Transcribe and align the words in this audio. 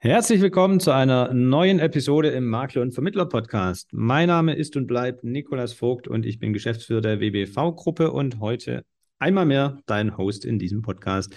Herzlich 0.00 0.40
willkommen 0.40 0.78
zu 0.78 0.92
einer 0.92 1.34
neuen 1.34 1.80
Episode 1.80 2.28
im 2.28 2.46
Makler- 2.48 2.82
und 2.82 2.92
Vermittler-Podcast. 2.92 3.88
Mein 3.90 4.28
Name 4.28 4.54
ist 4.54 4.76
und 4.76 4.86
bleibt 4.86 5.24
Nikolas 5.24 5.72
Vogt 5.72 6.06
und 6.06 6.24
ich 6.24 6.38
bin 6.38 6.52
Geschäftsführer 6.52 7.00
der 7.00 7.18
WBV-Gruppe 7.18 8.12
und 8.12 8.38
heute 8.38 8.84
einmal 9.18 9.44
mehr 9.44 9.80
dein 9.86 10.16
Host 10.16 10.44
in 10.44 10.60
diesem 10.60 10.82
Podcast. 10.82 11.34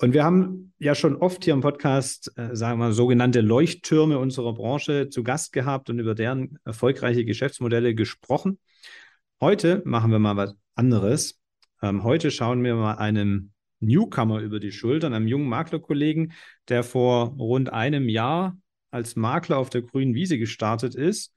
Und 0.00 0.14
wir 0.14 0.24
haben 0.24 0.72
ja 0.78 0.94
schon 0.94 1.16
oft 1.16 1.44
hier 1.44 1.52
im 1.52 1.60
Podcast, 1.60 2.32
äh, 2.38 2.56
sagen 2.56 2.78
wir 2.78 2.86
mal, 2.86 2.92
sogenannte 2.94 3.42
Leuchttürme 3.42 4.18
unserer 4.18 4.54
Branche 4.54 5.10
zu 5.10 5.22
Gast 5.22 5.52
gehabt 5.52 5.90
und 5.90 5.98
über 5.98 6.14
deren 6.14 6.58
erfolgreiche 6.64 7.26
Geschäftsmodelle 7.26 7.94
gesprochen. 7.94 8.58
Heute 9.42 9.82
machen 9.84 10.10
wir 10.10 10.18
mal 10.18 10.38
was 10.38 10.54
anderes. 10.74 11.38
Ähm, 11.82 12.02
heute 12.02 12.30
schauen 12.30 12.64
wir 12.64 12.76
mal 12.76 12.94
einem 12.94 13.52
Newcomer 13.80 14.40
über 14.40 14.60
die 14.60 14.72
Schultern, 14.72 15.14
einem 15.14 15.28
jungen 15.28 15.48
Maklerkollegen, 15.48 16.32
der 16.68 16.82
vor 16.82 17.28
rund 17.38 17.72
einem 17.72 18.08
Jahr 18.08 18.56
als 18.90 19.16
Makler 19.16 19.58
auf 19.58 19.70
der 19.70 19.82
grünen 19.82 20.14
Wiese 20.14 20.38
gestartet 20.38 20.94
ist. 20.94 21.34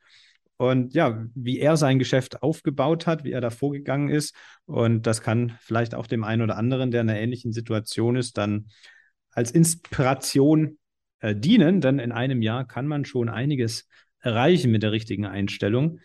Und 0.58 0.94
ja, 0.94 1.26
wie 1.34 1.60
er 1.60 1.76
sein 1.76 1.98
Geschäft 1.98 2.44
aufgebaut 2.44 3.08
hat, 3.08 3.24
wie 3.24 3.32
er 3.32 3.42
da 3.42 3.50
vorgegangen 3.50 4.10
ist. 4.10 4.36
Und 4.66 5.08
das 5.08 5.22
kann 5.22 5.58
vielleicht 5.60 5.96
auch 5.96 6.06
dem 6.06 6.24
einen 6.24 6.44
oder 6.44 6.56
anderen, 6.56 6.92
der 6.92 7.02
in 7.02 7.10
einer 7.10 7.20
ähnlichen 7.20 7.52
Situation 7.52 8.16
ist, 8.16 8.38
dann 8.38 8.68
als 9.32 9.50
Inspiration 9.50 10.78
äh, 11.20 11.36
dienen. 11.36 11.82
Denn 11.82 11.98
in 11.98 12.12
einem 12.12 12.44
Jahr 12.44 12.68
kann 12.68 12.86
man 12.86 13.06
schon 13.06 13.28
einiges 13.28 13.88
erreichen 14.20 14.72
mit 14.72 14.84
der 14.84 14.92
richtigen 14.92 15.26
Einstellung. 15.26 16.00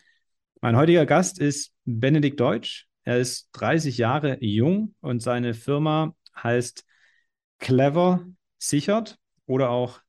Mein 0.62 0.76
heutiger 0.76 1.04
Gast 1.04 1.38
ist 1.38 1.72
Benedikt 1.84 2.40
Deutsch. 2.40 2.86
Er 3.04 3.18
ist 3.18 3.50
30 3.52 3.98
Jahre 3.98 4.38
jung 4.40 4.94
und 5.00 5.22
seine 5.22 5.52
Firma 5.52 6.14
heißt 6.42 6.84
clever 7.58 8.26
sichert 8.58 9.18
oder 9.46 9.70
auch 9.70 10.00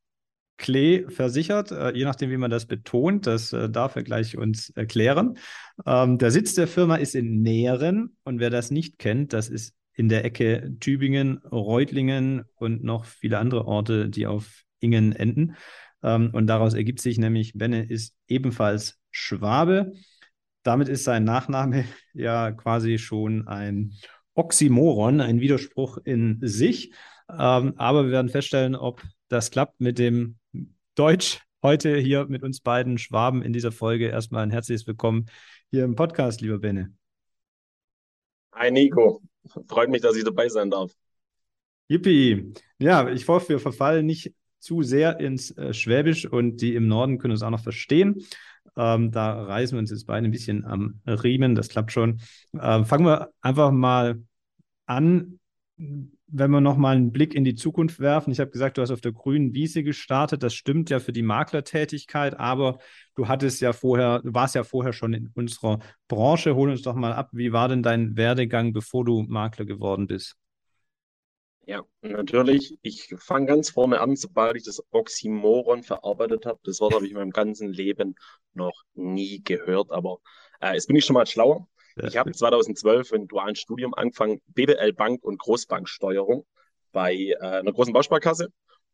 Klee 0.57 1.05
versichert, 1.09 1.71
äh, 1.71 1.91
je 1.93 2.03
nachdem, 2.03 2.31
wie 2.31 2.37
man 2.37 2.49
das 2.49 2.65
betont. 2.65 3.27
Das 3.27 3.53
äh, 3.53 3.69
darf 3.69 3.95
er 3.95 4.03
gleich 4.03 4.37
uns 4.37 4.71
erklären. 4.71 5.37
Ähm, 5.85 6.17
der 6.17 6.31
Sitz 6.31 6.55
der 6.55 6.67
Firma 6.67 6.95
ist 6.95 7.15
in 7.15 7.41
Nähren 7.41 8.17
und 8.23 8.39
wer 8.39 8.49
das 8.49 8.71
nicht 8.71 8.97
kennt, 8.97 9.33
das 9.33 9.49
ist 9.49 9.75
in 9.93 10.09
der 10.09 10.25
Ecke 10.25 10.75
Tübingen, 10.79 11.37
Reutlingen 11.51 12.43
und 12.55 12.83
noch 12.83 13.05
viele 13.05 13.37
andere 13.37 13.65
Orte, 13.65 14.09
die 14.09 14.27
auf 14.27 14.63
Ingen 14.79 15.13
enden. 15.13 15.55
Ähm, 16.03 16.31
und 16.33 16.47
daraus 16.47 16.73
ergibt 16.73 17.01
sich 17.01 17.17
nämlich, 17.17 17.53
Benne 17.53 17.83
ist 17.83 18.15
ebenfalls 18.27 18.99
Schwabe. 19.11 19.93
Damit 20.63 20.89
ist 20.89 21.03
sein 21.03 21.23
Nachname 21.23 21.85
ja 22.13 22.51
quasi 22.51 22.97
schon 22.97 23.47
ein 23.47 23.93
Oxymoron, 24.37 25.19
ein 25.19 25.39
Widerspruch 25.39 25.97
in 26.03 26.37
sich. 26.41 26.91
Ähm, 27.27 27.73
aber 27.77 28.05
wir 28.05 28.11
werden 28.11 28.29
feststellen, 28.29 28.75
ob 28.75 29.01
das 29.29 29.49
klappt 29.49 29.81
mit 29.81 29.97
dem 29.97 30.37
Deutsch. 30.93 31.41
Heute 31.63 31.97
hier 31.97 32.25
mit 32.27 32.43
uns 32.43 32.61
beiden 32.61 32.99
Schwaben 32.99 33.41
in 33.41 33.51
dieser 33.51 33.71
Folge. 33.71 34.09
Erstmal 34.09 34.43
ein 34.43 34.51
herzliches 34.51 34.85
Willkommen 34.85 35.25
hier 35.71 35.83
im 35.83 35.95
Podcast, 35.95 36.41
lieber 36.41 36.59
Benne. 36.59 36.93
Hi 38.53 38.69
Nico, 38.69 39.23
freut 39.67 39.89
mich, 39.89 40.03
dass 40.03 40.15
ich 40.15 40.23
dabei 40.23 40.49
sein 40.49 40.69
darf. 40.69 40.91
Yippie. 41.87 42.53
Ja, 42.77 43.09
ich 43.09 43.27
hoffe, 43.27 43.49
wir 43.49 43.59
verfallen 43.59 44.05
nicht 44.05 44.33
zu 44.59 44.83
sehr 44.83 45.19
ins 45.19 45.49
äh, 45.57 45.73
Schwäbisch 45.73 46.27
und 46.27 46.61
die 46.61 46.75
im 46.75 46.87
Norden 46.87 47.17
können 47.17 47.31
uns 47.31 47.41
auch 47.41 47.49
noch 47.49 47.63
verstehen. 47.63 48.23
Ähm, 48.77 49.11
da 49.11 49.43
reißen 49.43 49.75
wir 49.75 49.79
uns 49.79 49.91
jetzt 49.91 50.05
beide 50.05 50.25
ein 50.25 50.31
bisschen 50.31 50.65
am 50.65 51.01
Riemen, 51.05 51.55
das 51.55 51.69
klappt 51.69 51.91
schon. 51.91 52.21
Ähm, 52.59 52.85
fangen 52.85 53.05
wir 53.05 53.29
einfach 53.41 53.71
mal 53.71 54.21
an, 54.85 55.39
wenn 55.77 56.51
wir 56.51 56.61
nochmal 56.61 56.95
einen 56.95 57.11
Blick 57.11 57.33
in 57.33 57.43
die 57.43 57.55
Zukunft 57.55 57.99
werfen. 57.99 58.31
Ich 58.31 58.39
habe 58.39 58.51
gesagt, 58.51 58.77
du 58.77 58.81
hast 58.81 58.91
auf 58.91 59.01
der 59.01 59.13
grünen 59.13 59.53
Wiese 59.53 59.83
gestartet. 59.83 60.43
Das 60.43 60.53
stimmt 60.53 60.89
ja 60.89 60.99
für 60.99 61.13
die 61.13 61.21
Maklertätigkeit, 61.21 62.37
aber 62.39 62.79
du 63.15 63.27
hattest 63.27 63.61
ja 63.61 63.73
vorher, 63.73 64.19
du 64.19 64.33
warst 64.33 64.55
ja 64.55 64.63
vorher 64.63 64.93
schon 64.93 65.13
in 65.13 65.31
unserer 65.35 65.79
Branche. 66.07 66.55
Hol 66.55 66.69
uns 66.69 66.81
doch 66.81 66.95
mal 66.95 67.13
ab, 67.13 67.29
wie 67.31 67.53
war 67.53 67.69
denn 67.69 67.83
dein 67.83 68.17
Werdegang, 68.17 68.73
bevor 68.73 69.05
du 69.05 69.23
Makler 69.23 69.65
geworden 69.65 70.07
bist? 70.07 70.35
Ja, 71.67 71.85
natürlich. 72.01 72.79
Ich 72.81 73.13
fange 73.17 73.45
ganz 73.47 73.69
vorne 73.71 73.99
an, 73.99 74.15
sobald 74.15 74.55
ich 74.55 74.63
das 74.63 74.81
Oxymoron 74.91 75.83
verarbeitet 75.83 76.45
habe. 76.45 76.57
Das 76.63 76.79
Wort 76.79 76.93
habe 76.93 77.03
ich 77.03 77.11
in 77.11 77.17
meinem 77.17 77.31
ganzen 77.31 77.73
Leben 77.73 78.15
noch 78.53 78.85
nie 78.93 79.43
gehört, 79.43 79.91
aber 79.91 80.19
äh, 80.61 80.75
jetzt 80.75 80.87
bin 80.87 80.95
ich 80.95 81.03
schon 81.03 81.15
mal 81.15 81.27
schlauer. 81.27 81.67
Ich 82.01 82.15
habe 82.15 82.31
2012 82.31 83.11
ein 83.11 83.27
dualen 83.27 83.57
Studium 83.57 83.93
angefangen, 83.93 84.39
BWL 84.47 84.93
Bank 84.93 85.25
und 85.25 85.39
Großbanksteuerung 85.39 86.45
bei 86.93 87.13
äh, 87.13 87.35
einer 87.37 87.73
großen 87.73 87.91
Bausparkasse 87.91 88.47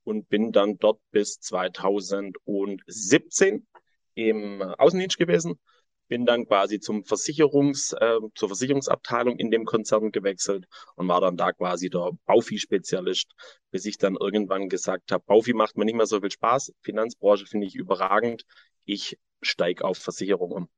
und 0.03 0.27
bin 0.29 0.51
dann 0.51 0.79
dort 0.79 0.99
bis 1.11 1.39
2017 1.41 3.67
im 4.15 4.63
Außendienst 4.63 5.19
gewesen 5.19 5.59
bin 6.07 6.25
dann 6.25 6.45
quasi 6.45 6.79
zum 6.79 7.03
Versicherungs, 7.03 7.93
äh, 7.93 8.19
zur 8.35 8.49
Versicherungsabteilung 8.49 9.37
in 9.37 9.51
dem 9.51 9.65
Konzern 9.65 10.11
gewechselt 10.11 10.65
und 10.95 11.07
war 11.07 11.21
dann 11.21 11.37
da 11.37 11.51
quasi 11.53 11.89
der 11.89 12.11
Baufi-Spezialist, 12.25 13.31
bis 13.71 13.85
ich 13.85 13.97
dann 13.97 14.15
irgendwann 14.19 14.69
gesagt 14.69 15.11
habe, 15.11 15.23
Baufi 15.25 15.53
macht 15.53 15.77
mir 15.77 15.85
nicht 15.85 15.95
mehr 15.95 16.05
so 16.05 16.19
viel 16.19 16.31
Spaß, 16.31 16.73
Finanzbranche 16.81 17.45
finde 17.45 17.67
ich 17.67 17.75
überragend, 17.75 18.45
ich 18.85 19.17
steige 19.41 19.85
auf 19.85 19.97
Versicherung 19.97 20.51
um. 20.51 20.69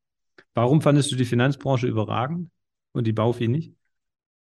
Warum 0.54 0.82
fandest 0.82 1.12
du 1.12 1.16
die 1.16 1.26
Finanzbranche 1.26 1.88
überragend 1.88 2.50
und 2.94 3.06
die 3.08 3.14
Baufi 3.14 3.48
nicht? 3.48 3.74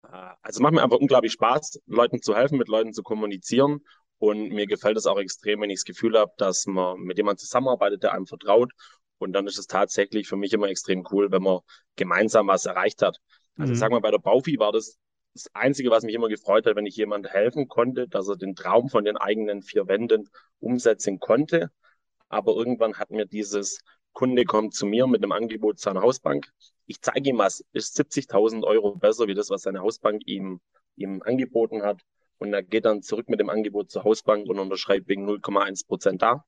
Äh, 0.04 0.32
also 0.42 0.62
macht 0.62 0.74
mir 0.74 0.84
einfach 0.84 0.98
unglaublich 0.98 1.34
Spaß, 1.34 1.82
Leuten 1.86 2.22
zu 2.22 2.36
helfen, 2.36 2.58
mit 2.58 2.68
Leuten 2.68 2.94
zu 2.94 3.04
kommunizieren. 3.04 3.82
Und 4.20 4.50
mir 4.50 4.68
gefällt 4.68 4.96
es 4.96 5.06
auch 5.06 5.20
extrem, 5.20 5.62
wenn 5.62 5.70
ich 5.70 5.80
das 5.80 5.86
Gefühl 5.86 6.18
habe, 6.18 6.32
dass 6.38 6.66
man 6.66 7.00
mit 7.00 7.18
jemandem 7.18 7.40
zusammenarbeitet, 7.40 8.04
der 8.04 8.14
einem 8.14 8.26
vertraut 8.26 8.72
und 9.24 9.34
dann 9.34 9.48
ist 9.48 9.58
es 9.58 9.68
tatsächlich 9.68 10.28
für 10.28 10.38
mich 10.38 10.54
immer 10.54 10.68
extrem 10.68 11.06
cool, 11.12 11.32
wenn 11.32 11.44
man 11.44 11.60
gemeinsam 11.96 12.48
was 12.48 12.66
erreicht 12.66 13.02
hat. 13.02 13.18
Also 13.58 13.74
mhm. 13.74 13.78
sag 13.78 13.92
mal, 13.92 14.02
bei 14.02 14.12
der 14.12 14.20
Baufi 14.20 14.60
war 14.60 14.72
das 14.72 14.98
das 15.34 15.50
Einzige, 15.54 15.90
was 15.90 16.04
mich 16.04 16.14
immer 16.14 16.30
gefreut 16.30 16.66
hat, 16.66 16.76
wenn 16.76 16.86
ich 16.86 16.96
jemand 16.96 17.28
helfen 17.28 17.68
konnte, 17.68 18.08
dass 18.08 18.28
er 18.28 18.36
den 18.36 18.56
Traum 18.56 18.90
von 18.90 19.04
den 19.04 19.18
eigenen 19.18 19.64
vier 19.64 19.88
Wänden 19.88 20.30
umsetzen 20.60 21.20
konnte. 21.20 21.72
Aber 22.30 22.54
irgendwann 22.56 22.98
hat 22.98 23.10
mir 23.10 23.26
dieses 23.26 23.80
Kunde 24.14 24.46
kommt 24.46 24.76
zu 24.76 24.86
mir 24.86 25.08
mit 25.08 25.24
einem 25.24 25.32
Angebot 25.32 25.80
seiner 25.80 26.02
Hausbank. 26.02 26.52
Ich 26.86 27.02
zeige 27.02 27.32
ihm 27.32 27.40
was, 27.40 27.64
ist 27.74 28.00
70.000 28.00 28.64
Euro 28.64 28.96
besser 28.96 29.28
wie 29.28 29.34
das, 29.34 29.50
was 29.50 29.64
seine 29.64 29.80
Hausbank 29.80 30.22
ihm, 30.26 30.62
ihm 30.96 31.24
angeboten 31.24 31.82
hat. 31.82 32.02
Und 32.38 32.54
er 32.54 32.62
geht 32.62 32.86
dann 32.86 33.02
zurück 33.02 33.28
mit 33.28 33.40
dem 33.40 33.50
Angebot 33.50 33.90
zur 33.90 34.04
Hausbank 34.04 34.48
und 34.48 34.60
unterschreibt 34.60 35.08
wegen 35.08 35.28
0,1 35.28 35.88
Prozent 35.88 36.22
da. 36.22 36.46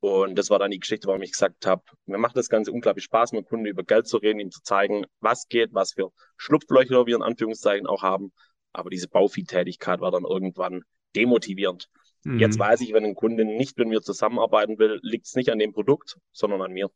Und 0.00 0.38
das 0.38 0.48
war 0.48 0.58
dann 0.58 0.70
die 0.70 0.78
Geschichte, 0.78 1.08
warum 1.08 1.20
ich 1.20 1.32
gesagt 1.32 1.66
habe, 1.66 1.82
mir 2.06 2.16
macht 2.16 2.36
das 2.36 2.48
Ganze 2.48 2.72
unglaublich 2.72 3.04
Spaß, 3.04 3.32
mit 3.32 3.46
Kunden 3.46 3.66
über 3.66 3.82
Geld 3.82 4.06
zu 4.06 4.16
reden, 4.16 4.40
ihm 4.40 4.50
zu 4.50 4.62
zeigen, 4.62 5.04
was 5.20 5.46
geht, 5.48 5.74
was 5.74 5.92
für 5.92 6.10
Schlupflöcher 6.38 7.06
wir 7.06 7.16
in 7.16 7.22
Anführungszeichen 7.22 7.86
auch 7.86 8.02
haben. 8.02 8.32
Aber 8.72 8.88
diese 8.88 9.08
Bauvieh-Tätigkeit 9.08 10.00
war 10.00 10.10
dann 10.10 10.24
irgendwann 10.24 10.82
demotivierend. 11.14 11.90
Mhm. 12.24 12.38
Jetzt 12.38 12.58
weiß 12.58 12.80
ich, 12.80 12.94
wenn 12.94 13.04
ein 13.04 13.14
Kunde 13.14 13.44
nicht 13.44 13.76
mit 13.76 13.88
mir 13.88 14.00
zusammenarbeiten 14.00 14.78
will, 14.78 15.00
liegt 15.02 15.26
es 15.26 15.34
nicht 15.34 15.50
an 15.50 15.58
dem 15.58 15.72
Produkt, 15.72 16.16
sondern 16.32 16.62
an 16.62 16.72
mir. 16.72 16.90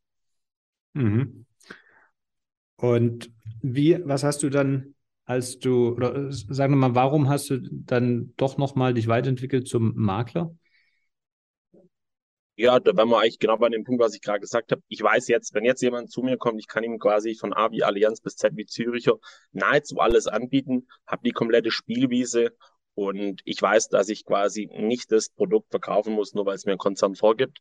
Mhm. 0.95 1.45
Und 2.77 3.31
wie, 3.61 4.01
was 4.05 4.25
hast 4.25 4.43
du 4.43 4.49
dann, 4.49 4.95
als 5.25 5.59
du, 5.59 5.95
oder 5.95 6.33
sagen 6.33 6.73
wir 6.73 6.89
mal, 6.89 6.95
warum 6.95 7.29
hast 7.29 7.51
du 7.51 7.59
dann 7.61 8.33
doch 8.37 8.57
nochmal 8.57 8.95
dich 8.95 9.09
weiterentwickelt 9.09 9.69
zum 9.69 9.93
Makler? 9.95 10.55
Ja, 12.57 12.79
da 12.79 12.97
wären 12.97 13.09
wir 13.09 13.19
eigentlich 13.19 13.41
genau 13.41 13.57
bei 13.57 13.69
dem 13.69 13.83
Punkt, 13.83 14.01
was 14.01 14.15
ich 14.15 14.23
gerade 14.23 14.39
gesagt 14.39 14.71
habe. 14.71 14.81
Ich 14.89 15.03
weiß 15.03 15.27
jetzt, 15.27 15.55
wenn 15.55 15.65
jetzt 15.65 15.83
jemand 15.83 16.13
zu 16.13 16.23
mir 16.23 16.37
kommt, 16.37 16.61
ich 16.61 16.69
kann 16.69 16.85
ihm 16.85 17.01
quasi 17.01 17.35
von 17.35 17.53
A 17.53 17.73
wie 17.73 17.83
Allianz 17.83 18.21
bis 18.21 18.37
Z 18.37 18.57
wie 18.57 18.65
Züricher 18.65 19.15
nahezu 19.51 19.99
alles 19.99 20.29
anbieten, 20.29 20.87
habe 21.07 21.23
die 21.25 21.33
komplette 21.33 21.73
Spielwiese 21.73 22.53
und 22.95 23.41
ich 23.45 23.61
weiß, 23.61 23.89
dass 23.89 24.09
ich 24.09 24.25
quasi 24.25 24.69
nicht 24.73 25.11
das 25.11 25.31
Produkt 25.31 25.71
verkaufen 25.71 26.15
muss, 26.15 26.35
nur 26.35 26.47
weil 26.47 26.55
es 26.55 26.65
mir 26.65 26.73
ein 26.73 26.79
Konzern 26.79 27.17
vorgibt. 27.17 27.59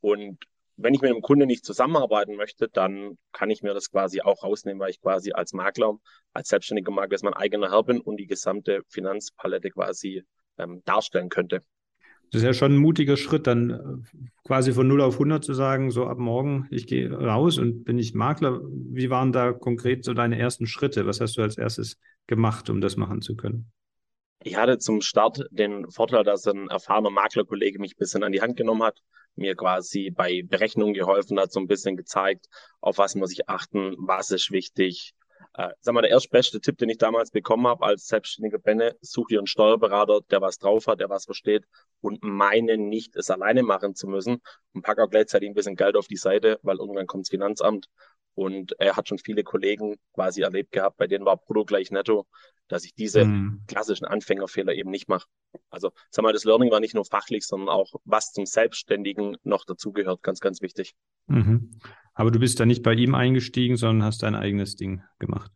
Und 0.00 0.38
wenn 0.76 0.94
ich 0.94 1.02
mit 1.02 1.10
einem 1.10 1.20
Kunde 1.20 1.44
nicht 1.44 1.66
zusammenarbeiten 1.66 2.36
möchte, 2.36 2.68
dann 2.68 3.18
kann 3.32 3.50
ich 3.50 3.62
mir 3.62 3.74
das 3.74 3.90
quasi 3.90 4.22
auch 4.22 4.42
rausnehmen, 4.42 4.80
weil 4.80 4.90
ich 4.90 5.02
quasi 5.02 5.32
als 5.32 5.52
Makler, 5.52 5.98
als 6.32 6.48
selbstständiger 6.48 6.92
Makler 6.92 7.18
mein 7.22 7.34
eigener 7.34 7.70
Herr 7.70 7.82
bin 7.82 8.00
und 8.00 8.16
die 8.16 8.26
gesamte 8.26 8.80
Finanzpalette 8.88 9.68
quasi 9.68 10.24
ähm, 10.56 10.82
darstellen 10.86 11.28
könnte. 11.28 11.60
Das 12.32 12.42
ist 12.42 12.46
ja 12.46 12.54
schon 12.54 12.74
ein 12.74 12.78
mutiger 12.78 13.16
Schritt, 13.16 13.46
dann 13.46 13.70
äh, 13.70 14.18
quasi 14.44 14.72
von 14.72 14.86
0 14.86 15.00
auf 15.00 15.14
100 15.14 15.44
zu 15.44 15.52
sagen, 15.52 15.90
so 15.90 16.06
ab 16.06 16.18
morgen, 16.18 16.68
ich 16.70 16.86
gehe 16.86 17.12
raus 17.12 17.58
und 17.58 17.84
bin 17.84 17.98
ich 17.98 18.14
Makler. 18.14 18.60
Wie 18.62 19.10
waren 19.10 19.32
da 19.32 19.52
konkret 19.52 20.04
so 20.04 20.14
deine 20.14 20.38
ersten 20.38 20.66
Schritte? 20.66 21.06
Was 21.06 21.20
hast 21.20 21.36
du 21.36 21.42
als 21.42 21.58
erstes 21.58 21.98
gemacht, 22.26 22.70
um 22.70 22.80
das 22.80 22.96
machen 22.96 23.20
zu 23.20 23.34
können? 23.34 23.72
Ich 24.42 24.56
hatte 24.56 24.78
zum 24.78 25.02
Start 25.02 25.44
den 25.50 25.90
Vorteil, 25.90 26.24
dass 26.24 26.46
ein 26.46 26.68
erfahrener 26.68 27.10
Maklerkollege 27.10 27.78
mich 27.78 27.94
ein 27.94 27.98
bisschen 27.98 28.22
an 28.22 28.32
die 28.32 28.40
Hand 28.40 28.56
genommen 28.56 28.82
hat, 28.82 29.00
mir 29.34 29.54
quasi 29.54 30.10
bei 30.10 30.42
Berechnungen 30.46 30.94
geholfen 30.94 31.38
hat, 31.38 31.52
so 31.52 31.60
ein 31.60 31.66
bisschen 31.66 31.96
gezeigt, 31.96 32.46
auf 32.80 32.98
was 32.98 33.16
muss 33.16 33.32
ich 33.32 33.48
achten, 33.48 33.96
was 33.98 34.30
ist 34.30 34.50
wichtig, 34.50 35.14
Äh, 35.54 35.70
sag 35.80 35.94
mal, 35.94 36.02
der 36.02 36.10
erstbeste 36.10 36.60
Tipp, 36.60 36.78
den 36.78 36.90
ich 36.90 36.98
damals 36.98 37.32
bekommen 37.32 37.66
habe 37.66 37.84
als 37.84 38.06
selbstständiger 38.06 38.58
Benne, 38.58 38.96
such 39.00 39.28
dir 39.28 39.40
einen 39.40 39.48
Steuerberater, 39.48 40.20
der 40.30 40.40
was 40.40 40.58
drauf 40.58 40.86
hat, 40.86 41.00
der 41.00 41.10
was 41.10 41.24
versteht 41.24 41.64
und 42.00 42.22
meine 42.22 42.78
nicht, 42.78 43.16
es 43.16 43.30
alleine 43.30 43.64
machen 43.64 43.94
zu 43.96 44.06
müssen 44.06 44.40
und 44.74 44.82
pack 44.82 45.00
auch 45.00 45.10
gleichzeitig 45.10 45.48
ein 45.48 45.54
bisschen 45.54 45.74
Geld 45.74 45.96
auf 45.96 46.06
die 46.06 46.16
Seite, 46.16 46.60
weil 46.62 46.76
irgendwann 46.76 47.06
kommt 47.06 47.24
das 47.24 47.30
Finanzamt 47.30 47.88
und 48.34 48.72
er 48.78 48.96
hat 48.96 49.08
schon 49.08 49.18
viele 49.18 49.42
Kollegen 49.42 49.96
quasi 50.14 50.42
erlebt 50.42 50.72
gehabt, 50.72 50.96
bei 50.96 51.06
denen 51.06 51.24
war 51.24 51.36
Brutto 51.36 51.64
gleich 51.64 51.90
netto, 51.90 52.26
dass 52.68 52.84
ich 52.84 52.94
diese 52.94 53.24
mhm. 53.24 53.62
klassischen 53.66 54.06
Anfängerfehler 54.06 54.74
eben 54.74 54.90
nicht 54.90 55.08
mache. 55.08 55.26
Also, 55.70 55.90
sag 56.10 56.22
mal, 56.22 56.32
das 56.32 56.44
Learning 56.44 56.70
war 56.70 56.80
nicht 56.80 56.94
nur 56.94 57.04
fachlich, 57.04 57.46
sondern 57.46 57.68
auch, 57.68 57.94
was 58.04 58.32
zum 58.32 58.46
Selbstständigen 58.46 59.36
noch 59.42 59.64
dazugehört, 59.64 60.22
ganz, 60.22 60.40
ganz 60.40 60.62
wichtig. 60.62 60.94
Mhm. 61.26 61.72
Aber 62.14 62.30
du 62.30 62.38
bist 62.38 62.60
da 62.60 62.66
nicht 62.66 62.82
bei 62.82 62.94
ihm 62.94 63.14
eingestiegen, 63.14 63.76
sondern 63.76 64.06
hast 64.06 64.22
dein 64.22 64.34
eigenes 64.34 64.76
Ding 64.76 65.02
gemacht. 65.18 65.50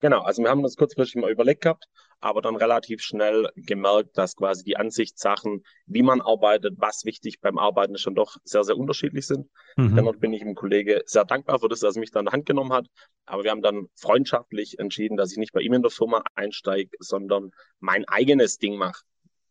Genau, 0.00 0.20
also 0.20 0.42
wir 0.42 0.50
haben 0.50 0.62
das 0.62 0.76
kurzfristig 0.76 1.20
mal 1.20 1.30
überlegt 1.30 1.62
gehabt, 1.62 1.86
aber 2.20 2.40
dann 2.40 2.54
relativ 2.54 3.02
schnell 3.02 3.48
gemerkt, 3.56 4.16
dass 4.16 4.36
quasi 4.36 4.62
die 4.62 4.76
Ansichtssachen, 4.76 5.64
wie 5.86 6.02
man 6.02 6.20
arbeitet, 6.20 6.74
was 6.76 7.04
wichtig 7.04 7.40
beim 7.40 7.58
Arbeiten 7.58 7.98
schon 7.98 8.14
doch 8.14 8.36
sehr, 8.44 8.62
sehr 8.62 8.76
unterschiedlich 8.76 9.26
sind. 9.26 9.48
Mhm. 9.76 9.96
Dennoch 9.96 10.16
bin 10.16 10.32
ich 10.32 10.42
dem 10.42 10.54
Kollege 10.54 11.02
sehr 11.06 11.24
dankbar 11.24 11.58
für 11.58 11.68
das, 11.68 11.80
dass 11.80 11.96
er 11.96 12.00
mich 12.00 12.12
dann 12.12 12.20
in 12.20 12.26
der 12.26 12.32
Hand 12.32 12.46
genommen 12.46 12.72
hat. 12.72 12.86
Aber 13.26 13.42
wir 13.42 13.50
haben 13.50 13.62
dann 13.62 13.86
freundschaftlich 13.96 14.78
entschieden, 14.78 15.16
dass 15.16 15.32
ich 15.32 15.38
nicht 15.38 15.52
bei 15.52 15.60
ihm 15.60 15.72
in 15.72 15.82
der 15.82 15.90
Firma 15.90 16.22
einsteige, 16.36 16.90
sondern 17.00 17.50
mein 17.80 18.06
eigenes 18.06 18.58
Ding 18.58 18.76
mache. 18.76 19.02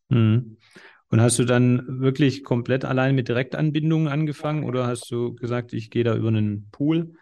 Mhm. 0.07 0.57
Und 1.09 1.21
hast 1.21 1.39
du 1.39 1.45
dann 1.45 2.01
wirklich 2.01 2.43
komplett 2.43 2.83
allein 2.83 3.15
mit 3.15 3.29
Direktanbindungen 3.29 4.07
angefangen 4.07 4.63
oder 4.65 4.87
hast 4.87 5.09
du 5.09 5.35
gesagt, 5.35 5.73
ich 5.73 5.89
gehe 5.89 6.03
da 6.03 6.15
über 6.15 6.27
einen 6.29 6.69
Pool? 6.71 7.13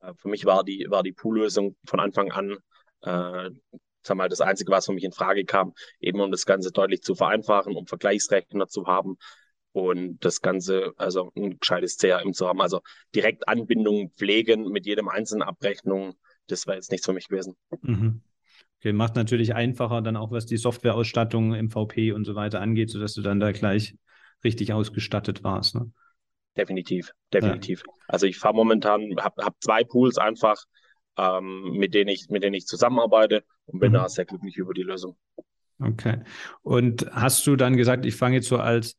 Äh, 0.00 0.14
für 0.16 0.28
mich 0.28 0.44
war 0.44 0.64
die, 0.64 0.86
war 0.88 1.02
die 1.02 1.12
Pool-Lösung 1.12 1.76
von 1.84 2.00
Anfang 2.00 2.30
an 2.32 2.56
äh, 3.02 3.50
sag 4.02 4.16
mal, 4.16 4.28
das 4.28 4.40
Einzige, 4.40 4.72
was 4.72 4.86
für 4.86 4.92
mich 4.92 5.04
in 5.04 5.12
Frage 5.12 5.44
kam, 5.44 5.74
eben 6.00 6.20
um 6.20 6.30
das 6.30 6.46
Ganze 6.46 6.72
deutlich 6.72 7.02
zu 7.02 7.14
vereinfachen, 7.14 7.76
um 7.76 7.86
Vergleichsrechner 7.86 8.66
zu 8.68 8.86
haben 8.86 9.16
und 9.72 10.24
das 10.24 10.40
Ganze, 10.40 10.92
also 10.96 11.30
ein 11.36 11.58
gescheites 11.58 11.96
CRM 11.98 12.32
zu 12.32 12.48
haben. 12.48 12.60
Also 12.60 12.80
direkt 13.14 13.48
Anbindungen 13.48 14.10
pflegen 14.10 14.68
mit 14.70 14.86
jedem 14.86 15.08
einzelnen 15.08 15.42
Abrechnung, 15.42 16.14
das 16.46 16.66
wäre 16.66 16.76
jetzt 16.76 16.90
nichts 16.90 17.06
für 17.06 17.12
mich 17.12 17.28
gewesen. 17.28 17.54
Mhm. 17.82 18.22
Okay, 18.78 18.92
macht 18.92 19.14
natürlich 19.14 19.54
einfacher 19.54 20.00
dann 20.00 20.16
auch, 20.16 20.30
was 20.30 20.46
die 20.46 20.56
Softwareausstattung, 20.56 21.54
MVP 21.54 22.12
und 22.12 22.24
so 22.24 22.34
weiter 22.34 22.60
angeht, 22.60 22.90
sodass 22.90 23.12
du 23.12 23.20
dann 23.20 23.38
da 23.38 23.52
gleich 23.52 23.96
richtig 24.42 24.72
ausgestattet 24.72 25.44
warst. 25.44 25.74
Ne? 25.74 25.92
Definitiv, 26.56 27.12
definitiv. 27.32 27.82
Ja. 27.86 27.92
Also 28.08 28.26
ich 28.26 28.38
fahre 28.38 28.54
momentan, 28.54 29.14
habe 29.18 29.44
hab 29.44 29.54
zwei 29.60 29.84
Pools 29.84 30.18
einfach, 30.18 30.64
ähm, 31.16 31.72
mit 31.72 31.94
denen 31.94 32.08
ich, 32.08 32.28
mit 32.28 32.42
denen 32.42 32.54
ich 32.54 32.66
zusammenarbeite 32.66 33.44
und 33.66 33.80
bin 33.80 33.92
mhm. 33.92 33.96
da 33.96 34.08
sehr 34.08 34.24
glücklich 34.24 34.56
über 34.56 34.74
die 34.74 34.82
Lösung. 34.82 35.16
Okay. 35.78 36.18
Und 36.62 37.06
hast 37.12 37.46
du 37.46 37.56
dann 37.56 37.76
gesagt, 37.76 38.04
ich 38.04 38.14
fange 38.14 38.36
jetzt 38.36 38.48
so 38.48 38.58
als 38.58 38.96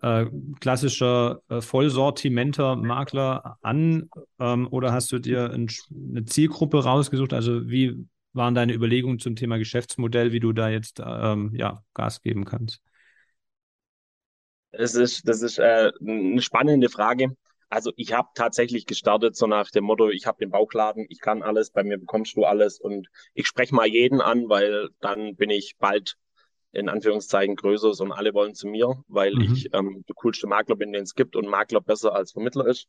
äh, 0.00 0.26
klassischer 0.60 1.42
äh, 1.48 1.60
Vollsortimenter-Makler 1.60 3.58
an 3.60 4.08
ähm, 4.38 4.68
oder 4.70 4.92
hast 4.92 5.12
du 5.12 5.18
dir 5.18 5.50
ein, 5.50 5.68
eine 5.90 6.24
Zielgruppe 6.24 6.84
rausgesucht? 6.84 7.34
Also 7.34 7.68
wie 7.68 8.06
waren 8.32 8.54
deine 8.54 8.72
Überlegungen 8.72 9.18
zum 9.18 9.36
Thema 9.36 9.58
Geschäftsmodell, 9.58 10.32
wie 10.32 10.40
du 10.40 10.52
da 10.52 10.70
jetzt 10.70 11.02
ähm, 11.04 11.52
ja, 11.54 11.82
Gas 11.92 12.22
geben 12.22 12.44
kannst? 12.44 12.80
Das 14.72 14.94
ist, 14.94 15.28
das 15.28 15.42
ist 15.42 15.58
äh, 15.58 15.92
eine 16.00 16.40
spannende 16.40 16.88
Frage. 16.88 17.36
Also 17.68 17.92
ich 17.96 18.12
habe 18.12 18.28
tatsächlich 18.34 18.84
gestartet 18.84 19.34
so 19.34 19.46
nach 19.46 19.70
dem 19.70 19.84
Motto, 19.84 20.10
ich 20.10 20.26
habe 20.26 20.38
den 20.38 20.50
Bauchladen, 20.50 21.06
ich 21.08 21.20
kann 21.20 21.42
alles, 21.42 21.70
bei 21.70 21.82
mir 21.82 21.98
bekommst 21.98 22.36
du 22.36 22.44
alles 22.44 22.78
und 22.78 23.08
ich 23.32 23.46
spreche 23.46 23.74
mal 23.74 23.86
jeden 23.86 24.20
an, 24.20 24.48
weil 24.48 24.90
dann 25.00 25.36
bin 25.36 25.48
ich 25.48 25.76
bald 25.78 26.16
in 26.72 26.88
Anführungszeichen 26.88 27.56
größer 27.56 28.02
und 28.02 28.12
alle 28.12 28.34
wollen 28.34 28.54
zu 28.54 28.66
mir, 28.66 29.02
weil 29.08 29.34
mhm. 29.34 29.42
ich 29.42 29.72
ähm, 29.72 30.04
der 30.08 30.14
coolste 30.16 30.46
Makler 30.46 30.76
bin, 30.76 30.92
den 30.92 31.02
es 31.02 31.14
gibt 31.14 31.36
und 31.36 31.48
Makler 31.48 31.80
besser 31.80 32.14
als 32.14 32.32
Vermittler 32.32 32.66
ist. 32.66 32.88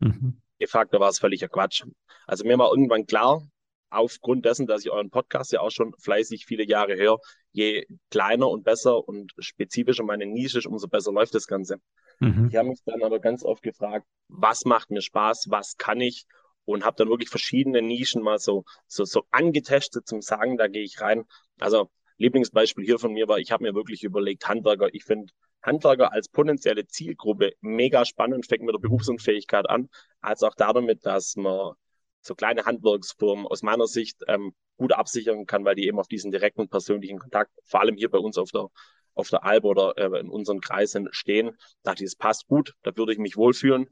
Mhm. 0.00 0.40
De 0.60 0.66
facto 0.68 1.00
war 1.00 1.08
es 1.08 1.18
völliger 1.18 1.48
Quatsch. 1.48 1.84
Also 2.26 2.44
mir 2.44 2.58
war 2.58 2.70
irgendwann 2.70 3.06
klar, 3.06 3.42
aufgrund 3.90 4.44
dessen, 4.44 4.66
dass 4.66 4.84
ich 4.84 4.90
euren 4.90 5.10
Podcast 5.10 5.52
ja 5.52 5.60
auch 5.60 5.70
schon 5.70 5.94
fleißig 5.98 6.46
viele 6.46 6.64
Jahre 6.64 6.96
höre, 6.96 7.18
je 7.52 7.86
kleiner 8.10 8.48
und 8.48 8.64
besser 8.64 9.06
und 9.06 9.32
spezifischer 9.38 10.04
meine 10.04 10.26
Nische 10.26 10.58
ist, 10.58 10.66
umso 10.66 10.88
besser 10.88 11.12
läuft 11.12 11.34
das 11.34 11.46
Ganze. 11.46 11.76
Mhm. 12.20 12.48
Ich 12.50 12.56
habe 12.56 12.68
mich 12.68 12.80
dann 12.84 13.02
aber 13.02 13.18
ganz 13.18 13.44
oft 13.44 13.62
gefragt, 13.62 14.06
was 14.28 14.64
macht 14.64 14.90
mir 14.90 15.02
Spaß, 15.02 15.46
was 15.50 15.76
kann 15.76 16.00
ich 16.00 16.26
und 16.64 16.84
habe 16.84 16.96
dann 16.96 17.08
wirklich 17.08 17.30
verschiedene 17.30 17.82
Nischen 17.82 18.22
mal 18.22 18.38
so, 18.38 18.64
so, 18.86 19.04
so 19.04 19.24
angetestet 19.30 20.06
zum 20.06 20.22
Sagen, 20.22 20.56
da 20.56 20.68
gehe 20.68 20.84
ich 20.84 21.00
rein. 21.00 21.24
Also 21.58 21.90
Lieblingsbeispiel 22.18 22.84
hier 22.84 22.98
von 22.98 23.12
mir 23.12 23.28
war, 23.28 23.38
ich 23.38 23.50
habe 23.50 23.64
mir 23.64 23.74
wirklich 23.74 24.04
überlegt, 24.04 24.46
Handwerker, 24.46 24.88
ich 24.92 25.04
finde 25.04 25.32
Handwerker 25.62 26.12
als 26.12 26.28
potenzielle 26.28 26.86
Zielgruppe 26.86 27.52
mega 27.60 28.04
spannend, 28.04 28.46
fängt 28.46 28.62
mit 28.62 28.74
der 28.74 28.80
Berufsunfähigkeit 28.80 29.68
an, 29.68 29.88
als 30.20 30.42
auch 30.42 30.54
damit, 30.54 31.04
dass 31.06 31.36
man 31.36 31.72
so 32.20 32.34
kleine 32.34 32.64
Handwerksfirmen 32.64 33.46
aus 33.46 33.62
meiner 33.62 33.86
Sicht 33.86 34.22
ähm, 34.28 34.54
gut 34.76 34.92
absichern 34.92 35.46
kann, 35.46 35.64
weil 35.64 35.74
die 35.74 35.86
eben 35.86 35.98
auf 35.98 36.08
diesen 36.08 36.30
direkten 36.30 36.68
persönlichen 36.68 37.18
Kontakt, 37.18 37.50
vor 37.64 37.80
allem 37.80 37.96
hier 37.96 38.10
bei 38.10 38.18
uns 38.18 38.38
auf 38.38 38.50
der 38.50 38.68
auf 39.14 39.28
der 39.28 39.44
Alp 39.44 39.64
oder 39.64 39.96
äh, 39.98 40.20
in 40.20 40.28
unseren 40.28 40.60
Kreisen 40.60 41.08
stehen, 41.10 41.56
dachte 41.82 42.04
ich, 42.04 42.08
es 42.08 42.16
passt 42.16 42.46
gut, 42.46 42.74
da 42.82 42.96
würde 42.96 43.12
ich 43.12 43.18
mich 43.18 43.36
wohlfühlen. 43.36 43.88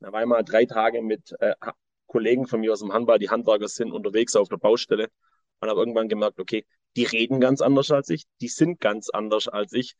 Da 0.00 0.12
war 0.12 0.22
ich 0.22 0.28
mal 0.28 0.42
drei 0.42 0.66
Tage 0.66 1.02
mit 1.02 1.34
äh, 1.40 1.54
Kollegen 2.06 2.46
von 2.46 2.60
mir 2.60 2.72
aus 2.72 2.80
dem 2.80 2.92
Handball, 2.92 3.18
die 3.18 3.30
Handwerker 3.30 3.68
sind, 3.68 3.92
unterwegs 3.92 4.36
auf 4.36 4.48
der 4.48 4.56
Baustelle 4.56 5.08
und 5.60 5.68
habe 5.68 5.80
irgendwann 5.80 6.08
gemerkt, 6.08 6.40
okay, 6.40 6.64
die 6.96 7.04
reden 7.04 7.40
ganz 7.40 7.60
anders 7.60 7.90
als 7.90 8.08
ich, 8.10 8.24
die 8.40 8.48
sind 8.48 8.80
ganz 8.80 9.10
anders 9.10 9.48
als 9.48 9.72
ich 9.72 9.94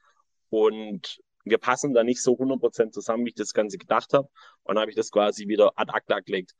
und 0.50 1.20
wir 1.44 1.58
passen 1.58 1.94
da 1.94 2.04
nicht 2.04 2.22
so 2.22 2.36
100% 2.36 2.92
zusammen, 2.92 3.24
wie 3.24 3.30
ich 3.30 3.34
das 3.34 3.52
Ganze 3.52 3.78
gedacht 3.78 4.12
habe. 4.12 4.28
Und 4.62 4.76
dann 4.76 4.82
habe 4.82 4.90
ich 4.90 4.96
das 4.96 5.10
quasi 5.10 5.48
wieder 5.48 5.72
ad 5.76 5.90
acta 5.92 6.20
gelegt. 6.20 6.52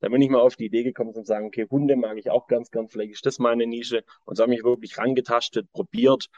Da 0.00 0.08
bin 0.08 0.20
ich 0.20 0.28
mal 0.28 0.40
auf 0.40 0.56
die 0.56 0.66
Idee 0.66 0.82
gekommen 0.82 1.14
zu 1.14 1.24
sagen, 1.24 1.46
okay, 1.46 1.66
Hunde 1.70 1.96
mag 1.96 2.18
ich 2.18 2.30
auch 2.30 2.46
ganz, 2.46 2.70
ganz, 2.70 2.92
vielleicht 2.92 3.12
ist 3.12 3.26
das 3.26 3.38
meine 3.38 3.66
Nische. 3.66 4.04
Und 4.24 4.36
so 4.36 4.42
habe 4.42 4.54
ich 4.54 4.62
wirklich 4.62 4.98
rangetastet, 4.98 5.70
probiert. 5.72 6.28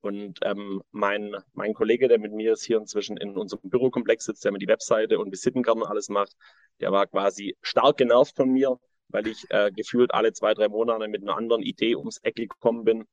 Und 0.00 0.40
ähm, 0.42 0.82
mein, 0.90 1.36
mein 1.52 1.74
Kollege, 1.74 2.08
der 2.08 2.18
mit 2.18 2.32
mir 2.32 2.54
ist 2.54 2.64
hier 2.64 2.78
inzwischen 2.78 3.16
in 3.18 3.36
unserem 3.36 3.68
Bürokomplex 3.70 4.24
sitzt, 4.24 4.44
der 4.44 4.52
mir 4.52 4.58
die 4.58 4.66
Webseite 4.66 5.18
und 5.18 5.30
Visitenkarte 5.30 5.88
alles 5.88 6.08
macht, 6.08 6.32
der 6.80 6.90
war 6.90 7.06
quasi 7.06 7.56
stark 7.62 7.98
genervt 7.98 8.34
von 8.34 8.50
mir, 8.50 8.78
weil 9.08 9.26
ich 9.28 9.44
äh, 9.50 9.70
gefühlt 9.70 10.12
alle 10.12 10.32
zwei, 10.32 10.54
drei 10.54 10.68
Monate 10.68 11.06
mit 11.06 11.22
einer 11.22 11.36
anderen 11.36 11.62
Idee 11.62 11.94
ums 11.94 12.18
Eck 12.18 12.34
gekommen 12.34 12.84
bin. 12.84 13.04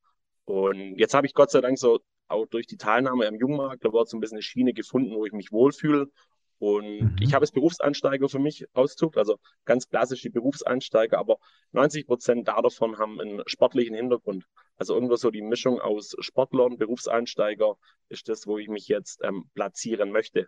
Und 0.45 0.97
jetzt 0.97 1.13
habe 1.13 1.27
ich 1.27 1.33
Gott 1.33 1.51
sei 1.51 1.61
Dank 1.61 1.77
so 1.77 1.99
auch 2.27 2.47
durch 2.47 2.65
die 2.65 2.77
Teilnahme 2.77 3.27
am 3.27 3.35
Jungmarkt, 3.35 3.85
da 3.85 3.93
war 3.93 4.05
so 4.05 4.17
ein 4.17 4.19
bisschen 4.19 4.37
eine 4.37 4.43
Schiene 4.43 4.73
gefunden, 4.73 5.15
wo 5.15 5.25
ich 5.25 5.33
mich 5.33 5.51
wohlfühle 5.51 6.09
und 6.59 7.01
mhm. 7.01 7.15
ich 7.21 7.33
habe 7.33 7.45
es 7.45 7.51
Berufseinsteiger 7.51 8.27
für 8.27 8.39
mich 8.39 8.65
ausgesucht, 8.73 9.17
also 9.17 9.39
ganz 9.63 9.87
klassisch 9.87 10.21
die 10.21 10.29
Berufseinsteiger, 10.29 11.17
aber 11.17 11.37
90 11.71 12.05
Prozent 12.05 12.47
davon 12.47 12.97
haben 12.97 13.19
einen 13.19 13.41
sportlichen 13.47 13.95
Hintergrund. 13.95 14.45
Also 14.75 14.93
irgendwo 14.93 15.15
so 15.15 15.31
die 15.31 15.41
Mischung 15.41 15.79
aus 15.79 16.15
Sportler 16.19 16.65
und 16.65 16.77
Berufseinsteiger 16.77 17.75
ist 18.09 18.27
das, 18.27 18.45
wo 18.45 18.57
ich 18.57 18.67
mich 18.67 18.89
jetzt 18.89 19.21
ähm, 19.23 19.49
platzieren 19.53 20.11
möchte. 20.11 20.47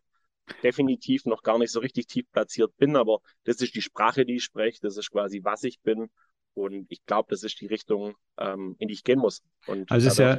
Definitiv 0.64 1.26
noch 1.26 1.44
gar 1.44 1.58
nicht 1.58 1.72
so 1.72 1.80
richtig 1.80 2.08
tief 2.08 2.26
platziert 2.32 2.76
bin, 2.76 2.98
aber 2.98 3.20
das 3.46 3.62
ist 3.62 3.74
die 3.74 3.82
Sprache, 3.82 4.26
die 4.26 4.36
ich 4.36 4.44
spreche, 4.44 4.80
das 4.82 4.98
ist 4.98 5.12
quasi, 5.12 5.42
was 5.44 5.64
ich 5.64 5.80
bin. 5.82 6.10
Und 6.54 6.86
ich 6.90 7.06
glaube, 7.06 7.28
das 7.30 7.44
ist 7.44 7.62
die 7.62 7.68
Richtung, 7.68 8.16
ähm, 8.38 8.76
in 8.80 8.88
die 8.88 8.94
ich 8.94 9.04
gehen 9.04 9.20
muss. 9.20 9.42
Und 9.68 9.90
also 9.90 10.08
ist 10.08 10.20
ja 10.20 10.38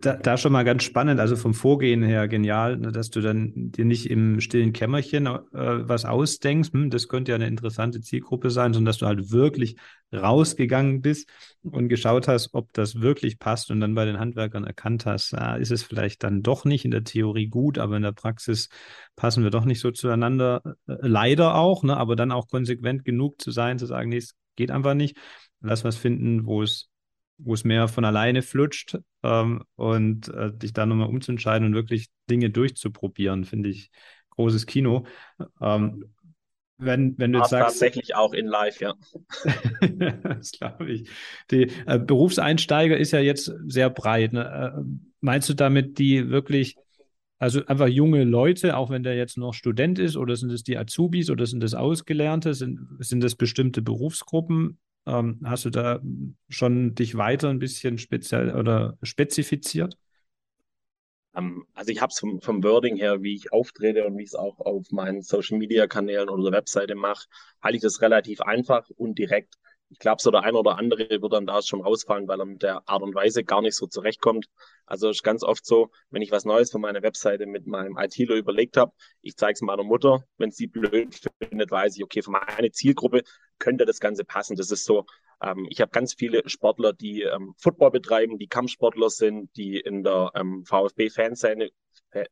da, 0.00 0.14
da, 0.14 0.36
schon 0.36 0.52
mal 0.52 0.64
ganz 0.64 0.82
spannend, 0.82 1.20
also 1.20 1.36
vom 1.36 1.54
Vorgehen 1.54 2.02
her 2.02 2.28
genial, 2.28 2.76
ne, 2.76 2.92
dass 2.92 3.10
du 3.10 3.20
dann 3.20 3.52
dir 3.54 3.84
nicht 3.84 4.10
im 4.10 4.40
stillen 4.40 4.72
Kämmerchen 4.72 5.26
äh, 5.26 5.38
was 5.52 6.04
ausdenkst, 6.04 6.72
hm, 6.72 6.90
das 6.90 7.08
könnte 7.08 7.32
ja 7.32 7.36
eine 7.36 7.46
interessante 7.46 8.00
Zielgruppe 8.00 8.50
sein, 8.50 8.72
sondern 8.74 8.86
dass 8.86 8.98
du 8.98 9.06
halt 9.06 9.30
wirklich 9.30 9.76
rausgegangen 10.12 11.02
bist 11.02 11.28
und 11.62 11.88
geschaut 11.88 12.28
hast, 12.28 12.50
ob 12.52 12.72
das 12.72 13.00
wirklich 13.00 13.38
passt 13.38 13.70
und 13.70 13.80
dann 13.80 13.94
bei 13.94 14.04
den 14.04 14.18
Handwerkern 14.18 14.64
erkannt 14.64 15.06
hast, 15.06 15.34
ah, 15.34 15.56
ist 15.56 15.72
es 15.72 15.82
vielleicht 15.82 16.22
dann 16.22 16.42
doch 16.42 16.64
nicht 16.64 16.84
in 16.84 16.90
der 16.90 17.04
Theorie 17.04 17.48
gut, 17.48 17.78
aber 17.78 17.96
in 17.96 18.02
der 18.02 18.12
Praxis 18.12 18.68
passen 19.14 19.44
wir 19.44 19.50
doch 19.50 19.64
nicht 19.64 19.80
so 19.80 19.90
zueinander. 19.90 20.62
Äh, 20.86 20.96
leider 21.00 21.54
auch, 21.54 21.82
ne, 21.84 21.96
aber 21.96 22.16
dann 22.16 22.32
auch 22.32 22.48
konsequent 22.48 23.04
genug 23.04 23.40
zu 23.40 23.50
sein, 23.50 23.78
zu 23.78 23.86
sagen, 23.86 24.10
nee, 24.10 24.18
es 24.18 24.34
geht 24.56 24.70
einfach 24.70 24.94
nicht. 24.94 25.16
Lass 25.60 25.84
was 25.84 25.96
finden, 25.96 26.46
wo 26.46 26.62
es, 26.62 26.88
wo 27.38 27.54
es 27.54 27.64
mehr 27.64 27.88
von 27.88 28.04
alleine 28.04 28.42
flutscht 28.42 28.98
ähm, 29.22 29.64
und 29.76 30.28
äh, 30.28 30.52
dich 30.52 30.72
da 30.72 30.86
nochmal 30.86 31.08
umzuentscheiden 31.08 31.66
und 31.66 31.74
wirklich 31.74 32.08
Dinge 32.28 32.50
durchzuprobieren, 32.50 33.44
finde 33.44 33.68
ich 33.68 33.90
großes 34.30 34.66
Kino. 34.66 35.06
Ähm, 35.60 36.04
wenn, 36.78 37.16
wenn 37.18 37.32
du 37.32 37.38
jetzt 37.38 37.50
sagst. 37.50 37.80
Tatsächlich 37.80 38.14
auch 38.14 38.34
in 38.34 38.46
live, 38.46 38.80
ja. 38.80 38.94
das 40.22 40.52
glaube 40.52 40.90
ich. 40.90 41.08
Die 41.50 41.70
äh, 41.86 41.98
Berufseinsteiger 41.98 42.96
ist 42.96 43.12
ja 43.12 43.20
jetzt 43.20 43.50
sehr 43.66 43.88
breit. 43.88 44.32
Ne? 44.32 44.74
Äh, 44.76 44.82
meinst 45.20 45.48
du 45.48 45.54
damit 45.54 45.98
die 45.98 46.28
wirklich, 46.28 46.76
also 47.38 47.64
einfach 47.66 47.88
junge 47.88 48.24
Leute, 48.24 48.76
auch 48.76 48.90
wenn 48.90 49.02
der 49.02 49.16
jetzt 49.16 49.36
noch 49.36 49.52
Student 49.52 49.98
ist, 49.98 50.16
oder 50.16 50.36
sind 50.36 50.50
es 50.50 50.62
die 50.62 50.78
Azubis 50.78 51.30
oder 51.30 51.46
sind 51.46 51.62
das 51.62 51.74
Ausgelernte? 51.74 52.54
Sind, 52.54 52.80
sind 53.00 53.22
das 53.22 53.34
bestimmte 53.34 53.82
Berufsgruppen? 53.82 54.78
Ähm, 55.06 55.40
hast 55.44 55.64
du 55.64 55.70
da 55.70 56.00
schon 56.48 56.94
dich 56.94 57.16
weiter 57.16 57.50
ein 57.50 57.58
bisschen 57.58 57.98
speziell 57.98 58.54
oder 58.54 58.96
spezifiziert? 59.02 59.96
Ähm, 61.36 61.66
also 61.74 61.92
ich 61.92 62.00
habe 62.00 62.10
es 62.10 62.18
vom, 62.18 62.40
vom 62.40 62.64
Wording 62.64 62.96
her, 62.96 63.22
wie 63.22 63.34
ich 63.34 63.52
auftrete 63.52 64.04
und 64.06 64.16
wie 64.16 64.22
ich 64.22 64.30
es 64.30 64.34
auch 64.34 64.58
auf 64.58 64.90
meinen 64.90 65.22
Social-Media-Kanälen 65.22 66.28
oder 66.28 66.50
der 66.50 66.58
Webseite 66.58 66.94
mache, 66.94 67.28
halte 67.62 67.76
ich 67.76 67.82
das 67.82 68.00
relativ 68.00 68.40
einfach 68.40 68.88
und 68.96 69.18
direkt. 69.18 69.56
Ich 69.88 70.00
glaube, 70.00 70.20
so 70.20 70.32
der 70.32 70.42
ein 70.42 70.56
oder 70.56 70.78
andere 70.78 71.08
wird 71.08 71.32
dann 71.32 71.46
da 71.46 71.62
schon 71.62 71.80
rausfallen, 71.80 72.26
weil 72.26 72.40
er 72.40 72.44
mit 72.44 72.62
der 72.62 72.88
Art 72.88 73.02
und 73.02 73.14
Weise 73.14 73.44
gar 73.44 73.62
nicht 73.62 73.76
so 73.76 73.86
zurechtkommt. 73.86 74.46
Also 74.84 75.08
ist 75.08 75.22
ganz 75.22 75.44
oft 75.44 75.64
so, 75.64 75.90
wenn 76.10 76.22
ich 76.22 76.32
was 76.32 76.44
Neues 76.44 76.72
für 76.72 76.78
meine 76.78 77.02
Webseite 77.02 77.46
mit 77.46 77.66
meinem 77.66 77.96
ITler 77.96 78.34
überlegt 78.34 78.76
habe, 78.76 78.92
ich 79.22 79.36
zeige 79.36 79.52
es 79.52 79.62
meiner 79.62 79.84
Mutter. 79.84 80.24
Wenn 80.38 80.50
sie 80.50 80.66
blöd 80.66 81.20
findet, 81.40 81.70
weiß 81.70 81.96
ich, 81.96 82.02
okay, 82.02 82.20
für 82.22 82.32
meine 82.32 82.72
Zielgruppe 82.72 83.22
könnte 83.58 83.84
das 83.84 84.00
Ganze 84.00 84.24
passen. 84.24 84.56
Das 84.56 84.72
ist 84.72 84.84
so, 84.84 85.06
ähm, 85.40 85.66
ich 85.70 85.80
habe 85.80 85.92
ganz 85.92 86.14
viele 86.14 86.48
Sportler, 86.48 86.92
die 86.92 87.22
ähm, 87.22 87.54
Football 87.56 87.92
betreiben, 87.92 88.38
die 88.38 88.48
Kampfsportler 88.48 89.10
sind, 89.10 89.56
die 89.56 89.78
in 89.78 90.02
der 90.02 90.32
ähm, 90.34 90.64
VfB-Fanszene 90.64 91.70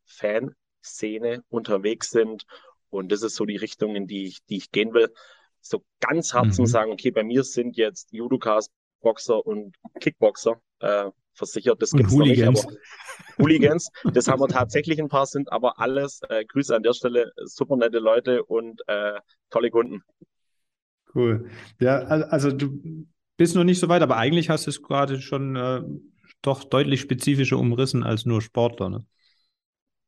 Fanszene 0.07 1.45
unterwegs 1.49 2.11
sind. 2.11 2.45
Und 2.91 3.13
das 3.13 3.23
ist 3.23 3.37
so 3.37 3.45
die 3.45 3.57
Richtung, 3.57 3.95
in 3.95 4.07
die 4.07 4.27
ich, 4.27 4.45
die 4.47 4.57
ich 4.57 4.71
gehen 4.71 4.93
will 4.93 5.13
so 5.65 5.83
ganz 6.01 6.35
hart 6.35 6.47
mhm. 6.47 6.53
zum 6.53 6.67
sagen, 6.67 6.93
okay, 6.93 7.11
bei 7.11 7.25
mir 7.25 7.43
sind 7.43 7.77
jetzt 7.77 8.13
Judokas, 8.13 8.71
Boxer 9.01 9.45
und 9.45 9.77
Kickboxer 10.01 10.61
äh, 10.81 11.11
versichert. 11.33 11.81
Das 11.83 11.93
gibt 11.93 12.09
es 12.09 12.15
noch 12.15 12.27
nicht, 12.27 12.45
aber 12.45 12.61
Hooligans, 13.39 13.91
das 14.13 14.29
haben 14.29 14.41
wir 14.41 14.49
tatsächlich 14.49 15.01
ein 15.01 15.09
paar, 15.09 15.27
sind 15.27 15.51
aber 15.51 15.81
alles, 15.81 16.21
äh, 16.29 16.45
Grüße 16.45 16.75
an 16.75 16.83
der 16.83 16.93
Stelle, 16.93 17.33
super 17.45 17.77
nette 17.77 17.99
Leute 17.99 18.45
und 18.45 18.83
äh, 18.87 19.19
tolle 19.51 19.71
Kunden. 19.71 20.03
Cool. 21.15 21.49
Ja, 21.81 21.99
also 21.99 22.51
du 22.51 23.07
bist 23.37 23.55
noch 23.55 23.65
nicht 23.65 23.81
so 23.81 23.89
weit, 23.89 24.03
aber 24.03 24.17
eigentlich 24.17 24.51
hast 24.51 24.67
du 24.67 24.71
es 24.71 24.83
gerade 24.83 25.21
schon 25.21 25.57
äh, 25.57 25.83
doch 26.43 26.65
deutlich 26.65 27.01
spezifischer 27.01 27.59
umrissen 27.59 28.03
als 28.03 28.27
nur 28.27 28.43
Sportler. 28.43 28.91
Ne? 28.91 29.07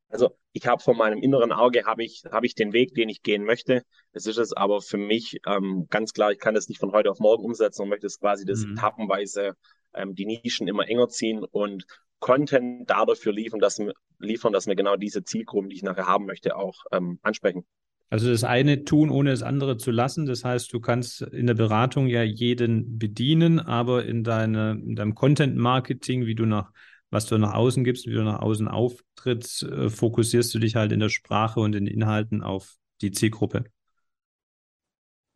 Also 0.09 0.37
ich 0.53 0.67
habe 0.67 0.83
vor 0.83 0.95
meinem 0.95 1.19
inneren 1.19 1.53
Auge 1.53 1.85
habe 1.85 2.05
ich 2.05 2.23
habe 2.31 2.47
ich 2.47 2.55
den 2.55 2.73
Weg, 2.73 2.95
den 2.95 3.09
ich 3.09 3.23
gehen 3.23 3.45
möchte. 3.45 3.83
Es 4.13 4.27
ist 4.27 4.39
es 4.39 4.53
aber 4.53 4.81
für 4.81 4.99
mich 4.99 5.41
ähm, 5.47 5.87
ganz 5.91 6.13
klar, 6.13 6.33
ich 6.33 6.39
kann 6.39 6.55
das 6.55 6.69
nicht 6.69 6.79
von 6.79 6.93
heute 6.93 7.11
auf 7.11 7.19
morgen 7.19 7.45
umsetzen 7.45 7.83
und 7.83 7.89
möchte 7.89 8.07
es 8.07 8.21
quasi 8.21 8.45
das 8.45 8.65
mhm. 8.65 8.73
etappenweise 8.73 9.57
ähm, 9.95 10.15
die 10.15 10.27
Nischen 10.27 10.69
immer 10.69 10.89
enger 10.89 11.09
ziehen 11.09 11.45
und 11.45 11.87
Content 12.21 12.89
dafür 12.89 13.33
liefern, 13.33 13.61
dass 13.61 13.81
liefern, 14.19 14.53
dass 14.53 14.67
wir 14.67 14.77
genau 14.77 14.97
diese 14.97 15.25
Zielgruppen, 15.25 15.69
die 15.69 15.77
ich 15.77 15.83
nachher 15.83 16.07
haben 16.07 16.27
möchte, 16.27 16.57
auch 16.57 16.85
ähm, 16.93 17.19
ansprechen. 17.23 17.67
Also 18.09 18.31
das 18.31 18.45
eine 18.45 18.85
tun, 18.85 19.11
ohne 19.11 19.31
das 19.31 19.43
andere 19.43 19.79
zu 19.79 19.91
lassen. 19.91 20.27
Das 20.27 20.45
heißt, 20.45 20.73
du 20.73 20.81
kannst 20.81 21.23
in 21.23 21.49
der 21.49 21.55
Beratung 21.55 22.07
ja 22.07 22.23
jeden 22.23 22.99
bedienen, 22.99 23.59
aber 23.59 24.05
in, 24.05 24.23
deine, 24.23 24.81
in 24.83 24.95
deinem 24.95 25.15
Content-Marketing, 25.15 26.25
wie 26.25 26.37
du 26.37 26.47
nach 26.47 26.71
was 27.11 27.27
du 27.27 27.39
nach 27.39 27.55
außen 27.55 27.85
gibst, 27.85 28.07
wie 28.07 28.15
du 28.15 28.23
nach 28.23 28.41
außen 28.41 28.69
auftrittst, 28.69 29.63
äh, 29.63 29.91
fokussierst 29.91 30.53
du 30.55 30.59
dich 30.59 30.77
halt 30.77 30.93
in 30.93 31.01
der 31.01 31.09
Sprache 31.09 31.61
und 31.61 31.75
in 31.75 31.85
den 31.85 31.95
Inhalten 31.95 32.43
auf 32.43 32.77
die 33.01 33.11
Zielgruppe. 33.11 33.65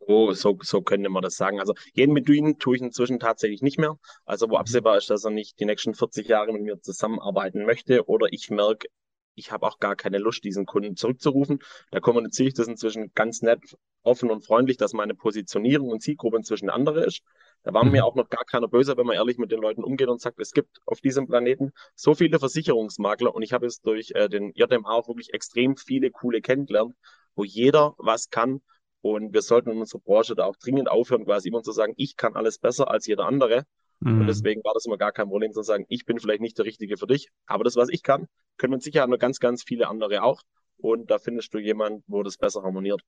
So, 0.07 0.33
so, 0.33 0.57
so 0.61 0.81
könnte 0.81 1.09
man 1.09 1.21
das 1.21 1.35
sagen. 1.35 1.59
Also 1.59 1.73
jeden 1.93 2.13
bedienen 2.13 2.57
tue 2.57 2.75
ich 2.75 2.81
inzwischen 2.81 3.19
tatsächlich 3.19 3.61
nicht 3.61 3.79
mehr. 3.79 3.97
Also 4.25 4.49
wo 4.49 4.55
mhm. 4.55 4.61
absehbar 4.61 4.97
ist, 4.97 5.09
dass 5.09 5.23
er 5.23 5.31
nicht 5.31 5.59
die 5.59 5.65
nächsten 5.65 5.93
40 5.93 6.27
Jahre 6.27 6.51
mit 6.51 6.63
mir 6.63 6.81
zusammenarbeiten 6.81 7.65
möchte 7.65 8.07
oder 8.07 8.27
ich 8.31 8.49
merke, 8.49 8.87
ich 9.35 9.51
habe 9.51 9.65
auch 9.65 9.79
gar 9.79 9.95
keine 9.95 10.17
Lust, 10.17 10.43
diesen 10.43 10.65
Kunden 10.65 10.95
zurückzurufen. 10.95 11.59
Da 11.91 11.99
kommuniziere 11.99 12.49
ich 12.49 12.53
das 12.53 12.67
inzwischen 12.67 13.11
ganz 13.13 13.41
nett, 13.41 13.77
offen 14.03 14.29
und 14.29 14.45
freundlich, 14.45 14.77
dass 14.77 14.93
meine 14.93 15.15
Positionierung 15.15 15.89
und 15.89 16.01
Zielgruppe 16.01 16.37
inzwischen 16.37 16.69
andere 16.69 17.05
ist. 17.05 17.21
Da 17.63 17.73
war 17.73 17.85
mhm. 17.85 17.91
mir 17.91 18.05
auch 18.05 18.15
noch 18.15 18.29
gar 18.29 18.45
keiner 18.45 18.67
böse, 18.67 18.97
wenn 18.97 19.05
man 19.05 19.15
ehrlich 19.15 19.37
mit 19.37 19.51
den 19.51 19.61
Leuten 19.61 19.83
umgeht 19.83 20.07
und 20.07 20.19
sagt, 20.19 20.39
es 20.39 20.51
gibt 20.51 20.79
auf 20.85 20.99
diesem 21.01 21.27
Planeten 21.27 21.71
so 21.95 22.15
viele 22.15 22.39
Versicherungsmakler 22.39 23.33
und 23.33 23.43
ich 23.43 23.53
habe 23.53 23.67
es 23.67 23.81
durch 23.81 24.11
äh, 24.15 24.27
den 24.29 24.51
JMA 24.55 24.89
auch 24.89 25.07
wirklich 25.07 25.33
extrem 25.33 25.77
viele 25.77 26.09
coole 26.11 26.41
kennengelernt, 26.41 26.95
wo 27.35 27.43
jeder 27.43 27.93
was 27.97 28.29
kann 28.29 28.61
und 29.01 29.33
wir 29.33 29.41
sollten 29.41 29.71
in 29.71 29.79
unserer 29.79 30.01
Branche 30.01 30.35
da 30.35 30.45
auch 30.45 30.55
dringend 30.55 30.89
aufhören, 30.89 31.25
quasi 31.25 31.49
immer 31.49 31.63
zu 31.63 31.71
sagen, 31.71 31.93
ich 31.97 32.15
kann 32.17 32.35
alles 32.35 32.59
besser 32.59 32.89
als 32.89 33.07
jeder 33.07 33.25
andere. 33.25 33.65
Mhm. 33.99 34.21
Und 34.21 34.27
deswegen 34.27 34.63
war 34.63 34.73
das 34.73 34.85
immer 34.85 34.97
gar 34.97 35.11
kein 35.11 35.27
Problem 35.27 35.51
zu 35.51 35.63
sagen, 35.63 35.85
ich 35.89 36.05
bin 36.05 36.19
vielleicht 36.19 36.41
nicht 36.41 36.57
der 36.57 36.65
Richtige 36.65 36.97
für 36.97 37.07
dich, 37.07 37.29
aber 37.45 37.63
das, 37.63 37.75
was 37.75 37.89
ich 37.89 38.03
kann, 38.03 38.27
können 38.61 38.73
mit 38.73 38.83
Sicherheit 38.83 39.09
noch 39.09 39.17
ganz, 39.17 39.39
ganz 39.39 39.63
viele 39.63 39.87
andere 39.87 40.21
auch. 40.23 40.43
Und 40.77 41.09
da 41.09 41.17
findest 41.17 41.53
du 41.53 41.57
jemanden, 41.57 42.03
wo 42.07 42.23
das 42.23 42.37
besser 42.37 42.61
harmoniert. 42.61 43.01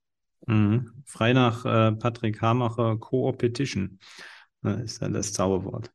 Mhm. 0.47 1.03
Frei 1.05 1.33
nach 1.33 1.63
äh, 1.65 1.91
Patrick 1.93 2.41
Hamacher, 2.41 2.97
Co-Opetition. 2.97 3.99
Das 4.61 4.81
ist 4.81 5.01
ja 5.01 5.09
das 5.09 5.31
Zauberwort. 5.31 5.91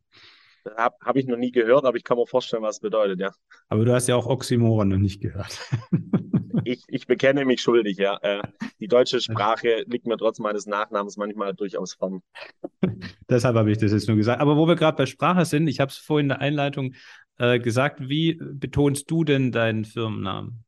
Habe 0.77 0.97
hab 1.01 1.17
ich 1.17 1.27
noch 1.27 1.37
nie 1.37 1.53
gehört, 1.53 1.85
aber 1.85 1.97
ich 1.97 2.05
kann 2.05 2.19
mir 2.19 2.27
vorstellen, 2.27 2.63
was 2.63 2.77
es 2.77 2.81
bedeutet, 2.81 3.21
ja. 3.21 3.33
Aber 3.69 3.85
du 3.85 3.93
hast 3.93 4.09
ja 4.09 4.17
auch 4.17 4.27
Oxymoron 4.27 4.89
noch 4.89 4.99
nicht 4.99 5.21
gehört. 5.21 5.59
ich, 6.65 6.85
ich 6.89 7.07
bekenne 7.07 7.45
mich 7.45 7.61
schuldig, 7.61 7.97
ja. 7.99 8.19
Äh, 8.23 8.43
die 8.81 8.89
deutsche 8.89 9.21
Sprache 9.21 9.85
liegt 9.87 10.07
mir 10.07 10.17
trotz 10.17 10.39
meines 10.39 10.67
Nachnamens 10.67 11.17
manchmal 11.17 11.55
durchaus 11.55 11.95
fern. 11.95 12.21
Deshalb 13.29 13.57
habe 13.57 13.71
ich 13.71 13.79
das 13.79 13.93
jetzt 13.93 14.09
nur 14.09 14.17
gesagt. 14.17 14.41
Aber 14.41 14.57
wo 14.57 14.67
wir 14.67 14.77
gerade 14.77 14.97
bei 14.97 15.07
Sprache 15.07 15.45
sind, 15.45 15.69
ich 15.69 15.81
habe 15.81 15.91
es 15.91 15.99
vorhin 15.99 16.27
in 16.27 16.29
der 16.31 16.41
Einleitung 16.41 16.95
äh, 17.39 17.59
gesagt, 17.59 18.09
wie 18.09 18.39
betonst 18.41 19.11
du 19.11 19.25
denn 19.25 19.53
deinen 19.53 19.85
Firmennamen? 19.85 20.65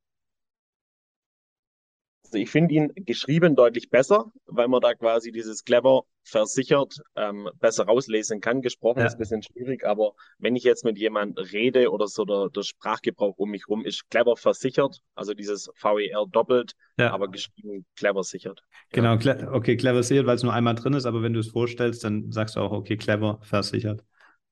Also 2.30 2.38
ich 2.38 2.50
finde 2.50 2.74
ihn 2.76 2.92
geschrieben 2.94 3.56
deutlich 3.56 3.90
besser, 3.90 4.26
weil 4.46 4.68
man 4.68 4.80
da 4.80 4.94
quasi 4.94 5.32
dieses 5.32 5.64
clever 5.64 6.04
versichert 6.22 6.94
ähm, 7.16 7.48
besser 7.58 7.86
rauslesen 7.86 8.40
kann. 8.40 8.62
Gesprochen 8.62 9.00
ja. 9.00 9.06
ist 9.06 9.14
ein 9.14 9.18
bisschen 9.18 9.42
schwierig, 9.42 9.84
aber 9.84 10.12
wenn 10.38 10.54
ich 10.54 10.62
jetzt 10.62 10.84
mit 10.84 10.96
jemand 10.96 11.40
rede 11.52 11.90
oder 11.90 12.06
so 12.06 12.24
der, 12.24 12.48
der 12.54 12.62
Sprachgebrauch 12.62 13.36
um 13.36 13.50
mich 13.50 13.66
rum 13.66 13.84
ist 13.84 14.08
clever 14.10 14.36
versichert, 14.36 15.00
also 15.16 15.34
dieses 15.34 15.72
VER 15.74 16.24
doppelt, 16.30 16.74
ja. 16.98 17.10
aber 17.10 17.26
geschrieben 17.26 17.84
clever 17.96 18.22
sichert. 18.22 18.60
Genau, 18.92 19.16
ja. 19.16 19.52
okay, 19.52 19.76
clever 19.76 20.04
sichert, 20.04 20.26
weil 20.26 20.36
es 20.36 20.44
nur 20.44 20.52
einmal 20.52 20.76
drin 20.76 20.92
ist, 20.92 21.06
aber 21.06 21.22
wenn 21.22 21.32
du 21.32 21.40
es 21.40 21.48
vorstellst, 21.48 22.04
dann 22.04 22.30
sagst 22.30 22.54
du 22.54 22.60
auch, 22.60 22.70
okay, 22.70 22.96
clever 22.96 23.40
versichert. 23.42 24.04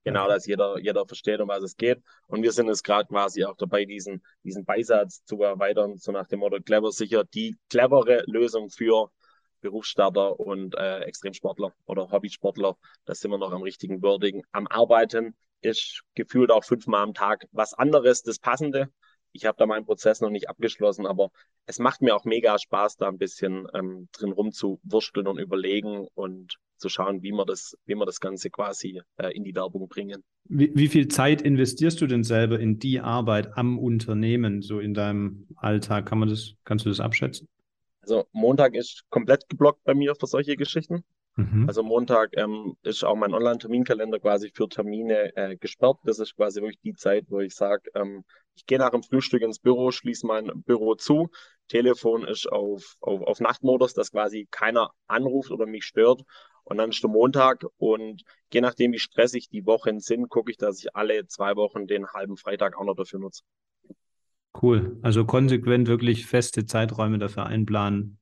Genau, 0.04 0.28
dass 0.28 0.46
jeder, 0.46 0.78
jeder 0.78 1.06
versteht, 1.06 1.40
um 1.40 1.48
was 1.48 1.62
es 1.62 1.76
geht. 1.76 2.02
Und 2.28 2.42
wir 2.42 2.52
sind 2.52 2.68
jetzt 2.68 2.82
gerade 2.82 3.08
quasi 3.08 3.44
auch 3.44 3.56
dabei, 3.56 3.84
diesen, 3.84 4.22
diesen 4.42 4.64
Beisatz 4.64 5.24
zu 5.24 5.42
erweitern, 5.42 5.98
so 5.98 6.12
nach 6.12 6.26
dem 6.28 6.40
Motto 6.40 6.60
clever 6.60 6.92
sicher, 6.92 7.24
die 7.24 7.58
clevere 7.68 8.22
Lösung 8.26 8.70
für 8.70 9.10
Berufsstarter 9.60 10.38
und 10.38 10.76
äh, 10.76 11.00
Extremsportler 11.00 11.74
oder 11.84 12.10
Hobbysportler. 12.10 12.76
Da 13.04 13.14
sind 13.14 13.30
wir 13.30 13.38
noch 13.38 13.52
am 13.52 13.62
richtigen 13.62 14.02
Wording. 14.02 14.44
Am 14.52 14.66
Arbeiten 14.68 15.36
ist 15.60 16.02
gefühlt 16.14 16.50
auch 16.50 16.64
fünfmal 16.64 17.02
am 17.02 17.14
Tag 17.14 17.46
was 17.50 17.74
anderes, 17.74 18.22
das 18.22 18.38
Passende. 18.38 18.90
Ich 19.32 19.44
habe 19.44 19.56
da 19.58 19.66
meinen 19.66 19.84
Prozess 19.84 20.20
noch 20.20 20.30
nicht 20.30 20.48
abgeschlossen, 20.48 21.06
aber 21.06 21.30
es 21.66 21.78
macht 21.78 22.02
mir 22.02 22.16
auch 22.16 22.24
mega 22.24 22.58
Spaß, 22.58 22.96
da 22.96 23.08
ein 23.08 23.18
bisschen 23.18 23.66
ähm, 23.74 24.08
drin 24.12 24.32
rumzuwursteln 24.32 25.26
und 25.26 25.38
überlegen 25.38 26.06
und 26.14 26.56
zu 26.78 26.88
schauen, 26.88 27.22
wie 27.22 27.32
wir 27.32 27.44
das, 27.44 27.76
wie 27.86 27.94
wir 27.94 28.06
das 28.06 28.20
Ganze 28.20 28.50
quasi 28.50 29.02
äh, 29.16 29.36
in 29.36 29.44
die 29.44 29.54
Werbung 29.54 29.88
bringen. 29.88 30.22
Wie, 30.44 30.70
wie 30.74 30.88
viel 30.88 31.08
Zeit 31.08 31.42
investierst 31.42 32.00
du 32.00 32.06
denn 32.06 32.24
selber 32.24 32.58
in 32.58 32.78
die 32.78 33.00
Arbeit 33.00 33.56
am 33.56 33.78
Unternehmen, 33.78 34.62
so 34.62 34.80
in 34.80 34.94
deinem 34.94 35.46
Alltag? 35.56 36.06
Kann 36.06 36.18
man 36.18 36.28
das, 36.28 36.54
kannst 36.64 36.84
du 36.86 36.88
das 36.88 37.00
abschätzen? 37.00 37.48
Also 38.00 38.26
Montag 38.32 38.74
ist 38.74 39.04
komplett 39.10 39.48
geblockt 39.48 39.84
bei 39.84 39.94
mir 39.94 40.14
für 40.14 40.26
solche 40.26 40.56
Geschichten. 40.56 41.04
Mhm. 41.38 41.68
Also 41.68 41.84
Montag 41.84 42.36
ähm, 42.36 42.76
ist 42.82 43.04
auch 43.04 43.14
mein 43.14 43.32
Online-Terminkalender 43.32 44.18
quasi 44.18 44.50
für 44.52 44.68
Termine 44.68 45.36
äh, 45.36 45.56
gesperrt. 45.56 45.98
Das 46.02 46.18
ist 46.18 46.34
quasi 46.34 46.60
wirklich 46.60 46.80
die 46.80 46.94
Zeit, 46.94 47.26
wo 47.28 47.38
ich 47.38 47.54
sage, 47.54 47.88
ähm, 47.94 48.24
ich 48.56 48.66
gehe 48.66 48.78
nach 48.78 48.90
dem 48.90 49.04
Frühstück 49.04 49.42
ins 49.42 49.60
Büro, 49.60 49.92
schließe 49.92 50.26
mein 50.26 50.50
Büro 50.66 50.96
zu. 50.96 51.28
Telefon 51.68 52.26
ist 52.26 52.50
auf, 52.50 52.96
auf, 52.98 53.22
auf 53.22 53.38
Nachtmodus, 53.38 53.94
dass 53.94 54.10
quasi 54.10 54.48
keiner 54.50 54.90
anruft 55.06 55.52
oder 55.52 55.64
mich 55.64 55.84
stört. 55.84 56.22
Und 56.64 56.78
dann 56.78 56.90
ist 56.90 57.04
der 57.04 57.10
Montag 57.10 57.64
und 57.76 58.24
je 58.52 58.60
nachdem, 58.60 58.92
wie 58.92 58.98
stressig 58.98 59.48
die 59.48 59.64
Wochen 59.64 60.00
sind, 60.00 60.28
gucke 60.28 60.50
ich, 60.50 60.56
dass 60.56 60.80
ich 60.80 60.96
alle 60.96 61.28
zwei 61.28 61.54
Wochen 61.54 61.86
den 61.86 62.08
halben 62.08 62.36
Freitag 62.36 62.76
auch 62.76 62.84
noch 62.84 62.96
dafür 62.96 63.20
nutze. 63.20 63.44
Cool. 64.60 64.98
Also 65.02 65.24
konsequent 65.24 65.86
wirklich 65.86 66.26
feste 66.26 66.66
Zeiträume 66.66 67.18
dafür 67.18 67.46
einplanen. 67.46 68.18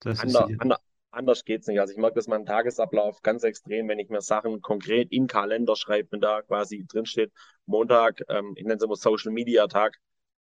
Das 0.00 0.20
Ander, 0.20 0.48
ist 0.50 0.60
ander, 0.60 0.80
anders 1.16 1.44
geht's 1.44 1.66
nicht. 1.66 1.80
Also 1.80 1.92
ich 1.92 1.98
merke 1.98 2.14
das 2.14 2.28
meinen 2.28 2.46
Tagesablauf 2.46 3.22
ganz 3.22 3.42
extrem, 3.42 3.88
wenn 3.88 3.98
ich 3.98 4.08
mir 4.08 4.20
Sachen 4.20 4.60
konkret 4.60 5.10
in 5.10 5.26
Kalender 5.26 5.76
schreibe, 5.76 6.08
wenn 6.12 6.20
da 6.20 6.42
quasi 6.42 6.84
drinsteht, 6.86 7.32
Montag, 7.66 8.22
ähm, 8.28 8.52
ich 8.56 8.64
nenne 8.64 8.76
es 8.76 8.82
immer 8.82 8.96
Social 8.96 9.32
Media 9.32 9.66
Tag, 9.66 9.96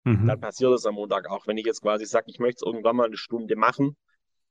mhm. 0.03 0.27
dann 0.27 0.39
passiert 0.39 0.73
es 0.73 0.85
am 0.85 0.95
Montag 0.95 1.29
auch. 1.29 1.47
Wenn 1.47 1.57
ich 1.57 1.65
jetzt 1.65 1.81
quasi 1.81 2.05
sage, 2.05 2.25
ich 2.27 2.39
möchte 2.39 2.63
es 2.63 2.67
irgendwann 2.67 2.95
mal 2.95 3.07
eine 3.07 3.17
Stunde 3.17 3.55
machen, 3.55 3.95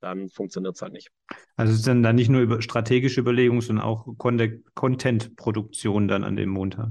dann 0.01 0.29
funktioniert 0.29 0.75
es 0.75 0.83
halt 0.83 0.93
nicht. 0.93 1.11
Also 1.57 1.73
es 1.73 1.81
ist 1.81 1.87
dann, 1.87 2.03
dann 2.03 2.17
nicht 2.17 2.31
nur 2.31 2.41
über 2.41 2.63
strategische 2.63 3.21
Überlegungen, 3.21 3.61
sondern 3.61 3.85
auch 3.85 4.07
Content-Produktion 4.17 6.09
dann 6.09 6.25
an 6.25 6.37
dem 6.37 6.51
Montag. 6.51 6.91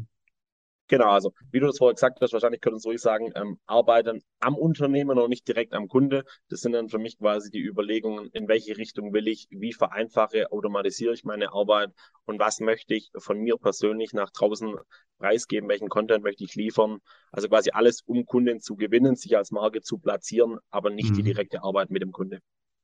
Genau, 0.89 1.09
also 1.09 1.33
wie 1.51 1.59
du 1.59 1.67
das 1.67 1.79
vorher 1.79 1.95
gesagt 1.95 2.21
hast, 2.21 2.31
wahrscheinlich 2.31 2.61
können 2.61 2.77
wir 2.77 2.83
ruhig 2.83 3.01
sagen, 3.01 3.31
ähm, 3.35 3.59
arbeiten 3.65 4.23
am 4.39 4.55
Unternehmen 4.55 5.17
und 5.17 5.29
nicht 5.29 5.47
direkt 5.47 5.73
am 5.73 5.87
Kunde. 5.89 6.23
Das 6.49 6.61
sind 6.61 6.71
dann 6.71 6.87
für 6.87 6.97
mich 6.97 7.17
quasi 7.17 7.51
die 7.51 7.61
Überlegungen, 7.61 8.29
in 8.31 8.47
welche 8.47 8.77
Richtung 8.77 9.11
will 9.11 9.27
ich, 9.27 9.47
wie 9.49 9.73
vereinfache, 9.73 10.51
automatisiere 10.51 11.13
ich 11.13 11.25
meine 11.25 11.51
Arbeit 11.51 11.91
und 12.25 12.39
was 12.39 12.61
möchte 12.61 12.93
ich 12.95 13.11
von 13.17 13.39
mir 13.39 13.57
persönlich 13.57 14.13
nach 14.13 14.31
draußen 14.31 14.75
preisgeben, 15.17 15.67
welchen 15.67 15.89
Content 15.89 16.23
möchte 16.23 16.45
ich 16.45 16.55
liefern. 16.55 16.99
Also 17.31 17.49
quasi 17.49 17.71
alles, 17.71 18.01
um 18.05 18.25
Kunden 18.25 18.61
zu 18.61 18.75
gewinnen, 18.75 19.15
sich 19.15 19.35
als 19.35 19.51
Marke 19.51 19.81
zu 19.81 19.97
platzieren, 19.97 20.57
aber 20.69 20.89
nicht 20.89 21.11
mhm. 21.11 21.15
die 21.15 21.23
direkte 21.23 21.63
Arbeit 21.63 21.89
mit 21.89 22.01
dem 22.01 22.13
Kunde. 22.13 22.39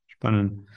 Spannend. 0.06 0.68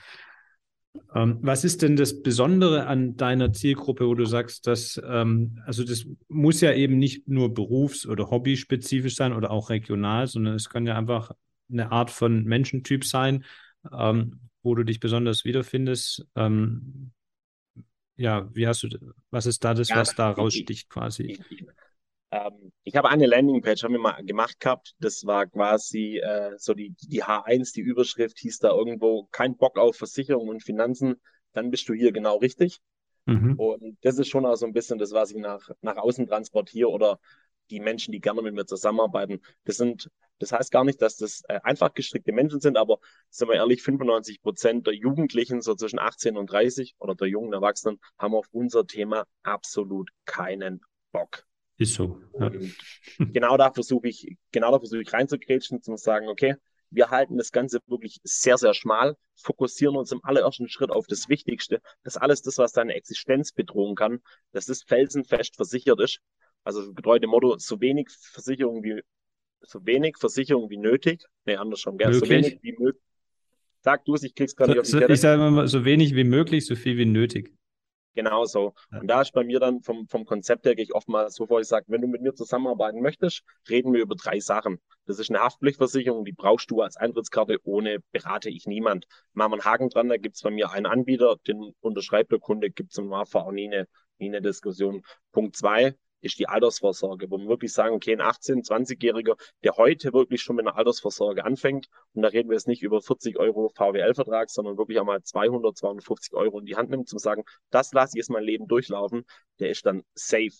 Ähm, 1.14 1.38
was 1.42 1.64
ist 1.64 1.82
denn 1.82 1.96
das 1.96 2.22
Besondere 2.22 2.86
an 2.86 3.16
deiner 3.16 3.52
Zielgruppe, 3.52 4.06
wo 4.06 4.14
du 4.14 4.24
sagst, 4.24 4.66
dass, 4.66 5.00
ähm, 5.04 5.60
also 5.66 5.84
das 5.84 6.06
muss 6.28 6.60
ja 6.60 6.72
eben 6.72 6.98
nicht 6.98 7.28
nur 7.28 7.54
berufs- 7.54 8.06
oder 8.06 8.30
hobbyspezifisch 8.30 9.16
sein 9.16 9.32
oder 9.32 9.50
auch 9.50 9.70
regional, 9.70 10.26
sondern 10.26 10.54
es 10.54 10.68
kann 10.68 10.86
ja 10.86 10.96
einfach 10.96 11.32
eine 11.70 11.92
Art 11.92 12.10
von 12.10 12.44
Menschentyp 12.44 13.04
sein, 13.04 13.44
ähm, 13.92 14.40
wo 14.62 14.74
du 14.74 14.84
dich 14.84 15.00
besonders 15.00 15.44
wiederfindest. 15.44 16.26
Ja, 18.16 18.48
wie 18.52 18.66
hast 18.66 18.82
du, 18.82 18.88
was 19.30 19.46
ist 19.46 19.62
da 19.62 19.74
das, 19.74 19.90
was 19.90 20.14
da 20.14 20.30
raussticht 20.30 20.90
quasi? 20.90 21.38
Ähm, 22.30 22.72
ich 22.84 22.96
habe 22.96 23.08
eine 23.08 23.26
Landingpage, 23.26 23.82
haben 23.84 23.92
wir 23.92 24.00
mal 24.00 24.24
gemacht 24.24 24.60
gehabt. 24.60 24.94
Das 25.00 25.24
war 25.24 25.46
quasi 25.46 26.18
äh, 26.18 26.52
so 26.58 26.74
die, 26.74 26.94
die 27.00 27.24
H1, 27.24 27.72
die 27.74 27.80
Überschrift 27.80 28.38
hieß 28.38 28.58
da 28.58 28.70
irgendwo, 28.70 29.28
kein 29.30 29.56
Bock 29.56 29.78
auf 29.78 29.96
Versicherung 29.96 30.48
und 30.48 30.62
Finanzen, 30.62 31.20
dann 31.52 31.70
bist 31.70 31.88
du 31.88 31.94
hier 31.94 32.12
genau 32.12 32.36
richtig. 32.36 32.80
Mhm. 33.26 33.54
Und 33.58 33.98
das 34.02 34.18
ist 34.18 34.28
schon 34.28 34.46
auch 34.46 34.56
so 34.56 34.66
ein 34.66 34.72
bisschen 34.72 34.98
das, 34.98 35.12
was 35.12 35.30
ich 35.30 35.38
nach, 35.38 35.70
nach 35.80 35.96
außen 35.96 36.26
transportiere 36.26 36.88
oder 36.88 37.18
die 37.70 37.80
Menschen, 37.80 38.12
die 38.12 38.20
gerne 38.20 38.42
mit 38.42 38.54
mir 38.54 38.64
zusammenarbeiten. 38.64 39.40
Das 39.64 39.76
sind, 39.76 40.10
das 40.38 40.52
heißt 40.52 40.70
gar 40.70 40.84
nicht, 40.84 41.02
dass 41.02 41.16
das 41.16 41.42
äh, 41.48 41.60
einfach 41.62 41.92
gestrickte 41.92 42.32
Menschen 42.32 42.60
sind, 42.60 42.76
aber 42.76 42.98
sind 43.28 43.48
wir 43.48 43.56
ehrlich, 43.56 43.82
95 43.82 44.40
Prozent 44.40 44.86
der 44.86 44.94
Jugendlichen, 44.94 45.60
so 45.60 45.74
zwischen 45.74 45.98
18 45.98 46.36
und 46.36 46.50
30 46.50 46.94
oder 46.98 47.14
der 47.14 47.28
jungen 47.28 47.52
Erwachsenen, 47.52 47.98
haben 48.18 48.34
auf 48.34 48.48
unser 48.52 48.86
Thema 48.86 49.26
absolut 49.42 50.10
keinen 50.24 50.80
Bock. 51.12 51.47
Ist 51.78 51.94
so. 51.94 52.20
Ja. 52.38 52.50
genau 53.18 53.56
da 53.56 53.72
versuche 53.72 54.08
ich, 54.08 54.36
genau 54.50 54.72
da 54.72 54.78
versuche 54.78 55.02
ich 55.02 55.12
reinzugrätschen, 55.12 55.80
zu 55.80 55.96
sagen, 55.96 56.28
okay, 56.28 56.56
wir 56.90 57.10
halten 57.10 57.36
das 57.36 57.52
Ganze 57.52 57.80
wirklich 57.86 58.18
sehr, 58.24 58.58
sehr 58.58 58.74
schmal, 58.74 59.16
fokussieren 59.36 59.96
uns 59.96 60.10
im 60.10 60.24
allerersten 60.24 60.68
Schritt 60.68 60.90
auf 60.90 61.06
das 61.06 61.28
Wichtigste, 61.28 61.80
dass 62.02 62.16
alles 62.16 62.42
das, 62.42 62.58
was 62.58 62.72
deine 62.72 62.94
Existenz 62.94 63.52
bedrohen 63.52 63.94
kann, 63.94 64.20
dass 64.52 64.66
das 64.66 64.82
felsenfest 64.82 65.56
versichert 65.56 66.00
ist. 66.00 66.20
Also 66.64 66.92
getreu 66.92 67.18
dem 67.18 67.30
Motto, 67.30 67.56
so 67.58 67.80
wenig 67.80 68.08
Versicherung 68.10 68.82
wie, 68.82 69.00
so 69.60 69.84
wenig 69.86 70.16
Versicherung 70.18 70.70
wie 70.70 70.78
nötig. 70.78 71.24
Nee, 71.44 71.56
andersrum, 71.56 71.96
gell? 71.98 72.12
So 72.12 72.28
wenig 72.28 72.58
wie 72.62 72.72
möglich. 72.72 73.02
Sag 73.82 74.04
du 74.04 74.14
es, 74.14 74.24
ich 74.24 74.34
krieg's 74.34 74.56
gerade 74.56 74.72
so, 74.72 74.78
nicht 74.80 74.80
auf 74.80 74.86
die 74.86 75.06
so, 75.06 75.12
Ich 75.12 75.20
sage 75.20 75.46
immer, 75.46 75.68
so 75.68 75.84
wenig 75.84 76.14
wie 76.16 76.24
möglich, 76.24 76.66
so 76.66 76.74
viel 76.74 76.96
wie 76.96 77.06
nötig. 77.06 77.52
Genau 78.14 78.44
so. 78.46 78.74
Ja. 78.90 79.00
Und 79.00 79.06
da 79.06 79.20
ist 79.20 79.32
bei 79.32 79.44
mir 79.44 79.60
dann 79.60 79.80
vom, 79.82 80.08
vom 80.08 80.24
Konzept 80.24 80.66
her, 80.66 80.74
gehe 80.74 80.84
ich 80.84 80.94
oftmals 80.94 81.34
so 81.36 81.46
vor, 81.46 81.60
ich 81.60 81.68
sage, 81.68 81.86
wenn 81.88 82.00
du 82.00 82.08
mit 82.08 82.22
mir 82.22 82.34
zusammenarbeiten 82.34 83.00
möchtest, 83.00 83.42
reden 83.68 83.92
wir 83.92 84.00
über 84.00 84.16
drei 84.16 84.40
Sachen. 84.40 84.80
Das 85.06 85.18
ist 85.18 85.30
eine 85.30 85.40
Haftpflichtversicherung, 85.40 86.24
die 86.24 86.32
brauchst 86.32 86.70
du 86.70 86.82
als 86.82 86.96
Eintrittskarte, 86.96 87.58
ohne 87.62 87.98
berate 88.10 88.50
ich 88.50 88.66
niemand. 88.66 89.06
Machen 89.32 89.52
wir 89.52 89.54
einen 89.54 89.64
Haken 89.64 89.88
dran, 89.88 90.08
da 90.08 90.16
gibt 90.16 90.36
es 90.36 90.42
bei 90.42 90.50
mir 90.50 90.70
einen 90.70 90.86
Anbieter, 90.86 91.36
den 91.46 91.72
unterschreibt 91.80 92.32
der 92.32 92.40
Kunde, 92.40 92.70
gibt 92.70 92.92
es 92.92 92.98
im 92.98 93.08
Nachfahr 93.08 93.46
auch 93.46 93.52
nie 93.52 93.66
eine, 93.68 93.86
nie 94.18 94.28
eine 94.28 94.42
Diskussion. 94.42 95.02
Punkt 95.32 95.56
zwei, 95.56 95.94
ist 96.20 96.38
die 96.38 96.48
Altersvorsorge, 96.48 97.30
wo 97.30 97.38
wir 97.38 97.48
wirklich 97.48 97.72
sagen, 97.72 97.94
okay, 97.94 98.12
ein 98.12 98.20
18-, 98.20 98.66
20-Jähriger, 98.66 99.36
der 99.62 99.76
heute 99.76 100.12
wirklich 100.12 100.42
schon 100.42 100.56
mit 100.56 100.66
einer 100.66 100.76
Altersvorsorge 100.76 101.44
anfängt, 101.44 101.88
und 102.14 102.22
da 102.22 102.28
reden 102.28 102.48
wir 102.48 102.54
jetzt 102.54 102.66
nicht 102.66 102.82
über 102.82 103.00
40 103.00 103.38
Euro 103.38 103.68
VWL-Vertrag, 103.68 104.50
sondern 104.50 104.78
wirklich 104.78 104.98
einmal 104.98 105.22
200, 105.22 105.76
250 105.76 106.34
Euro 106.34 106.58
in 106.58 106.66
die 106.66 106.76
Hand 106.76 106.90
nimmt, 106.90 107.08
zum 107.08 107.18
sagen, 107.18 107.44
das 107.70 107.92
lasse 107.92 108.16
ich 108.16 108.22
jetzt 108.22 108.30
mein 108.30 108.44
Leben 108.44 108.66
durchlaufen, 108.66 109.24
der 109.60 109.70
ist 109.70 109.86
dann 109.86 110.02
safe. 110.14 110.54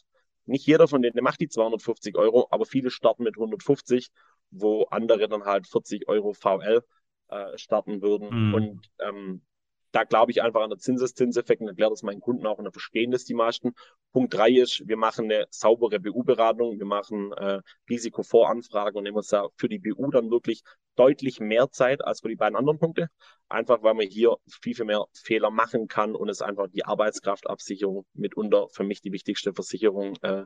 Nicht 0.46 0.66
jeder 0.66 0.88
von 0.88 1.02
denen 1.02 1.22
macht 1.22 1.40
die 1.40 1.48
250 1.48 2.16
Euro, 2.16 2.48
aber 2.50 2.64
viele 2.64 2.90
starten 2.90 3.22
mit 3.24 3.36
150, 3.36 4.08
wo 4.50 4.84
andere 4.84 5.28
dann 5.28 5.44
halt 5.44 5.66
40 5.66 6.08
Euro 6.08 6.32
VL 6.32 6.82
äh, 7.28 7.58
starten 7.58 8.00
würden. 8.00 8.48
Mhm. 8.48 8.54
Und 8.54 8.90
ähm, 9.00 9.42
da 9.92 10.04
glaube 10.04 10.30
ich 10.32 10.42
einfach 10.42 10.62
an 10.62 10.70
der 10.70 10.78
Zinseszinseffekt 10.78 11.60
und 11.60 11.68
erkläre 11.68 11.90
das 11.90 12.02
meinen 12.02 12.20
Kunden 12.20 12.46
auch 12.46 12.58
und 12.58 12.64
dann 12.64 12.72
verstehen 12.72 13.10
das 13.10 13.24
die 13.24 13.34
meisten. 13.34 13.72
Punkt 14.12 14.34
drei 14.34 14.50
ist, 14.50 14.86
wir 14.86 14.96
machen 14.96 15.26
eine 15.26 15.46
saubere 15.50 16.00
BU-Beratung, 16.00 16.78
wir 16.78 16.86
machen 16.86 17.32
äh, 17.32 17.60
Risikovoranfragen 17.88 18.96
und 18.98 19.04
nehmen 19.04 19.16
uns 19.16 19.28
da 19.28 19.48
für 19.56 19.68
die 19.68 19.78
BU 19.78 20.10
dann 20.10 20.30
wirklich 20.30 20.62
deutlich 20.96 21.40
mehr 21.40 21.70
Zeit 21.70 22.04
als 22.04 22.20
für 22.20 22.28
die 22.28 22.36
beiden 22.36 22.56
anderen 22.56 22.78
Punkte. 22.78 23.08
Einfach 23.48 23.82
weil 23.82 23.94
man 23.94 24.06
hier 24.06 24.36
viel, 24.62 24.74
viel 24.74 24.84
mehr 24.84 25.04
Fehler 25.14 25.50
machen 25.50 25.86
kann 25.88 26.14
und 26.14 26.28
es 26.28 26.42
einfach 26.42 26.66
die 26.68 26.84
Arbeitskraftabsicherung 26.84 28.04
mitunter 28.14 28.68
für 28.70 28.84
mich 28.84 29.00
die 29.00 29.12
wichtigste 29.12 29.54
Versicherung 29.54 30.16
äh, 30.22 30.44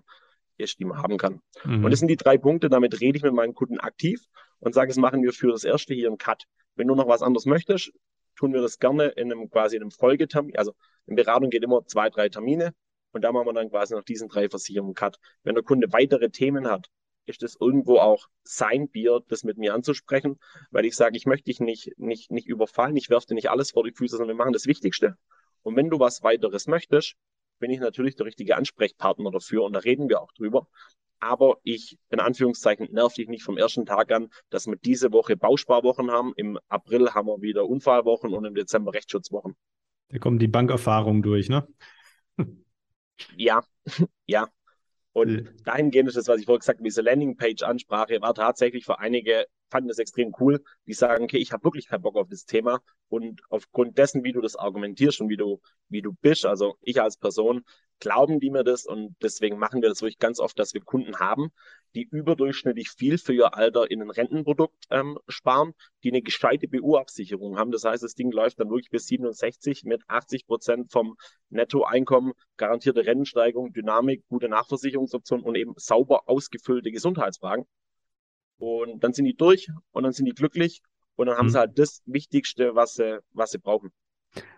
ist, 0.58 0.78
die 0.78 0.84
man 0.84 0.98
haben 0.98 1.16
kann. 1.16 1.40
Mhm. 1.64 1.84
Und 1.84 1.90
das 1.90 2.00
sind 2.00 2.08
die 2.08 2.16
drei 2.16 2.38
Punkte, 2.38 2.68
damit 2.68 3.00
rede 3.00 3.16
ich 3.16 3.22
mit 3.22 3.32
meinen 3.32 3.54
Kunden 3.54 3.80
aktiv 3.80 4.20
und 4.60 4.74
sage, 4.74 4.90
es 4.90 4.96
machen 4.96 5.22
wir 5.22 5.32
für 5.32 5.50
das 5.50 5.64
erste 5.64 5.94
hier 5.94 6.08
einen 6.08 6.18
Cut. 6.18 6.44
Wenn 6.74 6.88
du 6.88 6.94
noch 6.94 7.08
was 7.08 7.22
anderes 7.22 7.46
möchtest, 7.46 7.92
tun 8.36 8.52
wir 8.52 8.60
das 8.60 8.78
gerne 8.78 9.08
in 9.08 9.32
einem 9.32 9.50
quasi 9.50 9.76
in 9.76 9.82
einem 9.82 9.90
Folgetermin. 9.90 10.56
Also 10.56 10.74
in 11.06 11.16
Beratung 11.16 11.50
geht 11.50 11.62
immer 11.62 11.84
zwei, 11.86 12.10
drei 12.10 12.28
Termine 12.28 12.74
und 13.12 13.22
da 13.22 13.32
machen 13.32 13.46
wir 13.46 13.52
dann 13.52 13.70
quasi 13.70 13.94
nach 13.94 14.04
diesen 14.04 14.28
drei 14.28 14.48
Versicherungen 14.48 14.94
Cut. 14.94 15.18
Wenn 15.42 15.54
der 15.54 15.64
Kunde 15.64 15.92
weitere 15.92 16.30
Themen 16.30 16.68
hat, 16.68 16.88
ist 17.26 17.42
es 17.42 17.56
irgendwo 17.60 17.98
auch 17.98 18.28
sein 18.42 18.88
Bier, 18.88 19.20
das 19.28 19.44
mit 19.44 19.58
mir 19.58 19.74
anzusprechen, 19.74 20.38
weil 20.70 20.84
ich 20.84 20.96
sage, 20.96 21.16
ich 21.16 21.26
möchte 21.26 21.44
dich 21.44 21.60
nicht, 21.60 21.92
nicht, 21.96 22.30
nicht 22.30 22.48
überfallen, 22.48 22.96
ich 22.96 23.10
werfe 23.10 23.28
dir 23.28 23.34
nicht 23.34 23.50
alles 23.50 23.70
vor 23.70 23.84
die 23.84 23.92
Füße, 23.92 24.16
sondern 24.16 24.36
wir 24.36 24.42
machen 24.42 24.52
das 24.52 24.66
Wichtigste. 24.66 25.16
Und 25.62 25.76
wenn 25.76 25.90
du 25.90 26.00
was 26.00 26.22
weiteres 26.22 26.66
möchtest, 26.66 27.14
bin 27.60 27.70
ich 27.70 27.78
natürlich 27.78 28.16
der 28.16 28.26
richtige 28.26 28.56
Ansprechpartner 28.56 29.30
dafür 29.30 29.62
und 29.62 29.74
da 29.74 29.78
reden 29.78 30.08
wir 30.08 30.20
auch 30.20 30.32
drüber 30.32 30.66
aber 31.22 31.58
ich, 31.62 31.98
in 32.10 32.18
Anführungszeichen, 32.18 32.88
nerv 32.90 33.14
dich 33.14 33.28
nicht 33.28 33.44
vom 33.44 33.56
ersten 33.56 33.86
Tag 33.86 34.10
an, 34.10 34.28
dass 34.50 34.66
wir 34.66 34.74
diese 34.74 35.12
Woche 35.12 35.36
Bausparwochen 35.36 36.10
haben. 36.10 36.32
Im 36.34 36.58
April 36.68 37.14
haben 37.14 37.28
wir 37.28 37.40
wieder 37.40 37.68
Unfallwochen 37.68 38.34
und 38.34 38.44
im 38.44 38.56
Dezember 38.56 38.92
Rechtsschutzwochen. 38.92 39.54
Da 40.08 40.18
kommt 40.18 40.42
die 40.42 40.48
Bankerfahrung 40.48 41.22
durch, 41.22 41.48
ne? 41.48 41.66
Ja, 43.36 43.62
ja. 44.26 44.48
Und 45.12 45.52
dahingehend 45.64 46.08
ist 46.08 46.16
das, 46.16 46.26
was 46.26 46.40
ich 46.40 46.46
vorhin 46.46 46.60
gesagt 46.60 46.78
habe, 46.78 46.88
diese 46.88 47.02
Landingpage-Ansprache 47.02 48.20
war 48.20 48.34
tatsächlich 48.34 48.84
für 48.84 48.98
einige, 48.98 49.46
fanden 49.70 49.88
das 49.88 49.98
extrem 49.98 50.34
cool, 50.40 50.64
die 50.86 50.94
sagen, 50.94 51.24
okay, 51.24 51.36
ich 51.36 51.52
habe 51.52 51.62
wirklich 51.62 51.86
keinen 51.86 52.02
Bock 52.02 52.16
auf 52.16 52.28
das 52.28 52.46
Thema. 52.46 52.80
Und 53.08 53.42
aufgrund 53.48 53.96
dessen, 53.96 54.24
wie 54.24 54.32
du 54.32 54.40
das 54.40 54.56
argumentierst 54.56 55.20
und 55.20 55.28
wie 55.28 55.36
du, 55.36 55.60
wie 55.88 56.02
du 56.02 56.14
bist, 56.14 56.46
also 56.46 56.74
ich 56.80 57.00
als 57.00 57.16
Person, 57.16 57.62
glauben 58.02 58.40
die 58.40 58.50
mir 58.50 58.64
das 58.64 58.84
und 58.84 59.14
deswegen 59.22 59.58
machen 59.58 59.80
wir 59.80 59.88
das 59.88 60.02
wirklich 60.02 60.18
ganz 60.18 60.40
oft, 60.40 60.58
dass 60.58 60.74
wir 60.74 60.80
Kunden 60.80 61.20
haben, 61.20 61.52
die 61.94 62.02
überdurchschnittlich 62.02 62.90
viel 62.90 63.16
für 63.16 63.32
ihr 63.32 63.54
Alter 63.54 63.88
in 63.92 64.02
ein 64.02 64.10
Rentenprodukt 64.10 64.86
ähm, 64.90 65.20
sparen, 65.28 65.72
die 66.02 66.10
eine 66.10 66.20
gescheite 66.20 66.66
BU-Absicherung 66.66 67.58
haben. 67.58 67.70
Das 67.70 67.84
heißt, 67.84 68.02
das 68.02 68.14
Ding 68.14 68.32
läuft 68.32 68.58
dann 68.58 68.70
wirklich 68.70 68.90
bis 68.90 69.06
67 69.06 69.84
mit 69.84 70.02
80 70.08 70.46
Prozent 70.48 70.90
vom 70.90 71.16
Nettoeinkommen, 71.48 72.32
garantierte 72.56 73.06
Rentensteigerung, 73.06 73.72
Dynamik, 73.72 74.26
gute 74.26 74.48
Nachversicherungsoptionen 74.48 75.46
und 75.46 75.54
eben 75.54 75.74
sauber 75.76 76.28
ausgefüllte 76.28 76.90
Gesundheitsfragen. 76.90 77.66
Und 78.58 79.04
dann 79.04 79.12
sind 79.12 79.26
die 79.26 79.36
durch 79.36 79.68
und 79.92 80.02
dann 80.02 80.12
sind 80.12 80.26
die 80.26 80.34
glücklich 80.34 80.82
und 81.14 81.28
dann 81.28 81.36
haben 81.36 81.46
mhm. 81.46 81.50
sie 81.50 81.58
halt 81.58 81.78
das 81.78 82.02
Wichtigste, 82.06 82.74
was 82.74 82.94
sie, 82.94 83.20
was 83.30 83.52
sie 83.52 83.58
brauchen. 83.58 83.92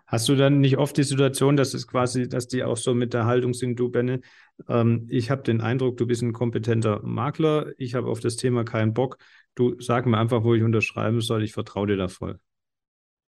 Hast 0.07 0.29
du 0.29 0.37
dann 0.37 0.61
nicht 0.61 0.77
oft 0.77 0.97
die 0.97 1.03
Situation, 1.03 1.57
dass 1.57 1.75
es 1.75 1.89
quasi, 1.89 2.29
dass 2.29 2.47
die 2.47 2.63
auch 2.63 2.77
so 2.77 2.95
mit 2.95 3.15
der 3.15 3.25
Haltung 3.25 3.55
sind, 3.55 3.79
du 3.81 3.89
Benne, 3.89 4.21
ähm, 4.69 5.07
ich 5.11 5.31
habe 5.31 5.43
den 5.43 5.61
Eindruck, 5.61 5.97
du 5.97 6.07
bist 6.07 6.23
ein 6.23 6.33
kompetenter 6.33 7.01
Makler, 7.03 7.73
ich 7.79 7.95
habe 7.95 8.09
auf 8.09 8.21
das 8.21 8.37
Thema 8.37 8.65
keinen 8.65 8.93
Bock, 8.93 9.19
du 9.55 9.81
sag 9.81 10.07
mir 10.07 10.19
einfach, 10.19 10.45
wo 10.45 10.55
ich 10.55 10.63
unterschreiben 10.63 11.21
soll, 11.21 11.43
ich 11.43 11.53
vertraue 11.53 11.87
dir 11.87 11.97
da 11.97 12.09
voll. 12.09 12.39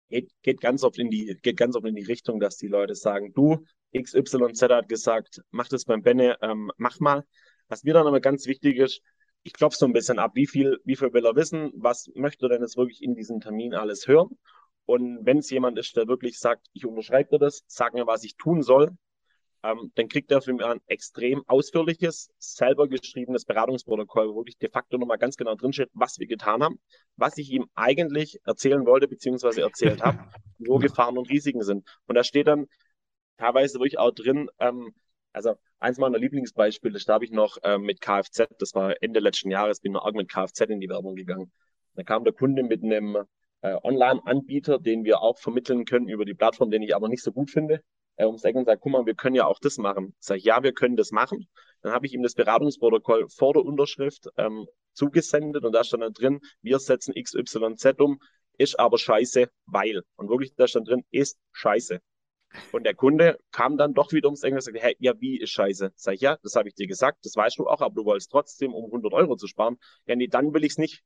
Geht, 0.08 0.30
geht, 0.42 0.60
ganz 0.60 0.84
oft 0.84 0.98
in 0.98 1.10
die, 1.10 1.36
geht 1.40 1.56
ganz 1.56 1.76
oft 1.76 1.86
in 1.86 1.94
die 1.94 2.04
Richtung, 2.04 2.40
dass 2.40 2.56
die 2.56 2.68
Leute 2.68 2.94
sagen, 2.94 3.32
du, 3.32 3.64
XYZ 3.96 4.62
hat 4.62 4.88
gesagt, 4.88 5.42
mach 5.50 5.68
das 5.68 5.84
beim 5.84 6.02
Benne, 6.02 6.36
ähm, 6.42 6.70
mach 6.76 7.00
mal. 7.00 7.24
Was 7.68 7.84
mir 7.84 7.94
dann 7.94 8.06
aber 8.06 8.20
ganz 8.20 8.46
wichtig 8.46 8.76
ist, 8.76 9.00
ich 9.42 9.52
klopfe 9.52 9.78
so 9.78 9.86
ein 9.86 9.92
bisschen 9.92 10.18
ab, 10.18 10.32
wie 10.34 10.46
viel, 10.46 10.78
wie 10.84 10.96
viel 10.96 11.12
will 11.12 11.24
er 11.24 11.36
wissen, 11.36 11.70
was 11.74 12.10
möchte 12.14 12.46
er 12.46 12.50
denn 12.50 12.62
jetzt 12.62 12.76
wirklich 12.76 13.02
in 13.02 13.14
diesem 13.14 13.40
Termin 13.40 13.74
alles 13.74 14.06
hören 14.06 14.36
und 14.86 15.26
wenn 15.26 15.38
es 15.38 15.50
jemand 15.50 15.78
ist, 15.78 15.96
der 15.96 16.06
wirklich 16.06 16.38
sagt, 16.38 16.68
ich 16.72 16.86
unterschreibe 16.86 17.30
dir 17.30 17.38
das, 17.38 17.64
sag 17.66 17.94
mir, 17.94 18.06
was 18.06 18.24
ich 18.24 18.36
tun 18.36 18.62
soll, 18.62 18.96
ähm, 19.62 19.90
dann 19.96 20.08
kriegt 20.08 20.30
er 20.30 20.40
für 20.40 20.52
mich 20.52 20.64
ein 20.64 20.80
extrem 20.86 21.42
ausführliches, 21.48 22.30
selber 22.38 22.86
geschriebenes 22.86 23.44
Beratungsprotokoll, 23.44 24.28
wo 24.28 24.36
wirklich 24.36 24.58
de 24.58 24.70
facto 24.70 24.96
nochmal 24.96 25.18
ganz 25.18 25.36
genau 25.36 25.56
drinsteht, 25.56 25.90
was 25.92 26.18
wir 26.18 26.28
getan 26.28 26.62
haben, 26.62 26.78
was 27.16 27.36
ich 27.36 27.50
ihm 27.50 27.66
eigentlich 27.74 28.38
erzählen 28.44 28.86
wollte, 28.86 29.08
beziehungsweise 29.08 29.62
erzählt 29.62 30.02
habe, 30.02 30.18
wo 30.58 30.78
Gefahren 30.78 31.18
und 31.18 31.28
Risiken 31.28 31.62
sind. 31.62 31.86
Und 32.06 32.14
da 32.14 32.22
steht 32.22 32.46
dann 32.46 32.66
teilweise 33.38 33.78
wirklich 33.78 33.98
auch 33.98 34.12
drin, 34.12 34.48
ähm, 34.60 34.94
also 35.32 35.54
eins 35.80 35.98
meiner 35.98 36.18
Lieblingsbeispiele, 36.18 36.98
da 37.04 37.14
habe 37.14 37.24
ich 37.24 37.32
noch 37.32 37.58
äh, 37.62 37.78
mit 37.78 38.00
Kfz, 38.00 38.44
das 38.58 38.74
war 38.74 38.94
Ende 39.02 39.20
letzten 39.20 39.50
Jahres, 39.50 39.80
bin 39.80 39.94
ich 39.94 39.98
arg 39.98 40.14
mit 40.14 40.30
Kfz 40.30 40.60
in 40.60 40.80
die 40.80 40.88
Werbung 40.88 41.16
gegangen. 41.16 41.50
Da 41.94 42.04
kam 42.04 42.24
der 42.24 42.32
Kunde 42.32 42.62
mit 42.62 42.84
einem 42.84 43.18
äh, 43.66 43.76
Online-Anbieter, 43.82 44.78
den 44.78 45.04
wir 45.04 45.20
auch 45.20 45.38
vermitteln 45.38 45.84
können 45.84 46.08
über 46.08 46.24
die 46.24 46.34
Plattform, 46.34 46.70
den 46.70 46.82
ich 46.82 46.94
aber 46.94 47.08
nicht 47.08 47.22
so 47.22 47.32
gut 47.32 47.50
finde, 47.50 47.82
äh, 48.16 48.24
ums 48.24 48.44
Eck 48.44 48.54
und 48.54 48.66
sagt, 48.66 48.80
guck 48.80 48.92
mal, 48.92 49.06
wir 49.06 49.14
können 49.14 49.34
ja 49.34 49.46
auch 49.46 49.58
das 49.58 49.78
machen. 49.78 50.14
Sag 50.20 50.38
ich, 50.38 50.44
ja, 50.44 50.62
wir 50.62 50.72
können 50.72 50.96
das 50.96 51.10
machen. 51.10 51.48
Dann 51.82 51.92
habe 51.92 52.06
ich 52.06 52.14
ihm 52.14 52.22
das 52.22 52.34
Beratungsprotokoll 52.34 53.28
vor 53.28 53.54
der 53.54 53.64
Unterschrift 53.64 54.28
ähm, 54.36 54.66
zugesendet 54.92 55.64
und 55.64 55.72
da 55.72 55.84
stand 55.84 56.02
dann 56.02 56.12
drin, 56.12 56.40
wir 56.62 56.78
setzen 56.78 57.14
XYZ 57.14 58.00
um, 58.00 58.20
ist 58.58 58.78
aber 58.78 58.98
scheiße, 58.98 59.48
weil. 59.66 60.02
Und 60.16 60.28
wirklich, 60.28 60.54
da 60.54 60.66
stand 60.66 60.88
drin, 60.88 61.04
ist 61.10 61.38
scheiße. 61.52 62.00
Und 62.72 62.84
der 62.84 62.94
Kunde 62.94 63.38
kam 63.50 63.76
dann 63.76 63.92
doch 63.92 64.12
wieder 64.12 64.28
ums 64.28 64.42
Eck 64.42 64.54
und 64.54 64.62
sagte, 64.62 64.80
hey, 64.80 64.96
ja, 64.98 65.12
wie 65.20 65.38
ist 65.38 65.50
scheiße? 65.50 65.92
Sag 65.96 66.14
ich, 66.14 66.20
ja, 66.20 66.38
das 66.42 66.54
habe 66.54 66.68
ich 66.68 66.74
dir 66.74 66.86
gesagt, 66.86 67.18
das 67.24 67.36
weißt 67.36 67.58
du 67.58 67.66
auch, 67.66 67.80
aber 67.80 67.94
du 67.94 68.04
wolltest 68.04 68.30
trotzdem, 68.30 68.72
um 68.72 68.86
100 68.86 69.12
Euro 69.12 69.36
zu 69.36 69.46
sparen. 69.46 69.76
Ja, 70.06 70.16
nee, 70.16 70.28
dann 70.28 70.54
will 70.54 70.64
ich 70.64 70.72
es 70.72 70.78
nicht. 70.78 71.02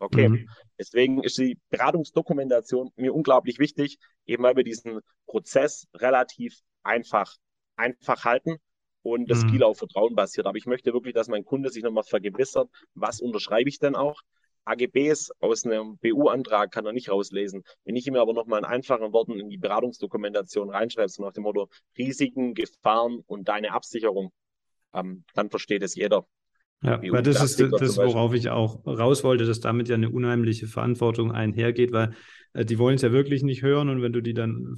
Okay, 0.00 0.30
mhm. 0.30 0.48
deswegen 0.78 1.22
ist 1.22 1.36
die 1.36 1.58
Beratungsdokumentation 1.68 2.90
mir 2.96 3.14
unglaublich 3.14 3.58
wichtig, 3.58 3.98
eben 4.24 4.42
weil 4.42 4.56
wir 4.56 4.64
diesen 4.64 5.00
Prozess 5.26 5.86
relativ 5.94 6.58
einfach, 6.82 7.36
einfach 7.76 8.24
halten 8.24 8.56
und 9.02 9.30
das 9.30 9.44
mhm. 9.44 9.50
viel 9.50 9.62
auf 9.62 9.76
Vertrauen 9.76 10.14
basiert. 10.14 10.46
Aber 10.46 10.56
ich 10.56 10.64
möchte 10.64 10.94
wirklich, 10.94 11.14
dass 11.14 11.28
mein 11.28 11.44
Kunde 11.44 11.68
sich 11.68 11.82
nochmal 11.82 12.04
vergewissert, 12.04 12.70
was 12.94 13.20
unterschreibe 13.20 13.68
ich 13.68 13.78
denn 13.78 13.94
auch? 13.94 14.22
AGBs 14.64 15.32
aus 15.40 15.64
einem 15.64 15.98
BU-Antrag 15.98 16.70
kann 16.70 16.86
er 16.86 16.92
nicht 16.92 17.10
rauslesen. 17.10 17.62
Wenn 17.84 17.96
ich 17.96 18.06
ihm 18.06 18.16
aber 18.16 18.32
nochmal 18.32 18.60
in 18.60 18.64
einfachen 18.64 19.12
Worten 19.12 19.38
in 19.38 19.50
die 19.50 19.58
Beratungsdokumentation 19.58 20.70
reinschreibe, 20.70 21.08
so 21.08 21.22
nach 21.22 21.32
dem 21.32 21.42
Motto 21.42 21.68
Risiken, 21.98 22.54
Gefahren 22.54 23.20
und 23.26 23.48
deine 23.48 23.72
Absicherung, 23.72 24.32
ähm, 24.94 25.24
dann 25.34 25.50
versteht 25.50 25.82
es 25.82 25.94
jeder. 25.94 26.26
Ja, 26.82 27.00
weil 27.10 27.22
das 27.22 27.42
ist 27.42 27.60
das, 27.60 27.98
worauf 27.98 28.32
ich 28.32 28.48
auch 28.48 28.86
raus 28.86 29.22
wollte, 29.22 29.44
dass 29.44 29.60
damit 29.60 29.88
ja 29.88 29.96
eine 29.96 30.08
unheimliche 30.08 30.66
Verantwortung 30.66 31.30
einhergeht, 31.30 31.92
weil 31.92 32.14
äh, 32.54 32.64
die 32.64 32.78
wollen 32.78 32.96
es 32.96 33.02
ja 33.02 33.12
wirklich 33.12 33.42
nicht 33.42 33.62
hören 33.62 33.88
und 33.90 34.00
wenn 34.02 34.12
du 34.12 34.22
die 34.22 34.34
dann 34.34 34.76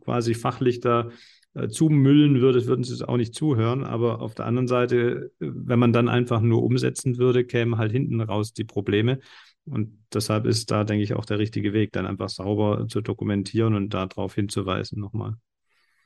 quasi 0.00 0.34
fachlich 0.34 0.80
da 0.80 1.10
äh, 1.54 1.68
zumüllen 1.68 2.40
würdest, 2.40 2.66
würden 2.66 2.84
sie 2.84 2.92
es 2.92 3.02
auch 3.02 3.16
nicht 3.16 3.34
zuhören. 3.34 3.84
Aber 3.84 4.20
auf 4.20 4.34
der 4.34 4.46
anderen 4.46 4.68
Seite, 4.68 5.30
äh, 5.40 5.50
wenn 5.52 5.78
man 5.78 5.92
dann 5.92 6.08
einfach 6.08 6.40
nur 6.40 6.62
umsetzen 6.62 7.16
würde, 7.16 7.44
kämen 7.44 7.78
halt 7.78 7.92
hinten 7.92 8.20
raus 8.20 8.52
die 8.52 8.64
Probleme. 8.64 9.20
Und 9.64 9.98
deshalb 10.12 10.46
ist 10.46 10.70
da, 10.70 10.84
denke 10.84 11.02
ich, 11.02 11.14
auch 11.14 11.24
der 11.24 11.38
richtige 11.38 11.72
Weg, 11.72 11.92
dann 11.92 12.06
einfach 12.06 12.28
sauber 12.28 12.86
zu 12.88 13.00
dokumentieren 13.00 13.74
und 13.74 13.94
darauf 13.94 14.34
hinzuweisen 14.34 15.00
nochmal. 15.00 15.34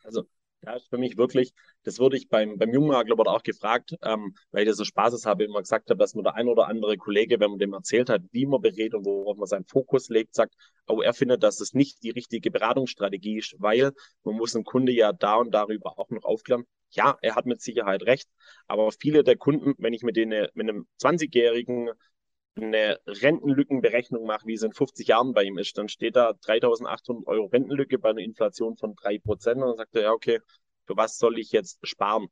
Also 0.05 0.26
ja, 0.62 0.75
ist 0.75 0.88
für 0.88 0.99
mich 0.99 1.16
wirklich, 1.16 1.53
das 1.85 1.99
wurde 1.99 2.16
ich 2.16 2.29
beim, 2.29 2.59
beim 2.59 2.73
Jungmakler 2.73 3.16
wurde 3.16 3.31
auch 3.31 3.42
gefragt, 3.42 3.96
ähm, 4.03 4.35
weil 4.51 4.62
ich 4.62 4.68
das 4.68 4.77
so 4.77 4.85
Spaßes 4.85 5.25
habe, 5.25 5.44
immer 5.44 5.61
gesagt 5.61 5.88
habe, 5.90 5.99
dass 5.99 6.14
mir 6.14 6.23
der 6.23 6.35
ein 6.35 6.49
oder 6.49 6.68
andere 6.68 6.96
Kollege, 6.96 7.40
wenn 7.40 7.51
man 7.51 7.59
dem 7.59 7.73
erzählt 7.73 8.11
hat, 8.11 8.23
wie 8.33 8.46
man 8.46 8.61
berät 8.61 8.94
und 8.94 9.05
worauf 9.07 9.37
man 9.38 9.46
seinen 9.46 9.64
Fokus 9.64 10.09
legt, 10.09 10.35
sagt, 10.35 10.55
oh, 10.87 11.01
er 11.01 11.14
findet, 11.14 11.42
dass 11.42 11.61
es 11.61 11.73
nicht 11.73 12.03
die 12.03 12.11
richtige 12.11 12.51
Beratungsstrategie 12.51 13.38
ist, 13.38 13.57
weil 13.59 13.92
man 14.25 14.37
muss 14.37 14.55
einen 14.55 14.64
Kunde 14.64 14.92
ja 14.92 15.12
da 15.12 15.37
und 15.37 15.53
darüber 15.53 15.99
auch 15.99 16.11
noch 16.11 16.25
aufklären. 16.25 16.64
Ja, 16.90 17.16
er 17.23 17.37
hat 17.37 17.46
mit 17.46 17.62
Sicherheit 17.62 18.03
recht, 18.03 18.29
aber 18.66 18.90
viele 18.90 19.23
der 19.23 19.37
Kunden, 19.37 19.75
wenn 19.79 19.92
ich 19.92 20.03
mit 20.03 20.16
denen, 20.16 20.49
mit 20.55 20.68
einem 20.68 20.87
20-jährigen 21.01 21.90
eine 22.57 23.01
Rentenlückenberechnung 23.07 24.27
mache, 24.27 24.47
wie 24.47 24.55
es 24.55 24.63
in 24.63 24.73
50 24.73 25.09
Jahren 25.09 25.33
bei 25.33 25.45
ihm 25.45 25.59
ist, 25.59 25.79
dann 25.79 25.89
steht 25.89 26.17
da 26.17 26.33
3800 26.33 27.27
Euro 27.27 27.47
Rentenlücke 27.47 27.99
bei 27.99 28.11
einer 28.11 28.21
Inflation 28.21 28.77
von 28.77 28.95
3%. 28.95 29.63
Und 29.63 29.69
dann 29.69 29.77
sagt 29.77 29.95
er, 29.97 30.03
ja, 30.03 30.13
okay, 30.13 30.41
für 30.87 30.97
was 30.97 31.19
soll 31.19 31.39
ich 31.39 31.53
jetzt 31.53 31.79
sparen? 31.87 32.29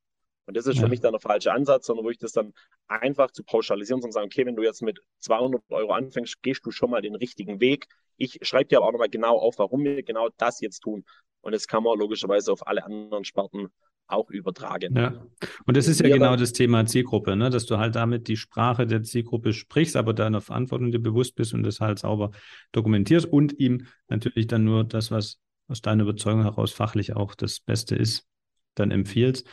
Und 0.46 0.56
das 0.56 0.66
ist 0.66 0.80
für 0.80 0.88
mich 0.88 1.00
dann 1.00 1.12
der 1.12 1.20
falsche 1.20 1.52
Ansatz, 1.52 1.86
sondern 1.86 2.06
wo 2.06 2.10
ich 2.10 2.16
das 2.16 2.32
dann 2.32 2.54
einfach 2.86 3.30
zu 3.30 3.44
pauschalisieren 3.44 4.02
und 4.02 4.12
sagen, 4.12 4.26
okay, 4.26 4.46
wenn 4.46 4.56
du 4.56 4.62
jetzt 4.62 4.80
mit 4.80 4.98
200 5.18 5.62
Euro 5.68 5.92
anfängst, 5.92 6.40
gehst 6.42 6.64
du 6.64 6.70
schon 6.70 6.90
mal 6.90 7.02
den 7.02 7.14
richtigen 7.14 7.60
Weg. 7.60 7.86
Ich 8.16 8.38
schreibe 8.40 8.64
dir 8.64 8.78
aber 8.78 8.86
auch 8.86 8.92
nochmal 8.92 9.10
genau 9.10 9.36
auf, 9.38 9.58
warum 9.58 9.84
wir 9.84 10.02
genau 10.02 10.30
das 10.38 10.60
jetzt 10.60 10.80
tun. 10.80 11.04
Und 11.42 11.52
das 11.52 11.66
kann 11.66 11.82
man 11.82 11.98
logischerweise 11.98 12.50
auf 12.50 12.66
alle 12.66 12.82
anderen 12.82 13.26
Sparten 13.26 13.68
auch 14.08 14.30
übertragen. 14.30 14.96
Ja, 14.96 15.26
und 15.66 15.76
das 15.76 15.86
ist 15.86 16.00
ja 16.00 16.08
genau 16.08 16.36
das 16.36 16.52
Thema 16.52 16.86
Zielgruppe, 16.86 17.36
ne? 17.36 17.50
dass 17.50 17.66
du 17.66 17.78
halt 17.78 17.94
damit 17.94 18.28
die 18.28 18.36
Sprache 18.36 18.86
der 18.86 19.02
Zielgruppe 19.02 19.52
sprichst, 19.52 19.96
aber 19.96 20.14
deiner 20.14 20.40
Verantwortung 20.40 20.90
dir 20.90 20.98
bewusst 20.98 21.34
bist 21.34 21.54
und 21.54 21.62
das 21.62 21.80
halt 21.80 21.98
sauber 21.98 22.30
dokumentierst 22.72 23.26
und 23.26 23.58
ihm 23.58 23.86
natürlich 24.08 24.46
dann 24.46 24.64
nur 24.64 24.84
das, 24.84 25.10
was 25.10 25.40
aus 25.68 25.82
deiner 25.82 26.02
Überzeugung 26.04 26.42
heraus 26.42 26.72
fachlich 26.72 27.14
auch 27.14 27.34
das 27.34 27.60
Beste 27.60 27.94
ist, 27.94 28.26
dann 28.74 28.90
empfiehlst. 28.90 29.46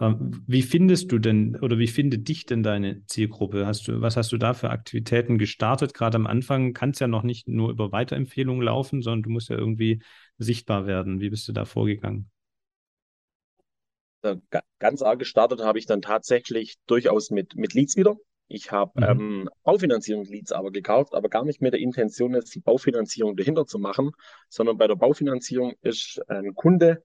Ähm, 0.00 0.42
wie 0.46 0.62
findest 0.62 1.12
du 1.12 1.18
denn 1.18 1.56
oder 1.56 1.78
wie 1.78 1.86
findet 1.86 2.28
dich 2.28 2.46
denn 2.46 2.62
deine 2.62 3.04
Zielgruppe? 3.06 3.66
Hast 3.66 3.88
du, 3.88 4.00
was 4.00 4.16
hast 4.16 4.32
du 4.32 4.38
da 4.38 4.54
für 4.54 4.70
Aktivitäten 4.70 5.38
gestartet? 5.38 5.94
Gerade 5.94 6.16
am 6.16 6.26
Anfang 6.26 6.72
kann 6.72 6.90
es 6.90 6.98
ja 6.98 7.08
noch 7.08 7.22
nicht 7.22 7.48
nur 7.48 7.70
über 7.70 7.92
Weiterempfehlungen 7.92 8.62
laufen, 8.62 9.02
sondern 9.02 9.22
du 9.22 9.30
musst 9.30 9.48
ja 9.50 9.56
irgendwie 9.56 10.02
sichtbar 10.38 10.86
werden. 10.86 11.20
Wie 11.20 11.30
bist 11.30 11.46
du 11.48 11.52
da 11.52 11.64
vorgegangen? 11.64 12.31
Ganz 14.78 15.02
arg 15.02 15.18
gestartet 15.18 15.60
habe 15.60 15.78
ich 15.78 15.86
dann 15.86 16.02
tatsächlich 16.02 16.76
durchaus 16.86 17.30
mit, 17.30 17.56
mit 17.56 17.74
Leads 17.74 17.96
wieder. 17.96 18.16
Ich 18.48 18.70
habe 18.70 18.92
mhm. 19.14 19.20
ähm, 19.20 19.50
Baufinanzierungsleads 19.64 20.52
aber 20.52 20.70
gekauft, 20.70 21.14
aber 21.14 21.28
gar 21.28 21.44
nicht 21.44 21.62
mit 21.62 21.72
der 21.72 21.80
Intention, 21.80 22.34
jetzt 22.34 22.54
die 22.54 22.60
Baufinanzierung 22.60 23.36
dahinter 23.36 23.66
zu 23.66 23.78
machen, 23.78 24.12
sondern 24.48 24.76
bei 24.76 24.86
der 24.86 24.96
Baufinanzierung 24.96 25.72
ist 25.80 26.20
ein 26.28 26.54
Kunde 26.54 27.02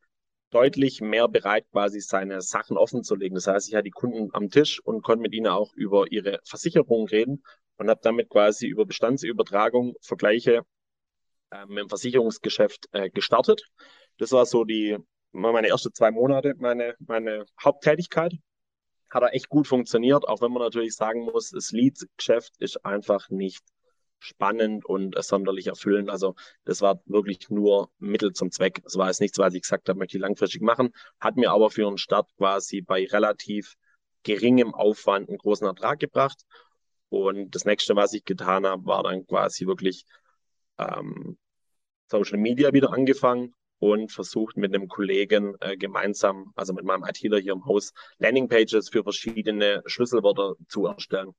deutlich 0.50 1.02
mehr 1.02 1.28
bereit, 1.28 1.66
quasi 1.72 2.00
seine 2.00 2.42
Sachen 2.42 2.78
offen 2.78 3.04
zu 3.04 3.16
legen. 3.16 3.36
Das 3.36 3.48
heißt, 3.48 3.68
ich 3.68 3.76
hatte 3.76 3.84
die 3.84 3.92
Kunden 3.92 4.30
am 4.34 4.50
Tisch 4.50 4.82
und 4.84 5.04
konnte 5.04 5.22
mit 5.22 5.34
ihnen 5.34 5.48
auch 5.48 5.74
über 5.74 6.12
ihre 6.12 6.40
Versicherung 6.44 7.08
reden 7.08 7.44
und 7.78 7.90
habe 7.90 8.00
damit 8.04 8.30
quasi 8.30 8.68
über 8.68 8.86
Bestandsübertragung 8.86 9.96
Vergleiche 10.02 10.64
äh, 11.52 11.66
mit 11.68 11.80
dem 11.80 11.90
Versicherungsgeschäft 11.90 12.88
äh, 12.92 13.10
gestartet. 13.10 13.64
Das 14.18 14.32
war 14.32 14.46
so 14.46 14.64
die 14.64 14.98
meine 15.38 15.68
ersten 15.68 15.94
zwei 15.94 16.12
Monate 16.12 16.56
meine, 16.58 16.96
meine 17.00 17.46
Haupttätigkeit. 17.64 18.34
Hat 19.10 19.24
er 19.24 19.34
echt 19.34 19.48
gut 19.48 19.68
funktioniert, 19.68 20.28
auch 20.28 20.42
wenn 20.42 20.52
man 20.52 20.64
natürlich 20.64 20.96
sagen 20.96 21.22
muss, 21.22 21.52
das 21.52 21.72
Lead-Geschäft 21.72 22.56
ist 22.60 22.84
einfach 22.86 23.30
nicht 23.30 23.64
spannend 24.20 24.84
und 24.84 25.16
sonderlich 25.24 25.68
erfüllend. 25.68 26.10
Also 26.10 26.36
das 26.66 26.82
war 26.82 27.02
wirklich 27.06 27.50
nur 27.50 27.90
Mittel 28.00 28.34
zum 28.34 28.52
Zweck. 28.52 28.82
Das 28.84 28.96
war 28.98 29.08
jetzt 29.08 29.22
nichts, 29.22 29.38
was 29.38 29.54
ich 29.54 29.62
gesagt 29.62 29.88
habe, 29.88 30.00
möchte 30.00 30.18
ich 30.18 30.22
langfristig 30.22 30.62
machen. 30.62 30.90
Hat 31.22 31.38
mir 31.38 31.52
aber 31.52 31.70
für 31.70 31.88
einen 31.88 31.98
Start 31.98 32.30
quasi 32.36 32.82
bei 32.82 33.06
relativ 33.06 33.76
geringem 34.24 34.74
Aufwand 34.74 35.30
einen 35.30 35.38
großen 35.38 35.68
Ertrag 35.68 36.00
gebracht. 36.00 36.44
Und 37.10 37.56
das 37.56 37.64
nächste, 37.64 37.96
was 37.96 38.12
ich 38.12 38.26
getan 38.26 38.66
habe, 38.66 38.86
war 38.86 39.04
dann 39.04 39.26
quasi 39.26 39.68
wirklich 39.68 40.04
ähm, 40.80 41.38
Social 42.08 42.40
Media 42.40 42.74
wieder 42.74 42.92
angefangen 42.92 43.54
und 43.80 44.12
versucht 44.12 44.58
mit 44.58 44.74
einem 44.74 44.88
Kollegen 44.88 45.56
äh, 45.60 45.78
gemeinsam, 45.78 46.52
also 46.56 46.74
mit 46.74 46.86
meinem 46.86 47.04
ITler 47.04 47.40
hier 47.40 47.54
im 47.54 47.66
Haus, 47.66 47.94
Landingpages 48.18 48.90
für 48.90 49.04
verschiedene 49.04 49.84
Schlüsselwörter 49.86 50.56
zu 50.68 50.86
erstellen. 50.86 51.34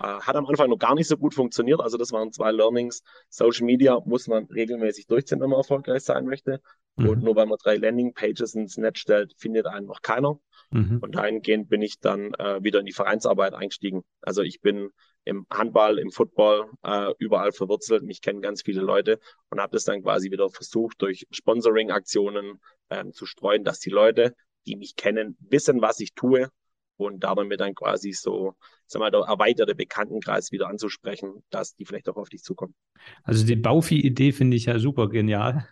Äh, 0.00 0.04
hat 0.04 0.36
am 0.36 0.46
Anfang 0.46 0.70
noch 0.70 0.78
gar 0.78 0.94
nicht 0.94 1.08
so 1.08 1.16
gut 1.16 1.34
funktioniert. 1.34 1.80
Also 1.80 1.98
das 1.98 2.12
waren 2.12 2.32
zwei 2.32 2.50
Learnings. 2.50 3.02
Social 3.28 3.66
Media 3.66 4.00
muss 4.04 4.26
man 4.26 4.44
regelmäßig 4.46 5.06
durchziehen, 5.06 5.40
wenn 5.40 5.50
man 5.50 5.58
erfolgreich 5.58 6.02
sein 6.02 6.24
möchte. 6.24 6.60
Mhm. 6.96 7.08
Und 7.08 7.22
nur 7.22 7.36
weil 7.36 7.46
man 7.46 7.58
drei 7.62 7.76
Landingpages 7.76 8.54
ins 8.54 8.76
Netz 8.76 8.98
stellt, 8.98 9.34
findet 9.36 9.66
einen 9.66 9.86
noch 9.86 10.02
keiner. 10.02 10.38
Mhm. 10.72 10.98
Und 11.00 11.14
dahingehend 11.14 11.68
bin 11.68 11.82
ich 11.82 12.00
dann 12.00 12.34
äh, 12.34 12.62
wieder 12.62 12.80
in 12.80 12.86
die 12.86 12.92
Vereinsarbeit 12.92 13.54
eingestiegen. 13.54 14.02
Also 14.20 14.42
ich 14.42 14.60
bin 14.60 14.90
im 15.24 15.46
Handball, 15.50 15.98
im 15.98 16.10
Football 16.10 16.70
äh, 16.82 17.12
überall 17.18 17.52
verwurzelt. 17.52 18.02
Mich 18.02 18.22
kennen 18.22 18.40
ganz 18.40 18.62
viele 18.62 18.80
Leute 18.80 19.20
und 19.50 19.60
habe 19.60 19.72
das 19.72 19.84
dann 19.84 20.02
quasi 20.02 20.30
wieder 20.30 20.48
versucht, 20.50 21.00
durch 21.02 21.26
Sponsoring-Aktionen 21.30 22.60
ähm, 22.90 23.12
zu 23.12 23.26
streuen, 23.26 23.64
dass 23.64 23.78
die 23.78 23.90
Leute, 23.90 24.34
die 24.66 24.76
mich 24.76 24.96
kennen, 24.96 25.36
wissen, 25.40 25.80
was 25.80 26.00
ich 26.00 26.14
tue 26.14 26.48
und 26.96 27.22
damit 27.22 27.60
dann 27.60 27.74
quasi 27.74 28.12
so, 28.12 28.54
sag 28.86 29.00
mal, 29.00 29.10
der 29.10 29.20
erweiterte 29.20 29.74
Bekanntenkreis 29.74 30.52
wieder 30.52 30.68
anzusprechen, 30.68 31.42
dass 31.50 31.74
die 31.74 31.84
vielleicht 31.84 32.08
auch 32.08 32.16
auf 32.16 32.28
dich 32.28 32.42
zukommen. 32.42 32.74
Also 33.22 33.44
die 33.44 33.56
Baufi-Idee 33.56 34.32
finde 34.32 34.56
ich 34.56 34.66
ja 34.66 34.78
super 34.78 35.08
genial. 35.08 35.68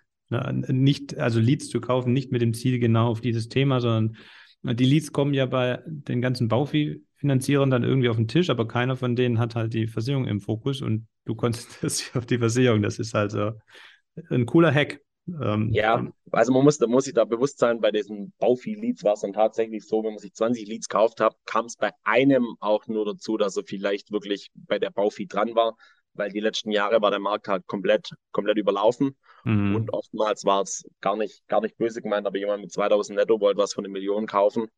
Nicht, 0.68 1.18
also 1.18 1.40
Leads 1.40 1.68
zu 1.68 1.80
kaufen, 1.80 2.12
nicht 2.12 2.30
mit 2.30 2.40
dem 2.40 2.54
Ziel 2.54 2.78
genau 2.78 3.08
auf 3.08 3.20
dieses 3.20 3.48
Thema, 3.48 3.80
sondern 3.80 4.16
die 4.62 4.84
Leads 4.84 5.12
kommen 5.12 5.34
ja 5.34 5.46
bei 5.46 5.82
den 5.86 6.20
ganzen 6.20 6.48
Baufinanzierern 6.48 7.70
dann 7.70 7.82
irgendwie 7.82 8.08
auf 8.08 8.16
den 8.16 8.28
Tisch, 8.28 8.50
aber 8.50 8.68
keiner 8.68 8.96
von 8.96 9.16
denen 9.16 9.38
hat 9.38 9.54
halt 9.54 9.72
die 9.74 9.86
Versicherung 9.86 10.26
im 10.26 10.40
Fokus 10.40 10.82
und 10.82 11.06
du 11.24 11.34
konzentrierst 11.34 12.00
dich 12.00 12.16
auf 12.16 12.26
die 12.26 12.38
Versicherung. 12.38 12.82
Das 12.82 12.98
ist 12.98 13.14
halt 13.14 13.30
so 13.30 13.52
ein 14.30 14.46
cooler 14.46 14.72
Hack. 14.72 15.00
Ähm, 15.40 15.70
ja, 15.72 16.10
also 16.32 16.52
man 16.52 16.64
muss, 16.64 16.78
da 16.78 16.86
muss 16.86 17.04
sich 17.04 17.14
da 17.14 17.24
bewusst 17.24 17.58
sein, 17.58 17.80
bei 17.80 17.90
diesen 17.90 18.32
Baufi-Leads 18.38 19.04
war 19.04 19.14
es 19.14 19.20
dann 19.20 19.32
tatsächlich 19.32 19.86
so, 19.86 20.02
wenn 20.02 20.12
man 20.12 20.18
sich 20.18 20.34
20 20.34 20.66
Leads 20.66 20.88
gekauft 20.88 21.20
hat, 21.20 21.36
kam 21.44 21.66
es 21.66 21.76
bei 21.76 21.92
einem 22.04 22.56
auch 22.58 22.86
nur 22.86 23.04
dazu, 23.04 23.36
dass 23.36 23.56
er 23.56 23.64
vielleicht 23.64 24.10
wirklich 24.10 24.50
bei 24.54 24.78
der 24.78 24.90
Baufi 24.90 25.26
dran 25.26 25.54
war, 25.54 25.76
weil 26.14 26.30
die 26.30 26.40
letzten 26.40 26.70
Jahre 26.70 27.00
war 27.02 27.10
der 27.10 27.20
Markt 27.20 27.48
halt 27.48 27.66
komplett, 27.66 28.10
komplett 28.32 28.58
überlaufen. 28.58 29.16
Mhm. 29.44 29.74
Und 29.76 29.92
oftmals 29.92 30.44
war 30.44 30.62
es 30.62 30.84
gar 31.00 31.16
nicht, 31.16 31.46
gar 31.48 31.60
nicht 31.60 31.76
böse 31.78 32.02
gemeint, 32.02 32.26
aber 32.26 32.38
jemand 32.38 32.62
mit 32.62 32.72
2000 32.72 33.18
Netto 33.18 33.40
wollte 33.40 33.58
was 33.58 33.72
von 33.74 33.84
eine 33.84 33.92
Million 33.92 34.26
kaufen. 34.26 34.68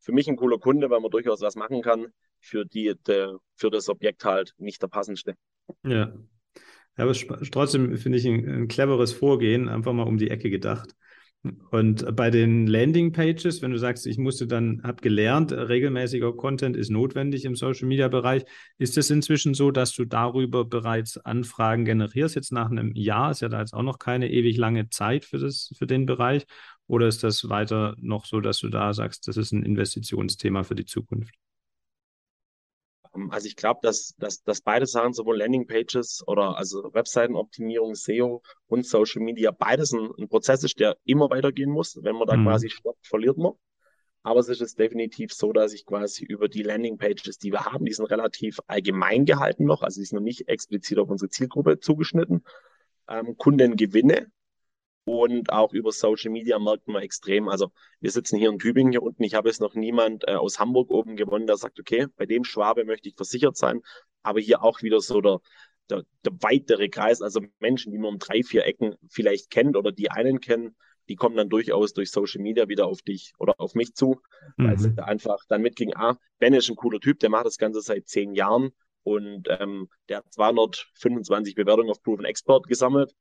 für 0.00 0.12
mich 0.12 0.28
ein 0.28 0.36
cooler 0.36 0.58
Kunde, 0.58 0.90
weil 0.90 1.00
man 1.00 1.10
durchaus 1.10 1.40
was 1.40 1.56
machen 1.56 1.82
kann, 1.82 2.06
für 2.40 2.64
die, 2.64 2.94
de, 3.06 3.34
für 3.56 3.70
das 3.70 3.88
Objekt 3.88 4.24
halt 4.24 4.54
nicht 4.58 4.82
der 4.82 4.88
passendste. 4.88 5.34
Ja. 5.84 6.12
Ja, 6.96 7.04
aber 7.04 7.12
trotzdem 7.14 7.96
finde 7.96 8.18
ich 8.18 8.26
ein, 8.26 8.48
ein 8.48 8.68
cleveres 8.68 9.12
Vorgehen, 9.12 9.68
einfach 9.68 9.92
mal 9.92 10.02
um 10.06 10.18
die 10.18 10.30
Ecke 10.30 10.50
gedacht. 10.50 10.96
Und 11.70 12.16
bei 12.16 12.30
den 12.30 12.66
Landing-Pages, 12.66 13.62
wenn 13.62 13.70
du 13.70 13.78
sagst, 13.78 14.06
ich 14.06 14.18
musste 14.18 14.46
dann, 14.46 14.82
habe 14.82 15.00
gelernt, 15.00 15.52
regelmäßiger 15.52 16.32
Content 16.32 16.76
ist 16.76 16.90
notwendig 16.90 17.44
im 17.44 17.54
Social-Media-Bereich, 17.54 18.44
ist 18.78 18.98
es 18.98 19.10
inzwischen 19.10 19.54
so, 19.54 19.70
dass 19.70 19.92
du 19.92 20.04
darüber 20.04 20.64
bereits 20.64 21.16
Anfragen 21.18 21.84
generierst? 21.84 22.34
Jetzt 22.34 22.52
nach 22.52 22.70
einem 22.70 22.92
Jahr 22.94 23.30
ist 23.30 23.40
ja 23.40 23.48
da 23.48 23.60
jetzt 23.60 23.72
auch 23.72 23.82
noch 23.84 23.98
keine 23.98 24.30
ewig 24.30 24.56
lange 24.56 24.90
Zeit 24.90 25.24
für, 25.24 25.38
das, 25.38 25.72
für 25.78 25.86
den 25.86 26.06
Bereich. 26.06 26.44
Oder 26.88 27.06
ist 27.06 27.22
das 27.22 27.48
weiter 27.48 27.94
noch 28.00 28.26
so, 28.26 28.40
dass 28.40 28.58
du 28.58 28.68
da 28.68 28.92
sagst, 28.92 29.28
das 29.28 29.36
ist 29.36 29.52
ein 29.52 29.62
Investitionsthema 29.62 30.64
für 30.64 30.74
die 30.74 30.86
Zukunft? 30.86 31.34
Ähm, 33.18 33.30
also 33.30 33.46
ich 33.46 33.56
glaube, 33.56 33.80
dass, 33.82 34.14
dass, 34.18 34.42
dass 34.42 34.60
beide 34.60 34.86
Sachen, 34.86 35.12
sowohl 35.12 35.38
Landingpages 35.38 36.24
oder 36.26 36.56
also 36.56 36.90
Webseitenoptimierung, 36.92 37.94
SEO 37.94 38.42
und 38.66 38.86
Social 38.86 39.22
Media, 39.22 39.50
beides 39.50 39.92
ein, 39.92 40.10
ein 40.18 40.28
Prozess 40.28 40.64
ist, 40.64 40.78
der 40.80 40.96
immer 41.04 41.30
weitergehen 41.30 41.70
muss. 41.70 41.98
Wenn 42.02 42.16
man 42.16 42.26
da 42.26 42.36
mhm. 42.36 42.44
quasi 42.44 42.70
stoppt, 42.70 43.06
verliert 43.06 43.38
man. 43.38 43.52
Aber 44.22 44.40
es 44.40 44.48
ist 44.48 44.78
definitiv 44.78 45.32
so, 45.32 45.52
dass 45.52 45.72
ich 45.72 45.86
quasi 45.86 46.24
über 46.24 46.48
die 46.48 46.62
Landingpages, 46.62 47.38
die 47.38 47.52
wir 47.52 47.64
haben, 47.64 47.84
die 47.84 47.92
sind 47.92 48.06
relativ 48.06 48.58
allgemein 48.66 49.24
gehalten 49.24 49.64
noch, 49.64 49.82
also 49.82 50.00
die 50.00 50.04
sind 50.04 50.16
noch 50.16 50.24
nicht 50.24 50.48
explizit 50.48 50.98
auf 50.98 51.08
unsere 51.08 51.30
Zielgruppe 51.30 51.78
zugeschnitten, 51.78 52.44
ähm, 53.08 53.36
Kunden 53.36 53.76
gewinne 53.76 54.30
und 55.08 55.50
auch 55.50 55.72
über 55.72 55.90
Social 55.90 56.30
Media 56.30 56.58
merkt 56.58 56.86
man 56.86 57.00
extrem. 57.00 57.48
Also 57.48 57.72
wir 57.98 58.10
sitzen 58.10 58.38
hier 58.38 58.50
in 58.50 58.58
Tübingen 58.58 58.92
hier 58.92 59.02
unten. 59.02 59.24
Ich 59.24 59.32
habe 59.32 59.48
jetzt 59.48 59.62
noch 59.62 59.74
niemand 59.74 60.28
äh, 60.28 60.34
aus 60.34 60.58
Hamburg 60.58 60.90
oben 60.90 61.16
gewonnen, 61.16 61.46
der 61.46 61.56
sagt, 61.56 61.80
okay, 61.80 62.08
bei 62.16 62.26
dem 62.26 62.44
Schwabe 62.44 62.84
möchte 62.84 63.08
ich 63.08 63.14
versichert 63.14 63.56
sein. 63.56 63.80
Aber 64.22 64.38
hier 64.38 64.62
auch 64.62 64.82
wieder 64.82 65.00
so 65.00 65.22
der, 65.22 65.40
der, 65.88 66.04
der 66.26 66.32
weitere 66.40 66.90
Kreis, 66.90 67.22
also 67.22 67.40
Menschen, 67.58 67.90
die 67.90 67.96
man 67.96 68.12
um 68.12 68.18
drei, 68.18 68.42
vier 68.42 68.66
Ecken 68.66 68.96
vielleicht 69.08 69.48
kennt 69.48 69.78
oder 69.78 69.92
die 69.92 70.10
einen 70.10 70.40
kennen, 70.40 70.76
die 71.08 71.16
kommen 71.16 71.36
dann 71.36 71.48
durchaus 71.48 71.94
durch 71.94 72.10
Social 72.10 72.42
Media 72.42 72.68
wieder 72.68 72.86
auf 72.86 73.00
dich 73.00 73.32
oder 73.38 73.54
auf 73.58 73.74
mich 73.74 73.94
zu, 73.94 74.20
mhm. 74.58 74.68
weil 74.68 74.78
sie 74.78 75.02
einfach 75.02 75.38
dann 75.48 75.62
mitging, 75.62 75.94
ah, 75.96 76.18
Ben 76.38 76.52
ist 76.52 76.68
ein 76.68 76.76
cooler 76.76 77.00
Typ, 77.00 77.18
der 77.20 77.30
macht 77.30 77.46
das 77.46 77.56
Ganze 77.56 77.80
seit 77.80 78.08
zehn 78.08 78.34
Jahren 78.34 78.72
und 79.04 79.48
ähm, 79.48 79.88
der 80.10 80.18
hat 80.18 80.34
225 80.34 81.54
Bewertungen 81.54 81.88
auf 81.88 82.02
Proven 82.02 82.26
Export 82.26 82.68
gesammelt 82.68 83.14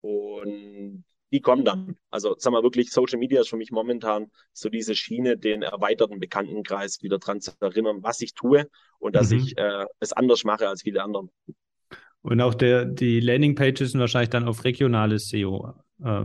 und 0.00 1.04
die 1.32 1.40
kommen 1.40 1.64
dann. 1.64 1.96
Also 2.10 2.34
sag 2.38 2.52
mal 2.52 2.62
wirklich, 2.62 2.90
Social 2.90 3.18
Media 3.18 3.40
ist 3.40 3.50
für 3.50 3.56
mich 3.56 3.70
momentan 3.70 4.30
so 4.52 4.68
diese 4.68 4.94
Schiene, 4.94 5.36
den 5.36 5.62
erweiterten 5.62 6.20
Bekanntenkreis 6.20 7.02
wieder 7.02 7.18
dran 7.18 7.40
zu 7.40 7.52
erinnern, 7.60 7.98
was 8.02 8.20
ich 8.20 8.34
tue 8.34 8.68
und 8.98 9.14
dass 9.14 9.30
mhm. 9.30 9.38
ich 9.38 9.58
äh, 9.58 9.84
es 10.00 10.12
anders 10.12 10.44
mache 10.44 10.68
als 10.68 10.82
viele 10.82 11.02
anderen. 11.02 11.30
Und 12.22 12.40
auch 12.40 12.54
der, 12.54 12.84
die 12.84 13.20
Landingpages 13.20 13.92
sind 13.92 14.00
wahrscheinlich 14.00 14.30
dann 14.30 14.48
auf 14.48 14.64
regionales 14.64 15.28
SEO, 15.28 15.74
äh, 16.02 16.22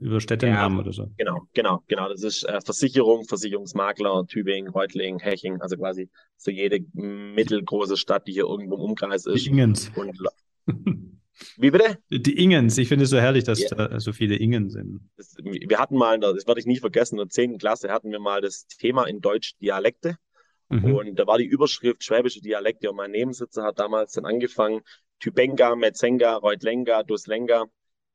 über 0.00 0.20
Städtenamen 0.20 0.78
ja, 0.78 0.84
oder 0.84 0.92
so. 0.92 1.06
Genau, 1.16 1.40
genau, 1.52 1.82
genau. 1.88 2.08
Das 2.08 2.22
ist 2.22 2.44
äh, 2.44 2.60
Versicherung, 2.60 3.24
Versicherungsmakler, 3.24 4.24
Tübingen, 4.26 4.70
Reutling, 4.70 5.18
Heching, 5.18 5.60
also 5.60 5.76
quasi 5.76 6.08
so 6.36 6.50
jede 6.50 6.80
mittelgroße 6.92 7.96
Stadt, 7.96 8.28
die 8.28 8.32
hier 8.32 8.44
irgendwo 8.44 8.76
im 8.76 8.82
Umkreis 8.82 9.26
ist. 9.26 9.46
Ingens. 9.46 9.90
Und, 9.96 10.16
Wie 11.56 11.70
bitte? 11.70 11.98
Die 12.10 12.42
Ingens. 12.42 12.78
Ich 12.78 12.88
finde 12.88 13.04
es 13.04 13.10
so 13.10 13.18
herrlich, 13.18 13.44
dass 13.44 13.60
ja. 13.60 13.68
da 13.68 14.00
so 14.00 14.12
viele 14.12 14.36
Ingen 14.36 14.70
sind. 14.70 15.00
Das, 15.16 15.36
wir 15.38 15.78
hatten 15.78 15.96
mal, 15.96 16.18
das 16.18 16.46
werde 16.46 16.60
ich 16.60 16.66
nie 16.66 16.78
vergessen, 16.78 17.16
in 17.16 17.26
der 17.26 17.28
10. 17.28 17.58
Klasse 17.58 17.90
hatten 17.90 18.10
wir 18.10 18.20
mal 18.20 18.40
das 18.40 18.66
Thema 18.66 19.04
in 19.04 19.20
Deutsch 19.20 19.54
Dialekte. 19.60 20.16
Mhm. 20.68 20.94
Und 20.94 21.18
da 21.18 21.26
war 21.26 21.38
die 21.38 21.46
Überschrift 21.46 22.04
schwäbische 22.04 22.40
Dialekte 22.40 22.90
und 22.90 22.96
mein 22.96 23.10
Nebensitzer 23.10 23.64
hat 23.64 23.78
damals 23.78 24.12
dann 24.12 24.24
angefangen, 24.24 24.82
Tübenga, 25.18 25.74
Metzenga, 25.76 26.36
Reutlenga, 26.36 27.02
Duslenga. 27.02 27.66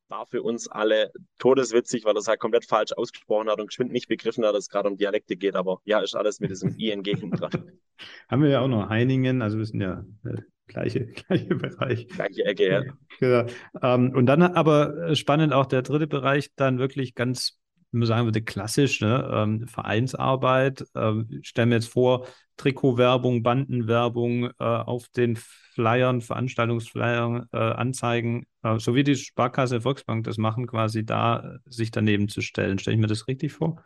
War 0.07 0.27
für 0.27 0.43
uns 0.43 0.67
alle 0.67 1.11
todeswitzig, 1.39 2.05
weil 2.05 2.15
er 2.15 2.19
es 2.19 2.27
halt 2.27 2.39
komplett 2.39 2.65
falsch 2.65 2.93
ausgesprochen 2.93 3.49
hat 3.49 3.59
und 3.59 3.67
geschwind 3.67 3.91
nicht 3.91 4.07
begriffen 4.07 4.45
hat, 4.45 4.53
dass 4.53 4.65
es 4.65 4.69
gerade 4.69 4.87
um 4.87 4.97
Dialekte 4.97 5.35
geht. 5.35 5.55
Aber 5.55 5.81
ja, 5.83 5.99
ist 5.99 6.15
alles 6.15 6.39
mit 6.39 6.51
diesem 6.51 6.77
ING 6.77 7.03
hinten 7.03 7.31
dran. 7.31 7.71
Haben 8.29 8.43
wir 8.43 8.49
ja 8.49 8.61
auch 8.61 8.67
noch 8.67 8.87
Heiningen, 8.87 9.41
also 9.41 9.57
wir 9.57 9.65
sind 9.65 9.81
ja 9.81 10.05
äh, 10.25 10.41
gleiche, 10.67 11.05
gleiche 11.27 11.55
Bereich. 11.55 12.07
Gleiche 12.07 12.45
Ecke, 12.45 12.69
ja. 12.69 12.83
Genau. 13.19 13.45
Ähm, 13.81 14.11
und 14.15 14.25
dann 14.25 14.41
aber 14.41 15.15
spannend 15.15 15.53
auch 15.53 15.65
der 15.65 15.81
dritte 15.81 16.07
Bereich, 16.07 16.51
dann 16.55 16.79
wirklich 16.79 17.15
ganz, 17.15 17.59
wenn 17.91 17.99
man 17.99 18.07
sagen 18.07 18.25
würde, 18.25 18.41
klassisch, 18.41 19.01
ne? 19.01 19.29
Ähm, 19.31 19.67
Vereinsarbeit. 19.67 20.85
Ähm, 20.95 21.39
stellen 21.43 21.69
wir 21.69 21.77
jetzt 21.77 21.89
vor, 21.89 22.27
Trikotwerbung, 22.57 23.43
Bandenwerbung 23.43 24.45
äh, 24.59 24.63
auf 24.63 25.09
den 25.09 25.35
Flyern, 25.35 26.21
Veranstaltungsflyern, 26.21 27.47
äh, 27.51 27.57
Anzeigen, 27.57 28.47
äh, 28.63 28.79
so 28.79 28.95
wie 28.95 29.03
die 29.03 29.15
Sparkasse 29.15 29.81
Volksbank 29.81 30.23
das 30.23 30.37
machen, 30.37 30.67
quasi 30.67 31.05
da 31.05 31.57
sich 31.65 31.91
daneben 31.91 32.29
zu 32.29 32.41
stellen. 32.41 32.79
Stelle 32.79 32.95
ich 32.95 33.01
mir 33.01 33.07
das 33.07 33.27
richtig 33.27 33.53
vor? 33.53 33.83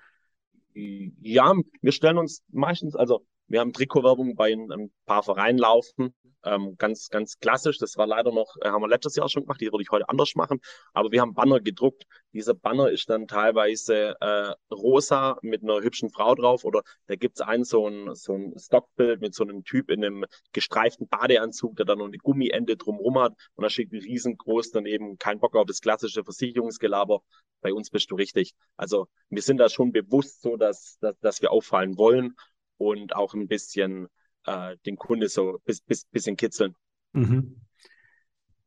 Ja, 0.76 1.54
wir 1.82 1.92
stellen 1.92 2.20
uns 2.20 2.44
meistens, 2.52 2.96
also 2.96 3.26
wir 3.50 3.60
haben 3.60 3.74
Trikotwerbung 3.74 4.36
bei 4.36 4.54
ein 4.54 4.92
paar 5.06 5.24
Vereinen 5.24 5.58
laufen, 5.58 6.14
ähm, 6.44 6.76
ganz, 6.78 7.10
ganz 7.10 7.40
klassisch. 7.40 7.78
Das 7.80 7.98
war 7.98 8.08
leider 8.08 8.32
noch, 8.32 8.56
äh, 8.62 8.70
haben 8.70 8.82
wir 8.82 8.88
letztes 8.88 9.16
Jahr 9.16 9.30
schon 9.30 9.44
gemacht, 9.44 9.62
die 9.62 9.72
würde 9.72 9.82
ich 9.82 9.92
heute 9.92 10.08
anders 10.10 10.36
machen. 10.36 10.60
Aber 10.94 11.12
wir 11.12 11.22
haben 11.22 11.34
Banner 11.34 11.60
gedruckt. 11.60 12.06
Dieser 12.34 12.54
Banner 12.54 12.90
ist 12.90 13.10
dann 13.10 13.28
teilweise 13.28 14.16
äh, 14.22 14.54
rosa 14.74 15.38
mit 15.42 15.64
einer 15.64 15.82
hübschen 15.82 16.10
Frau 16.10 16.36
drauf 16.36 16.64
oder 16.64 16.82
da 17.08 17.16
gibt's 17.16 17.42
einen 17.42 17.64
so 17.64 17.88
ein, 17.88 18.16
so 18.16 18.34
ein 18.34 18.54
Stockbild 18.58 19.22
mit 19.22 19.34
so 19.34 19.44
einem 19.44 19.64
Typ 19.64 19.90
in 19.90 20.04
einem 20.04 20.26
gestreiften 20.54 21.08
Badeanzug, 21.08 21.76
der 21.76 21.86
dann 21.86 22.00
noch 22.00 22.06
eine 22.06 22.18
Gummiende 22.18 22.78
drumrum 22.78 23.20
hat 23.20 23.34
und 23.56 23.64
da 23.64 23.70
steht 23.70 23.92
riesengroß 23.92 24.72
daneben, 24.72 25.18
kein 25.18 25.40
Bock 25.40 25.56
auf 25.56 25.66
das 25.66 25.82
klassische 25.82 26.24
Versicherungsgelaber. 26.24 27.22
Bei 27.62 27.74
uns 27.74 27.90
bist 27.90 28.12
du 28.12 28.16
richtig. 28.16 28.54
Also 28.78 29.08
wir 29.30 29.42
sind 29.42 29.58
da 29.58 29.68
schon 29.68 29.92
bewusst 29.92 30.42
so, 30.42 30.56
dass, 30.56 30.98
dass, 31.02 31.20
dass 31.20 31.42
wir 31.42 31.52
auffallen 31.52 31.98
wollen 31.98 32.36
und 32.80 33.16
auch 33.16 33.36
ein 33.36 33.48
bisschen 33.48 34.08
äh, 34.46 34.76
den 34.86 34.96
Kunde 34.96 35.30
so 35.30 35.60
bis, 35.66 35.82
bis, 35.82 36.06
bisschen 36.06 36.36
kitzeln. 36.36 36.76
Mhm. 37.14 37.62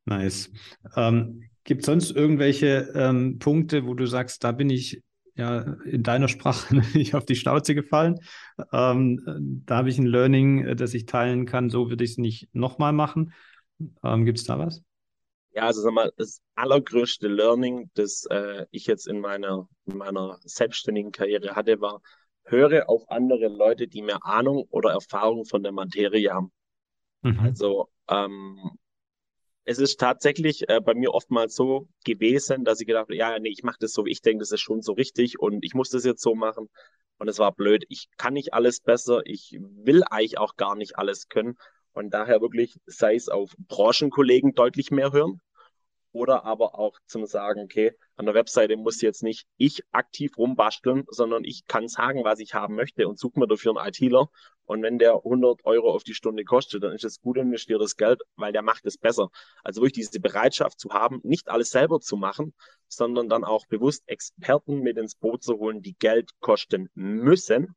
Nice. 0.04 0.50
Ähm, 0.96 1.42
Gibt 1.64 1.82
es 1.82 1.86
sonst 1.86 2.10
irgendwelche 2.10 2.92
ähm, 2.94 3.38
Punkte, 3.38 3.86
wo 3.86 3.94
du 3.94 4.06
sagst, 4.06 4.42
da 4.44 4.52
bin 4.52 4.68
ich 4.68 5.02
ja 5.34 5.60
in 5.84 6.02
deiner 6.02 6.28
Sprache 6.28 6.74
nicht 6.94 7.14
auf 7.14 7.24
die 7.24 7.36
Schnauze 7.36 7.74
gefallen? 7.74 8.18
Ähm, 8.72 9.62
da 9.64 9.76
habe 9.76 9.88
ich 9.88 9.98
ein 9.98 10.06
Learning, 10.06 10.64
äh, 10.64 10.76
das 10.76 10.94
ich 10.94 11.06
teilen 11.06 11.46
kann, 11.46 11.70
so 11.70 11.88
würde 11.88 12.04
ich 12.04 12.12
es 12.12 12.18
nicht 12.18 12.48
nochmal 12.52 12.92
machen. 12.92 13.32
Ähm, 14.02 14.24
Gibt 14.24 14.38
es 14.38 14.44
da 14.44 14.58
was? 14.58 14.82
Ja, 15.54 15.66
also 15.66 15.82
sag 15.82 15.92
mal, 15.92 16.12
das 16.16 16.40
allergrößte 16.54 17.28
Learning, 17.28 17.90
das 17.94 18.24
äh, 18.30 18.66
ich 18.70 18.86
jetzt 18.86 19.06
in 19.06 19.20
meiner, 19.20 19.68
in 19.86 19.98
meiner 19.98 20.38
selbstständigen 20.44 21.12
Karriere 21.12 21.54
hatte, 21.54 21.80
war, 21.80 22.00
höre 22.44 22.88
auf 22.88 23.08
andere 23.08 23.48
Leute, 23.48 23.88
die 23.88 24.02
mehr 24.02 24.24
Ahnung 24.24 24.66
oder 24.70 24.90
Erfahrung 24.90 25.44
von 25.44 25.62
der 25.62 25.72
Materie 25.72 26.32
haben. 26.32 26.52
Mhm. 27.22 27.38
Also 27.40 27.88
ähm, 28.08 28.78
es 29.64 29.78
ist 29.78 30.00
tatsächlich 30.00 30.68
äh, 30.68 30.80
bei 30.80 30.94
mir 30.94 31.14
oftmals 31.14 31.54
so 31.54 31.88
gewesen, 32.04 32.64
dass 32.64 32.80
ich 32.80 32.86
gedacht 32.86 33.02
habe, 33.02 33.16
ja, 33.16 33.38
nee, 33.38 33.50
ich 33.50 33.62
mache 33.62 33.78
das 33.80 33.92
so, 33.92 34.06
ich 34.06 34.20
denke, 34.20 34.40
das 34.40 34.50
ist 34.50 34.60
schon 34.60 34.82
so 34.82 34.92
richtig 34.92 35.38
und 35.38 35.64
ich 35.64 35.74
muss 35.74 35.90
das 35.90 36.04
jetzt 36.04 36.22
so 36.22 36.34
machen. 36.34 36.68
Und 37.18 37.28
es 37.28 37.38
war 37.38 37.52
blöd. 37.52 37.84
Ich 37.88 38.08
kann 38.16 38.34
nicht 38.34 38.52
alles 38.52 38.80
besser. 38.80 39.20
Ich 39.24 39.56
will 39.60 40.02
eigentlich 40.10 40.38
auch 40.38 40.56
gar 40.56 40.74
nicht 40.74 40.98
alles 40.98 41.28
können. 41.28 41.56
Und 41.92 42.12
daher 42.12 42.40
wirklich, 42.40 42.74
sei 42.86 43.14
es 43.14 43.28
auf 43.28 43.54
Branchenkollegen 43.68 44.54
deutlich 44.54 44.90
mehr 44.90 45.12
hören, 45.12 45.40
oder 46.12 46.44
aber 46.44 46.78
auch 46.78 46.98
zum 47.06 47.26
sagen, 47.26 47.62
okay, 47.62 47.92
an 48.16 48.26
der 48.26 48.34
Webseite 48.34 48.76
muss 48.76 49.00
jetzt 49.00 49.22
nicht 49.22 49.46
ich 49.56 49.82
aktiv 49.92 50.36
rumbasteln, 50.36 51.04
sondern 51.08 51.44
ich 51.44 51.66
kann 51.66 51.88
sagen, 51.88 52.24
was 52.24 52.38
ich 52.38 52.54
haben 52.54 52.74
möchte 52.74 53.08
und 53.08 53.18
suche 53.18 53.40
mir 53.40 53.48
dafür 53.48 53.76
einen 53.76 53.88
ITler. 53.88 54.28
Und 54.64 54.82
wenn 54.82 54.98
der 54.98 55.14
100 55.16 55.64
Euro 55.64 55.92
auf 55.92 56.04
die 56.04 56.14
Stunde 56.14 56.44
kostet, 56.44 56.82
dann 56.82 56.92
ist 56.92 57.04
es 57.04 57.20
gut 57.20 57.36
investiertes 57.36 57.96
Geld, 57.96 58.20
weil 58.36 58.52
der 58.52 58.62
macht 58.62 58.86
es 58.86 58.98
besser. 58.98 59.30
Also 59.64 59.80
wirklich 59.80 60.08
diese 60.08 60.20
Bereitschaft 60.20 60.78
zu 60.78 60.90
haben, 60.90 61.20
nicht 61.24 61.48
alles 61.48 61.70
selber 61.70 62.00
zu 62.00 62.16
machen, 62.16 62.54
sondern 62.88 63.28
dann 63.28 63.44
auch 63.44 63.66
bewusst 63.66 64.04
Experten 64.06 64.80
mit 64.80 64.98
ins 64.98 65.14
Boot 65.14 65.42
zu 65.42 65.58
holen, 65.58 65.82
die 65.82 65.96
Geld 65.98 66.30
kosten 66.40 66.90
müssen. 66.94 67.74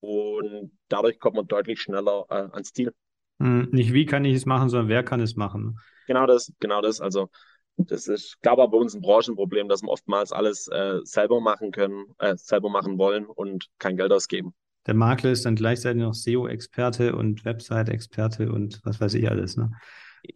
Und 0.00 0.78
dadurch 0.88 1.18
kommt 1.18 1.36
man 1.36 1.46
deutlich 1.46 1.80
schneller 1.80 2.26
äh, 2.28 2.34
ans 2.34 2.72
Ziel. 2.72 2.94
Hm, 3.38 3.68
nicht 3.70 3.92
wie 3.92 4.06
kann 4.06 4.24
ich 4.24 4.34
es 4.34 4.46
machen, 4.46 4.68
sondern 4.68 4.88
wer 4.88 5.02
kann 5.02 5.20
es 5.20 5.36
machen. 5.36 5.78
Genau 6.06 6.26
das, 6.26 6.52
genau 6.58 6.80
das. 6.80 7.00
Also 7.00 7.28
das 7.76 8.08
ist, 8.08 8.40
glaube 8.42 8.64
ich, 8.64 8.70
bei 8.70 8.76
uns 8.76 8.94
ein 8.94 9.00
Branchenproblem, 9.00 9.68
dass 9.68 9.82
wir 9.82 9.88
oftmals 9.88 10.32
alles 10.32 10.68
äh, 10.68 10.98
selber 11.04 11.40
machen 11.40 11.70
können, 11.70 12.06
äh, 12.18 12.36
selber 12.36 12.70
machen 12.70 12.98
wollen 12.98 13.26
und 13.26 13.66
kein 13.78 13.96
Geld 13.96 14.12
ausgeben. 14.12 14.54
Der 14.86 14.94
Makler 14.94 15.30
ist 15.30 15.44
dann 15.44 15.54
gleichzeitig 15.54 16.02
noch 16.02 16.14
SEO-Experte 16.14 17.14
und 17.14 17.44
Website-Experte 17.44 18.50
und 18.50 18.80
was 18.84 19.00
weiß 19.00 19.14
ich 19.14 19.28
alles, 19.30 19.56
ne? 19.56 19.70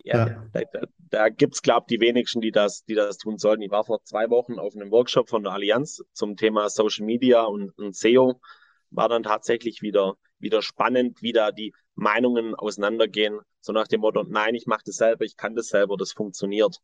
Ja, 0.05 0.29
ja. 0.29 0.45
da, 0.53 0.61
da, 0.73 0.81
da 0.99 1.29
gibt 1.29 1.55
es, 1.55 1.63
glaube 1.63 1.87
ich, 1.89 1.97
die 1.97 2.01
wenigsten, 2.01 2.41
die 2.41 2.53
das, 2.53 2.85
die 2.85 2.95
das 2.95 3.19
tun 3.19 3.39
sollten. 3.39 3.63
Ich 3.63 3.71
war 3.71 3.85
vor 3.85 4.05
zwei 4.05 4.31
Wochen 4.31 4.59
auf 4.59 4.77
einem 4.77 4.91
Workshop 4.91 5.29
von 5.29 5.43
der 5.43 5.53
Allianz 5.53 6.03
zum 6.13 6.37
Thema 6.37 6.69
Social 6.69 7.05
Media 7.05 7.43
und, 7.43 7.77
und 7.79 7.97
SEO 7.97 8.41
war 8.91 9.09
dann 9.09 9.23
tatsächlich 9.23 9.83
wieder, 9.83 10.15
wieder 10.39 10.63
spannend, 10.63 11.23
wie 11.23 11.33
da 11.33 11.51
die 11.51 11.73
Meinungen 11.95 12.55
auseinandergehen. 12.55 13.41
So 13.61 13.73
nach 13.73 13.89
dem 13.89 14.01
Motto, 14.01 14.25
nein, 14.25 14.55
ich 14.55 14.67
mache 14.67 14.83
das 14.87 14.97
selber, 14.97 15.25
ich 15.25 15.37
kann 15.37 15.55
das 15.55 15.69
selber, 15.69 15.97
das 15.97 16.13
funktioniert. 16.13 16.79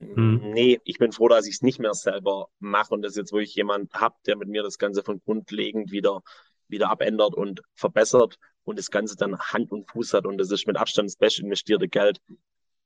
Hm. 0.00 0.50
Nee, 0.52 0.80
ich 0.84 0.98
bin 0.98 1.12
froh, 1.12 1.28
dass 1.28 1.46
ich 1.46 1.56
es 1.56 1.62
nicht 1.62 1.78
mehr 1.78 1.94
selber 1.94 2.48
mache 2.58 2.94
und 2.94 3.02
dass 3.02 3.16
jetzt, 3.16 3.32
wo 3.32 3.38
ich 3.38 3.54
jemand 3.54 3.92
habe, 3.94 4.16
der 4.26 4.36
mit 4.36 4.48
mir 4.48 4.62
das 4.62 4.78
Ganze 4.78 5.02
von 5.02 5.20
grundlegend 5.24 5.92
wieder, 5.92 6.22
wieder 6.68 6.90
abändert 6.90 7.34
und 7.34 7.62
verbessert 7.74 8.36
und 8.64 8.78
das 8.78 8.90
Ganze 8.90 9.16
dann 9.16 9.38
Hand 9.38 9.70
und 9.70 9.90
Fuß 9.90 10.14
hat. 10.14 10.26
Und 10.26 10.38
das 10.38 10.50
ist 10.50 10.66
mit 10.66 10.76
Abstand 10.76 11.08
das 11.08 11.16
best 11.16 11.38
investierte 11.38 11.88
Geld, 11.88 12.20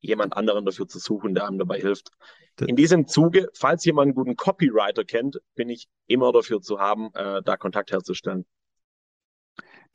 jemand 0.00 0.36
anderen 0.36 0.64
dafür 0.64 0.86
zu 0.86 0.98
suchen, 0.98 1.34
der 1.34 1.46
einem 1.46 1.58
dabei 1.58 1.80
hilft. 1.80 2.10
In 2.60 2.76
diesem 2.76 3.06
Zuge, 3.06 3.48
falls 3.54 3.84
jemand 3.84 4.06
einen 4.06 4.14
guten 4.14 4.36
Copywriter 4.36 5.04
kennt, 5.04 5.40
bin 5.54 5.68
ich 5.68 5.88
immer 6.06 6.32
dafür 6.32 6.60
zu 6.60 6.78
haben, 6.78 7.10
äh, 7.14 7.42
da 7.42 7.56
Kontakt 7.56 7.92
herzustellen. 7.92 8.44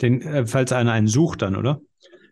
Den, 0.03 0.21
äh, 0.21 0.45
falls 0.45 0.73
einer 0.73 0.91
einen 0.91 1.07
sucht 1.07 1.41
dann, 1.41 1.55
oder? 1.55 1.81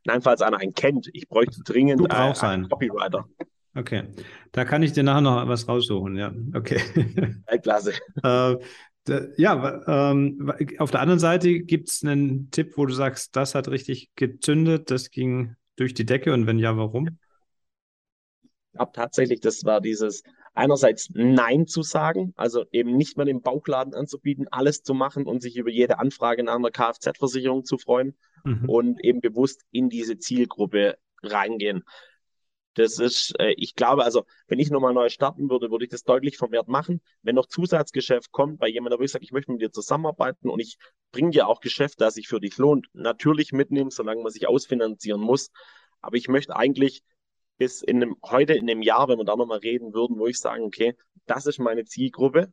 Nein, 0.03 0.21
falls 0.21 0.41
einer 0.41 0.59
einen 0.59 0.73
kennt. 0.73 1.09
Ich 1.13 1.29
bräuchte 1.29 1.61
dringend 1.63 2.01
äh, 2.01 2.13
einen 2.13 2.35
einen 2.35 2.69
Copywriter. 2.69 3.25
Okay, 3.73 4.03
da 4.51 4.65
kann 4.65 4.83
ich 4.83 4.91
dir 4.91 5.03
nachher 5.03 5.21
noch 5.21 5.47
was 5.47 5.69
raussuchen, 5.69 6.17
ja. 6.17 6.33
Okay. 6.53 6.81
Klasse. 7.63 7.93
äh, 8.21 8.57
ja, 9.37 10.11
ähm, 10.11 10.51
auf 10.79 10.91
der 10.91 10.99
anderen 10.99 11.19
Seite 11.19 11.61
gibt 11.61 11.87
es 11.87 12.03
einen 12.03 12.51
Tipp, 12.51 12.73
wo 12.75 12.85
du 12.85 12.93
sagst, 12.93 13.37
das 13.37 13.55
hat 13.55 13.69
richtig 13.69 14.11
gezündet, 14.15 14.91
das 14.91 15.09
ging 15.09 15.55
durch 15.77 15.93
die 15.93 16.05
Decke 16.05 16.33
und 16.33 16.47
wenn 16.47 16.59
ja, 16.59 16.75
warum? 16.75 17.07
Ich 18.43 18.73
glaube 18.73 18.91
tatsächlich, 18.93 19.39
das 19.39 19.63
war 19.63 19.79
dieses 19.79 20.23
einerseits 20.53 21.09
Nein 21.13 21.67
zu 21.67 21.81
sagen, 21.81 22.33
also 22.35 22.65
eben 22.71 22.95
nicht 22.97 23.17
mehr 23.17 23.25
den 23.25 23.41
Bauchladen 23.41 23.93
anzubieten, 23.93 24.47
alles 24.51 24.83
zu 24.83 24.93
machen 24.93 25.25
und 25.25 25.41
sich 25.41 25.55
über 25.55 25.69
jede 25.69 25.99
Anfrage 25.99 26.43
nach 26.43 26.55
einer 26.55 26.71
Kfz-Versicherung 26.71 27.63
zu 27.63 27.77
freuen 27.77 28.17
mhm. 28.43 28.69
und 28.69 29.03
eben 29.03 29.21
bewusst 29.21 29.63
in 29.71 29.89
diese 29.89 30.17
Zielgruppe 30.17 30.97
reingehen. 31.23 31.83
Das 32.75 32.99
ist, 32.99 33.33
äh, 33.39 33.53
ich 33.57 33.75
glaube, 33.75 34.05
also 34.05 34.25
wenn 34.47 34.59
ich 34.59 34.71
nochmal 34.71 34.93
neu 34.93 35.09
starten 35.09 35.49
würde, 35.49 35.71
würde 35.71 35.85
ich 35.85 35.91
das 35.91 36.03
deutlich 36.03 36.37
vermehrt 36.37 36.67
machen. 36.67 37.01
Wenn 37.21 37.35
noch 37.35 37.47
Zusatzgeschäft 37.47 38.31
kommt 38.31 38.59
bei 38.59 38.69
jemandem, 38.69 38.99
wo 38.99 39.03
ich 39.03 39.11
sage, 39.11 39.25
ich 39.25 39.33
möchte 39.33 39.51
mit 39.51 39.61
dir 39.61 39.71
zusammenarbeiten 39.71 40.49
und 40.49 40.59
ich 40.59 40.77
bringe 41.11 41.31
dir 41.31 41.47
auch 41.47 41.59
Geschäft, 41.59 41.99
das 41.99 42.13
sich 42.13 42.27
für 42.27 42.39
dich 42.39 42.57
lohnt, 42.57 42.87
natürlich 42.93 43.51
mitnehmen, 43.51 43.89
solange 43.89 44.21
man 44.21 44.31
sich 44.31 44.47
ausfinanzieren 44.47 45.19
muss. 45.19 45.51
Aber 46.01 46.15
ich 46.15 46.29
möchte 46.29 46.55
eigentlich 46.55 47.03
bis 47.61 47.83
in 47.83 47.97
einem, 47.97 48.15
heute 48.23 48.53
in 48.53 48.67
einem 48.67 48.81
Jahr, 48.81 49.07
wenn 49.07 49.19
wir 49.19 49.23
da 49.23 49.35
nochmal 49.35 49.59
reden 49.59 49.93
würden, 49.93 50.17
wo 50.17 50.25
ich 50.25 50.39
sagen, 50.39 50.63
okay, 50.63 50.95
das 51.27 51.45
ist 51.45 51.59
meine 51.59 51.85
Zielgruppe 51.85 52.51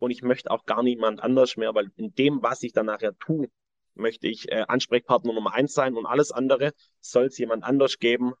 und 0.00 0.10
ich 0.10 0.22
möchte 0.22 0.50
auch 0.50 0.64
gar 0.64 0.82
niemand 0.82 1.22
anders 1.22 1.56
mehr, 1.56 1.76
weil 1.76 1.92
in 1.94 2.12
dem, 2.16 2.42
was 2.42 2.64
ich 2.64 2.72
dann 2.72 2.86
nachher 2.86 3.16
tue, 3.20 3.46
möchte 3.94 4.26
ich 4.26 4.50
äh, 4.50 4.64
Ansprechpartner 4.66 5.32
Nummer 5.32 5.54
eins 5.54 5.74
sein 5.74 5.94
und 5.94 6.06
alles 6.06 6.32
andere 6.32 6.72
soll 6.98 7.26
es 7.26 7.38
jemand 7.38 7.62
anders 7.62 8.00
geben, 8.00 8.32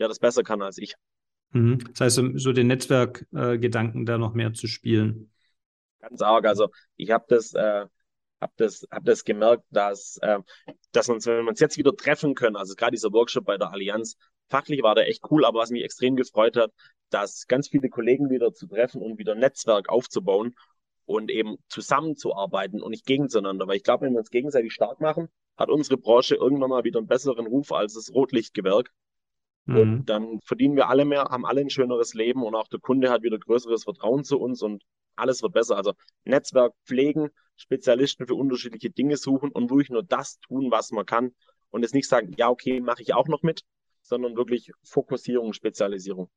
der 0.00 0.08
das 0.08 0.18
besser 0.18 0.42
kann 0.42 0.62
als 0.62 0.78
ich. 0.78 0.96
Mhm. 1.52 1.78
Das 1.92 2.00
heißt, 2.00 2.20
so 2.34 2.52
den 2.52 2.66
Netzwerkgedanken 2.66 4.02
äh, 4.02 4.04
da 4.04 4.18
noch 4.18 4.34
mehr 4.34 4.52
zu 4.52 4.66
spielen. 4.66 5.30
Ganz 6.00 6.22
arg. 6.22 6.44
Also 6.46 6.70
ich 6.96 7.12
habe 7.12 7.26
das, 7.28 7.54
äh, 7.54 7.86
hab 8.40 8.56
das, 8.56 8.84
hab 8.90 9.04
das 9.04 9.22
gemerkt, 9.22 9.62
dass, 9.70 10.18
äh, 10.22 10.40
dass 10.90 11.08
uns, 11.08 11.24
wenn 11.26 11.44
wir 11.44 11.50
uns 11.50 11.60
jetzt 11.60 11.78
wieder 11.78 11.94
treffen 11.94 12.34
können, 12.34 12.56
also 12.56 12.74
gerade 12.74 12.96
dieser 12.96 13.12
Workshop 13.12 13.44
bei 13.44 13.58
der 13.58 13.70
Allianz, 13.70 14.16
fachlich 14.48 14.82
war 14.82 14.94
der 14.94 15.08
echt 15.08 15.22
cool, 15.30 15.44
aber 15.44 15.60
was 15.60 15.70
mich 15.70 15.84
extrem 15.84 16.16
gefreut 16.16 16.56
hat, 16.56 16.72
dass 17.10 17.46
ganz 17.46 17.68
viele 17.68 17.88
Kollegen 17.88 18.30
wieder 18.30 18.52
zu 18.52 18.66
treffen 18.66 19.02
und 19.02 19.18
wieder 19.18 19.34
Netzwerk 19.34 19.88
aufzubauen 19.88 20.54
und 21.04 21.30
eben 21.30 21.56
zusammenzuarbeiten 21.68 22.82
und 22.82 22.90
nicht 22.90 23.06
gegeneinander. 23.06 23.66
Weil 23.66 23.76
ich 23.76 23.84
glaube, 23.84 24.06
wenn 24.06 24.12
wir 24.12 24.18
uns 24.18 24.30
gegenseitig 24.30 24.72
stark 24.72 25.00
machen, 25.00 25.28
hat 25.56 25.70
unsere 25.70 25.96
Branche 25.96 26.34
irgendwann 26.34 26.70
mal 26.70 26.84
wieder 26.84 26.98
einen 26.98 27.06
besseren 27.06 27.46
Ruf 27.46 27.72
als 27.72 27.94
das 27.94 28.12
Rotlichtgewerk. 28.12 28.90
Mhm. 29.66 29.76
Und 29.76 30.04
dann 30.06 30.40
verdienen 30.40 30.76
wir 30.76 30.88
alle 30.88 31.04
mehr, 31.04 31.24
haben 31.24 31.46
alle 31.46 31.60
ein 31.60 31.70
schöneres 31.70 32.14
Leben 32.14 32.42
und 32.42 32.54
auch 32.54 32.68
der 32.68 32.80
Kunde 32.80 33.10
hat 33.10 33.22
wieder 33.22 33.38
größeres 33.38 33.84
Vertrauen 33.84 34.24
zu 34.24 34.38
uns 34.38 34.62
und 34.62 34.82
alles 35.14 35.42
wird 35.42 35.54
besser. 35.54 35.76
Also 35.76 35.94
Netzwerk 36.24 36.74
pflegen, 36.84 37.30
Spezialisten 37.56 38.26
für 38.26 38.34
unterschiedliche 38.34 38.90
Dinge 38.90 39.16
suchen 39.16 39.50
und 39.50 39.70
wirklich 39.70 39.90
nur 39.90 40.02
das 40.02 40.38
tun, 40.40 40.70
was 40.70 40.90
man 40.90 41.06
kann 41.06 41.32
und 41.70 41.84
es 41.84 41.94
nicht 41.94 42.08
sagen, 42.08 42.32
ja, 42.36 42.48
okay, 42.48 42.80
mache 42.80 43.02
ich 43.02 43.14
auch 43.14 43.28
noch 43.28 43.42
mit, 43.42 43.62
sondern 44.08 44.36
wirklich 44.36 44.72
Fokussierung, 44.82 45.52
Spezialisierung. 45.52 46.30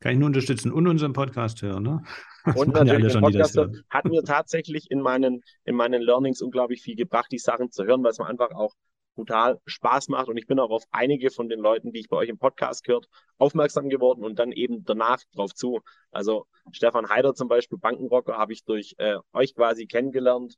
Kann 0.00 0.14
ich 0.14 0.18
nur 0.18 0.26
unterstützen 0.26 0.72
und 0.72 0.88
unseren 0.88 1.12
Podcast 1.12 1.62
hören, 1.62 1.84
ne? 1.84 2.02
Das 2.44 2.56
und 2.56 2.68
natürlich 2.74 3.14
ja 3.14 3.20
Podcast 3.20 3.58
hat 3.88 4.04
mir 4.04 4.24
tatsächlich 4.24 4.90
in 4.90 5.00
meinen, 5.00 5.42
in 5.64 5.76
meinen 5.76 6.02
Learnings 6.02 6.42
unglaublich 6.42 6.82
viel 6.82 6.96
gebracht, 6.96 7.30
die 7.30 7.38
Sachen 7.38 7.70
zu 7.70 7.84
hören, 7.84 8.02
weil 8.02 8.10
es 8.10 8.18
mir 8.18 8.26
einfach 8.26 8.50
auch 8.50 8.74
brutal 9.14 9.60
Spaß 9.66 10.08
macht. 10.08 10.28
Und 10.28 10.36
ich 10.38 10.46
bin 10.46 10.58
auch 10.58 10.70
auf 10.70 10.84
einige 10.90 11.30
von 11.30 11.48
den 11.48 11.60
Leuten, 11.60 11.92
die 11.92 12.00
ich 12.00 12.08
bei 12.08 12.16
euch 12.16 12.28
im 12.28 12.38
Podcast 12.38 12.84
gehört, 12.84 13.06
aufmerksam 13.38 13.88
geworden 13.88 14.24
und 14.24 14.38
dann 14.38 14.52
eben 14.52 14.84
danach 14.84 15.20
drauf 15.34 15.54
zu. 15.54 15.80
Also 16.10 16.46
Stefan 16.72 17.08
Heider 17.08 17.34
zum 17.34 17.48
Beispiel, 17.48 17.78
Bankenrocker, 17.78 18.36
habe 18.36 18.52
ich 18.52 18.64
durch 18.64 18.94
äh, 18.98 19.18
euch 19.32 19.54
quasi 19.54 19.86
kennengelernt 19.86 20.56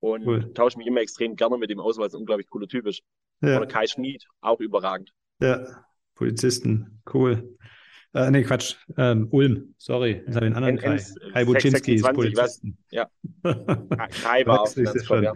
und 0.00 0.26
cool. 0.26 0.52
tausche 0.54 0.78
mich 0.78 0.86
immer 0.86 1.00
extrem 1.00 1.36
gerne 1.36 1.58
mit 1.58 1.70
dem 1.70 1.80
aus, 1.80 1.98
weil 1.98 2.06
es 2.06 2.14
unglaublich 2.14 2.48
cooler 2.48 2.68
Typ 2.68 2.86
ist. 2.86 3.02
Ja. 3.42 3.58
Oder 3.58 3.66
Kai 3.66 3.86
Schmid, 3.86 4.26
auch 4.40 4.60
überragend. 4.60 5.12
Ja, 5.40 5.84
Polizisten, 6.14 7.02
cool. 7.12 7.56
Äh, 8.14 8.30
nee, 8.30 8.42
Quatsch. 8.42 8.76
Ähm, 8.96 9.28
Ulm, 9.30 9.74
sorry. 9.76 10.22
Das 10.26 10.36
habe 10.36 10.46
ich 10.46 10.56
einen 10.56 10.64
anderen 10.64 10.78
Kai. 10.78 11.04
Kai 11.32 11.44
Buczynski 11.44 11.94
ist 11.96 12.12
Polizisten. 12.12 12.78
Was? 12.78 12.90
Ja. 12.90 13.10
Kai 14.22 14.46
war 14.46 14.62
auch 14.62 14.72
toll, 14.72 15.24
ja. 15.24 15.34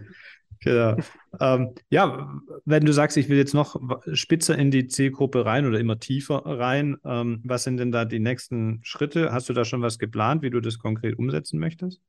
Genau. 0.62 0.96
ähm, 1.40 1.74
ja, 1.88 2.38
wenn 2.66 2.84
du 2.84 2.92
sagst, 2.92 3.16
ich 3.16 3.30
will 3.30 3.38
jetzt 3.38 3.54
noch 3.54 3.76
spitzer 4.12 4.58
in 4.58 4.70
die 4.70 4.86
Zielgruppe 4.86 5.46
rein 5.46 5.66
oder 5.66 5.80
immer 5.80 5.98
tiefer 5.98 6.42
rein, 6.44 6.98
ähm, 7.04 7.40
was 7.44 7.64
sind 7.64 7.78
denn 7.78 7.92
da 7.92 8.04
die 8.04 8.18
nächsten 8.18 8.80
Schritte? 8.82 9.32
Hast 9.32 9.48
du 9.48 9.54
da 9.54 9.64
schon 9.64 9.80
was 9.80 9.98
geplant, 9.98 10.42
wie 10.42 10.50
du 10.50 10.60
das 10.60 10.78
konkret 10.78 11.18
umsetzen 11.18 11.58
möchtest? 11.58 12.02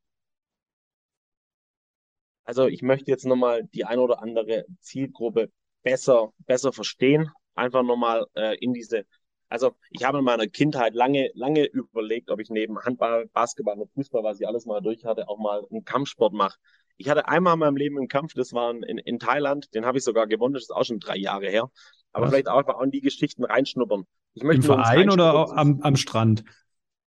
Also 2.43 2.67
ich 2.67 2.82
möchte 2.82 3.10
jetzt 3.10 3.25
nochmal 3.25 3.63
die 3.73 3.86
ein 3.86 3.99
oder 3.99 4.21
andere 4.21 4.65
Zielgruppe 4.80 5.49
besser, 5.84 6.34
besser 6.39 6.73
verstehen. 6.73 7.30
Einfach 7.62 7.84
nochmal 7.84 8.26
äh, 8.34 8.58
in 8.58 8.74
diese, 8.74 9.06
also 9.50 9.74
ich 9.91 10.04
habe 10.04 10.17
in 10.17 10.24
meiner 10.24 10.47
Kindheit 10.47 10.95
lange, 10.95 11.30
lange 11.36 11.65
überlegt, 11.65 12.32
ob 12.32 12.39
ich 12.39 12.50
neben 12.50 12.80
Handball, 12.80 13.28
Basketball 13.28 13.78
und 13.78 13.91
Fußball, 13.93 14.24
was 14.24 14.39
ich 14.39 14.47
alles 14.47 14.65
mal 14.65 14.82
durch 14.82 15.06
hatte, 15.06 15.30
auch 15.30 15.38
mal 15.38 15.63
einen 15.69 15.86
Kampfsport 15.86 16.34
mache. 16.34 16.58
Ich 16.97 17.08
hatte 17.08 17.28
einmal 17.28 17.54
in 17.54 17.60
meinem 17.60 17.78
Leben 17.78 18.00
einen 18.00 18.08
Kampf, 18.08 18.34
das 18.34 18.52
war 18.52 18.71
in, 18.71 18.97
in 18.97 19.19
Thailand, 19.19 19.76
den 19.76 19.86
habe 19.86 20.00
ich 20.00 20.04
sogar 20.04 20.26
gewonnen, 20.26 20.56
das 20.56 20.63
ist 20.63 20.71
auch 20.71 20.86
schon 20.86 21.00
drei 21.00 21.17
Jahre 21.17 21.50
her. 21.50 21.69
Aber 22.13 22.26
Was? 22.26 22.32
vielleicht 22.32 22.50
auch 22.50 22.58
einfach 22.58 22.82
in 22.82 22.89
die 22.89 23.02
Geschichten 23.02 23.43
reinschnuppern. 23.43 24.06
Ich 24.34 24.41
möchte 24.41 24.62
Im 24.62 24.63
Verein 24.63 25.12
oder 25.12 25.56
am, 25.56 25.82
am 25.82 25.95
Strand? 25.95 26.43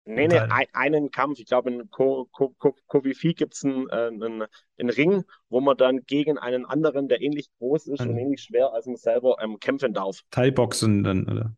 Nee, 0.04 0.26
nee, 0.26 0.38
ein, 0.38 0.66
einen 0.72 1.10
Kampf. 1.10 1.38
Ich 1.38 1.46
glaube, 1.46 1.70
in 1.70 1.88
Kovifi 1.90 3.34
gibt 3.34 3.54
es 3.54 3.64
einen, 3.64 3.88
äh, 3.88 4.08
einen, 4.08 4.46
einen, 4.78 4.90
Ring, 4.90 5.24
wo 5.48 5.60
man 5.60 5.76
dann 5.76 6.00
gegen 6.06 6.38
einen 6.38 6.64
anderen, 6.64 7.08
der 7.08 7.20
ähnlich 7.20 7.50
groß 7.58 7.86
ist 7.86 8.00
ein, 8.00 8.10
und 8.10 8.18
ähnlich 8.18 8.42
schwer 8.42 8.72
als 8.72 8.86
man 8.86 8.96
selber, 8.96 9.36
ähm, 9.40 9.60
kämpfen 9.60 9.94
darf. 9.94 10.20
Thai-Boxen 10.30 11.04
dann, 11.04 11.28
oder? 11.28 11.56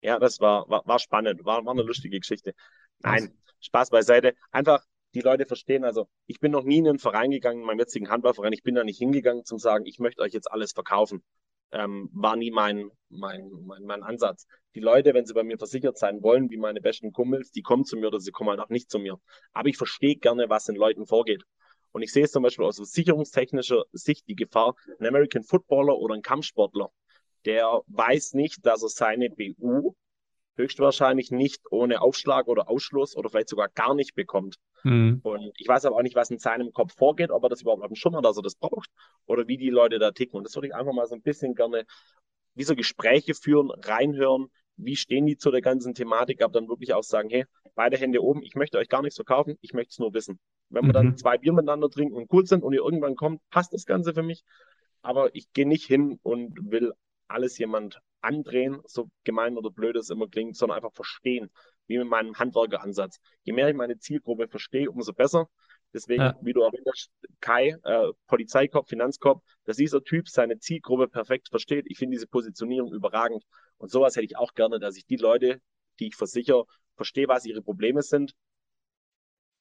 Ja, 0.00 0.18
das 0.18 0.40
war, 0.40 0.68
war, 0.70 0.82
war 0.86 0.98
spannend, 0.98 1.44
war, 1.44 1.64
war 1.66 1.72
eine 1.72 1.82
lustige 1.82 2.18
Geschichte. 2.18 2.54
Nein, 3.00 3.24
Was? 3.24 3.66
Spaß 3.66 3.90
beiseite. 3.90 4.34
Einfach 4.50 4.84
die 5.14 5.20
Leute 5.20 5.46
verstehen. 5.46 5.84
Also 5.84 6.08
ich 6.26 6.40
bin 6.40 6.50
noch 6.50 6.64
nie 6.64 6.78
in 6.78 6.88
einen 6.88 6.98
Verein 6.98 7.30
gegangen, 7.30 7.60
in 7.60 7.66
meinem 7.66 7.78
jetzigen 7.78 8.08
Handballverein. 8.08 8.52
Ich 8.52 8.62
bin 8.62 8.74
da 8.74 8.84
nicht 8.84 8.98
hingegangen 8.98 9.44
zum 9.44 9.58
sagen, 9.58 9.84
ich 9.86 9.98
möchte 9.98 10.22
euch 10.22 10.32
jetzt 10.32 10.50
alles 10.50 10.72
verkaufen. 10.72 11.22
Ähm, 11.72 12.10
war 12.12 12.36
nie 12.36 12.50
mein, 12.50 12.90
mein, 13.08 13.50
mein, 13.64 13.82
mein 13.84 14.02
Ansatz. 14.02 14.46
Die 14.74 14.80
Leute, 14.80 15.14
wenn 15.14 15.24
sie 15.24 15.34
bei 15.34 15.42
mir 15.42 15.58
versichert 15.58 15.98
sein 15.98 16.22
wollen, 16.22 16.50
wie 16.50 16.58
meine 16.58 16.80
besten 16.80 17.12
Kumpels, 17.12 17.50
die 17.50 17.62
kommen 17.62 17.84
zu 17.84 17.96
mir 17.96 18.08
oder 18.08 18.20
sie 18.20 18.30
kommen 18.30 18.50
halt 18.50 18.60
auch 18.60 18.68
nicht 18.68 18.90
zu 18.90 18.98
mir. 18.98 19.18
Aber 19.52 19.68
ich 19.68 19.76
verstehe 19.76 20.16
gerne, 20.16 20.48
was 20.48 20.68
in 20.68 20.76
Leuten 20.76 21.06
vorgeht. 21.06 21.44
Und 21.92 22.02
ich 22.02 22.12
sehe 22.12 22.24
es 22.24 22.32
zum 22.32 22.42
Beispiel 22.42 22.64
aus 22.64 22.76
sicherungstechnischer 22.76 23.84
Sicht 23.92 24.26
die 24.28 24.34
Gefahr, 24.34 24.74
ein 24.98 25.06
American 25.06 25.42
Footballer 25.42 25.98
oder 25.98 26.14
ein 26.14 26.22
Kampfsportler, 26.22 26.90
der 27.44 27.80
weiß 27.86 28.34
nicht, 28.34 28.64
dass 28.64 28.82
er 28.82 28.88
seine 28.88 29.30
BU 29.30 29.94
höchstwahrscheinlich 30.56 31.30
nicht 31.30 31.62
ohne 31.70 32.02
Aufschlag 32.02 32.46
oder 32.46 32.68
Ausschluss 32.68 33.16
oder 33.16 33.30
vielleicht 33.30 33.48
sogar 33.48 33.68
gar 33.68 33.94
nicht 33.94 34.14
bekommt. 34.14 34.56
Mhm. 34.84 35.20
Und 35.22 35.52
ich 35.56 35.66
weiß 35.66 35.84
aber 35.84 35.96
auch 35.96 36.02
nicht, 36.02 36.16
was 36.16 36.30
in 36.30 36.38
seinem 36.38 36.72
Kopf 36.72 36.94
vorgeht, 36.94 37.30
ob 37.30 37.42
er 37.44 37.48
das 37.48 37.62
überhaupt 37.62 37.82
auf 37.82 37.88
dem 37.88 37.96
Schirm 37.96 38.16
hat, 38.16 38.24
dass 38.24 38.36
er 38.36 38.42
das 38.42 38.56
braucht 38.56 38.90
oder 39.26 39.48
wie 39.48 39.56
die 39.56 39.70
Leute 39.70 39.98
da 39.98 40.10
ticken. 40.10 40.36
Und 40.36 40.44
das 40.44 40.54
würde 40.54 40.68
ich 40.68 40.74
einfach 40.74 40.92
mal 40.92 41.06
so 41.06 41.14
ein 41.14 41.22
bisschen 41.22 41.54
gerne, 41.54 41.84
wie 42.54 42.64
so 42.64 42.76
Gespräche 42.76 43.34
führen, 43.34 43.70
reinhören, 43.70 44.48
wie 44.76 44.96
stehen 44.96 45.26
die 45.26 45.36
zu 45.36 45.50
der 45.50 45.62
ganzen 45.62 45.94
Thematik, 45.94 46.42
aber 46.42 46.52
dann 46.52 46.68
wirklich 46.68 46.92
auch 46.94 47.02
sagen, 47.02 47.30
hey, 47.30 47.44
beide 47.74 47.96
Hände 47.96 48.22
oben, 48.22 48.42
ich 48.42 48.54
möchte 48.54 48.78
euch 48.78 48.88
gar 48.88 49.02
nichts 49.02 49.16
verkaufen, 49.16 49.56
ich 49.60 49.72
möchte 49.72 49.90
es 49.90 49.98
nur 49.98 50.12
wissen. 50.12 50.38
Wenn 50.68 50.84
wir 50.84 50.88
mhm. 50.88 50.92
dann 50.92 51.16
zwei 51.16 51.38
Bier 51.38 51.52
miteinander 51.52 51.88
trinken 51.88 52.16
und 52.16 52.32
cool 52.32 52.46
sind 52.46 52.62
und 52.62 52.72
ihr 52.72 52.82
irgendwann 52.82 53.16
kommt, 53.16 53.40
passt 53.50 53.72
das 53.72 53.86
Ganze 53.86 54.14
für 54.14 54.22
mich. 54.22 54.42
Aber 55.02 55.34
ich 55.34 55.52
gehe 55.52 55.66
nicht 55.66 55.84
hin 55.84 56.18
und 56.22 56.56
will 56.70 56.92
alles 57.32 57.58
jemand 57.58 58.00
andrehen, 58.20 58.80
so 58.84 59.10
gemein 59.24 59.56
oder 59.56 59.70
blöd 59.70 59.96
es 59.96 60.10
immer 60.10 60.28
klingt, 60.28 60.56
sondern 60.56 60.76
einfach 60.76 60.92
verstehen, 60.92 61.50
wie 61.86 61.98
mit 61.98 62.08
meinem 62.08 62.38
Handwerkeransatz. 62.38 63.20
Je 63.42 63.52
mehr 63.52 63.68
ich 63.68 63.74
meine 63.74 63.98
Zielgruppe 63.98 64.48
verstehe, 64.48 64.90
umso 64.90 65.12
besser. 65.12 65.48
Deswegen, 65.92 66.22
ja. 66.22 66.38
wie 66.40 66.52
du 66.52 66.62
erwähnt 66.62 66.86
hast, 66.90 67.10
Kai, 67.40 67.76
äh, 67.82 68.12
Polizeikopf, 68.26 68.88
Finanzkopf, 68.88 69.42
dass 69.64 69.76
dieser 69.76 70.02
Typ 70.02 70.28
seine 70.28 70.58
Zielgruppe 70.58 71.08
perfekt 71.08 71.48
versteht. 71.50 71.84
Ich 71.88 71.98
finde 71.98 72.14
diese 72.14 72.26
Positionierung 72.26 72.92
überragend. 72.92 73.44
Und 73.76 73.90
sowas 73.90 74.16
hätte 74.16 74.24
ich 74.24 74.36
auch 74.36 74.54
gerne, 74.54 74.78
dass 74.78 74.96
ich 74.96 75.04
die 75.04 75.16
Leute, 75.16 75.60
die 75.98 76.06
ich 76.08 76.16
versichere, 76.16 76.64
verstehe, 76.96 77.28
was 77.28 77.44
ihre 77.44 77.62
Probleme 77.62 78.02
sind. 78.02 78.34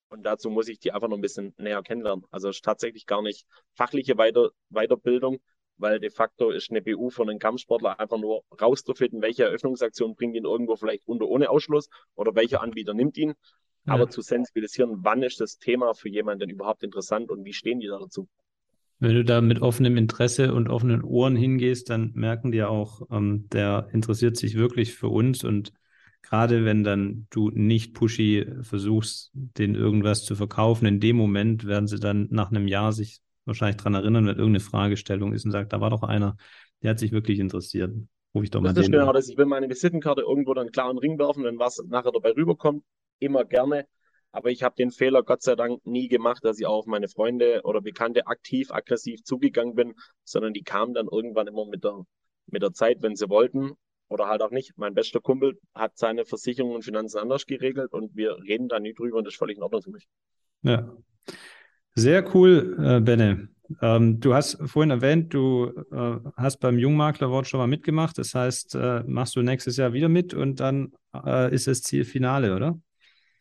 Und 0.10 0.24
dazu 0.24 0.50
muss 0.50 0.68
ich 0.68 0.80
die 0.80 0.92
einfach 0.92 1.08
noch 1.08 1.18
ein 1.18 1.22
bisschen 1.22 1.54
näher 1.58 1.82
kennenlernen. 1.84 2.26
Also 2.32 2.50
es 2.50 2.58
ist 2.58 2.66
tatsächlich 2.66 3.06
gar 3.06 3.22
nicht 3.22 3.46
fachliche 3.74 4.18
Weiter 4.18 4.52
Weiterbildung, 4.70 5.42
weil 5.82 6.00
de 6.00 6.10
facto 6.10 6.52
ist 6.52 6.72
eine 6.72 6.82
BU 6.82 7.10
für 7.10 7.24
einen 7.24 7.40
Kampfsportler 7.40 8.00
einfach 8.00 8.20
nur 8.20 8.44
rauszufinden, 8.60 9.22
welche 9.22 9.44
Eröffnungsaktion 9.44 10.16
bringt 10.16 10.36
ihn 10.36 10.46
irgendwo 10.46 10.76
vielleicht 10.76 11.08
unter 11.08 11.28
ohne 11.28 11.50
Ausschluss 11.50 11.90
oder 12.16 12.36
welcher 12.36 12.62
Anbieter 12.62 12.94
nimmt 12.94 13.18
ihn. 13.18 13.34
Ja. 13.86 13.94
Aber 13.94 14.10
zu 14.10 14.22
sensibilisieren, 14.22 15.00
wann 15.04 15.24
ist 15.24 15.42
das 15.42 15.58
Thema 15.58 15.94
für 15.94 16.10
jemanden 16.10 16.50
überhaupt 16.50 16.84
interessant 16.84 17.32
und 17.32 17.44
wie 17.46 17.54
stehen 17.54 17.80
die 17.80 17.88
da 17.88 17.98
dazu? 17.98 18.28
Wenn 19.00 19.16
du 19.16 19.26
da 19.26 19.42
mit 19.42 19.64
offenem 19.64 19.98
Interesse 19.98 20.54
und 20.54 20.70
offenen 20.70 21.04
Ohren 21.04 21.36
hingehst, 21.36 21.90
dann 21.90 22.12
merken 22.14 22.52
die 22.52 22.62
auch, 22.62 23.02
ähm, 23.10 23.50
der 23.52 23.88
interessiert 23.92 24.38
sich 24.38 24.56
wirklich 24.56 24.94
für 24.94 25.08
uns 25.08 25.44
und 25.44 25.74
gerade 26.22 26.66
wenn 26.66 26.84
dann 26.84 27.26
du 27.32 27.50
nicht 27.50 27.96
pushy 27.96 28.46
versuchst, 28.62 29.32
den 29.34 29.74
irgendwas 29.74 30.24
zu 30.24 30.36
verkaufen, 30.36 30.86
in 30.86 31.00
dem 31.00 31.16
Moment 31.16 31.66
werden 31.66 31.88
sie 31.88 32.00
dann 32.00 32.28
nach 32.30 32.52
einem 32.52 32.68
Jahr 32.68 32.94
sich 32.94 33.22
wahrscheinlich 33.46 33.78
dran 33.78 33.94
erinnern, 33.94 34.26
wenn 34.26 34.38
irgendeine 34.38 34.60
Fragestellung 34.60 35.34
ist 35.34 35.46
und 35.46 35.52
sagt, 35.52 35.74
da 35.74 35.82
war 35.82 35.90
doch 35.90 36.04
einer, 36.04 36.36
der 36.82 36.92
hat 36.92 37.00
sich 37.00 37.12
wirklich 37.12 37.40
interessiert. 37.40 37.94
Ruf 38.34 38.44
ich 38.44 38.52
doch 38.52 38.62
das 38.64 38.74
mal 38.74 38.80
ist 38.80 38.88
den 38.88 38.94
genau 38.94 39.14
das. 39.14 39.30
Ich 39.30 39.38
will 39.38 39.46
meine 39.46 39.70
Visitenkarte 39.70 40.22
irgendwo 40.22 40.54
dann 40.54 40.72
klar 40.72 40.90
in 40.90 40.96
den 40.96 41.00
Ring 41.00 41.20
werfen, 41.20 41.44
wenn 41.44 41.60
was 41.60 41.84
nachher 41.88 42.12
dabei 42.12 42.32
rüberkommt, 42.32 42.84
immer 43.20 43.46
gerne. 43.46 43.86
Aber 44.32 44.50
ich 44.50 44.64
habe 44.64 44.76
den 44.78 44.92
Fehler 44.92 45.24
Gott 45.24 45.42
sei 45.42 45.56
Dank 45.56 45.86
nie 45.86 46.08
gemacht, 46.08 46.44
dass 46.46 46.58
ich 46.58 46.66
auch 46.66 46.80
auf 46.80 46.86
meine 46.86 47.10
Freunde 47.10 47.62
oder 47.66 47.82
Bekannte 47.82 48.28
aktiv, 48.28 48.72
aggressiv 48.72 49.24
zugegangen 49.24 49.76
bin, 49.76 49.94
sondern 50.24 50.54
die 50.54 50.64
kamen 50.64 50.94
dann 50.94 51.08
irgendwann 51.12 51.48
immer 51.48 51.66
mit 51.66 51.84
der, 51.84 52.06
mit 52.48 52.62
der 52.62 52.72
Zeit, 52.72 53.02
wenn 53.02 53.18
sie 53.18 53.30
wollten 53.30 53.74
oder 54.08 54.28
halt 54.28 54.42
auch 54.42 54.52
nicht. 54.52 54.72
Mein 54.78 54.94
bester 54.94 55.20
Kumpel 55.20 55.60
hat 55.76 55.98
seine 55.98 56.26
Versicherungen 56.26 56.76
und 56.76 56.84
Finanzen 56.84 57.18
anders 57.18 57.46
geregelt 57.46 57.92
und 57.92 58.16
wir 58.16 58.38
reden 58.38 58.70
da 58.70 58.80
nie 58.80 58.94
drüber 58.94 59.18
und 59.18 59.26
das 59.26 59.34
ist 59.34 59.40
völlig 59.40 59.58
in 59.58 59.64
Ordnung 59.64 59.82
für 59.82 59.92
mich. 59.92 60.08
Ja. 60.62 60.96
Sehr 61.96 62.36
cool, 62.36 62.78
äh, 62.80 63.00
Benne. 63.02 63.50
Ähm, 63.82 64.20
du 64.20 64.34
hast 64.34 64.58
vorhin 64.66 64.92
erwähnt, 64.92 65.34
du 65.34 65.72
äh, 65.92 66.20
hast 66.36 66.58
beim 66.58 66.78
Jungmakler 66.78 67.28
Award 67.28 67.48
schon 67.48 67.60
mal 67.60 67.68
mitgemacht. 67.68 68.18
Das 68.18 68.36
heißt, 68.36 68.76
äh, 68.76 69.04
machst 69.06 69.36
du 69.36 69.42
nächstes 69.42 69.78
Jahr 69.78 69.94
wieder 69.94 70.10
mit 70.10 70.34
und 70.34 70.60
dann 70.60 70.94
äh, 71.14 71.54
ist 71.54 71.68
es 71.68 71.84
Zielfinale, 71.84 72.56
oder? 72.56 72.80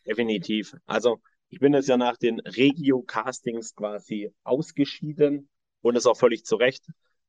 Definitiv. 0.06 0.76
Also 0.86 1.20
ich 1.48 1.58
bin 1.58 1.74
jetzt 1.74 1.88
ja 1.88 1.96
nach 1.96 2.16
den 2.16 2.40
Regio-Castings 2.40 3.74
quasi 3.74 4.32
ausgeschieden 4.44 5.48
und 5.80 5.94
das 5.94 6.06
auch 6.06 6.16
völlig 6.16 6.44
zu 6.44 6.56
Recht 6.56 6.86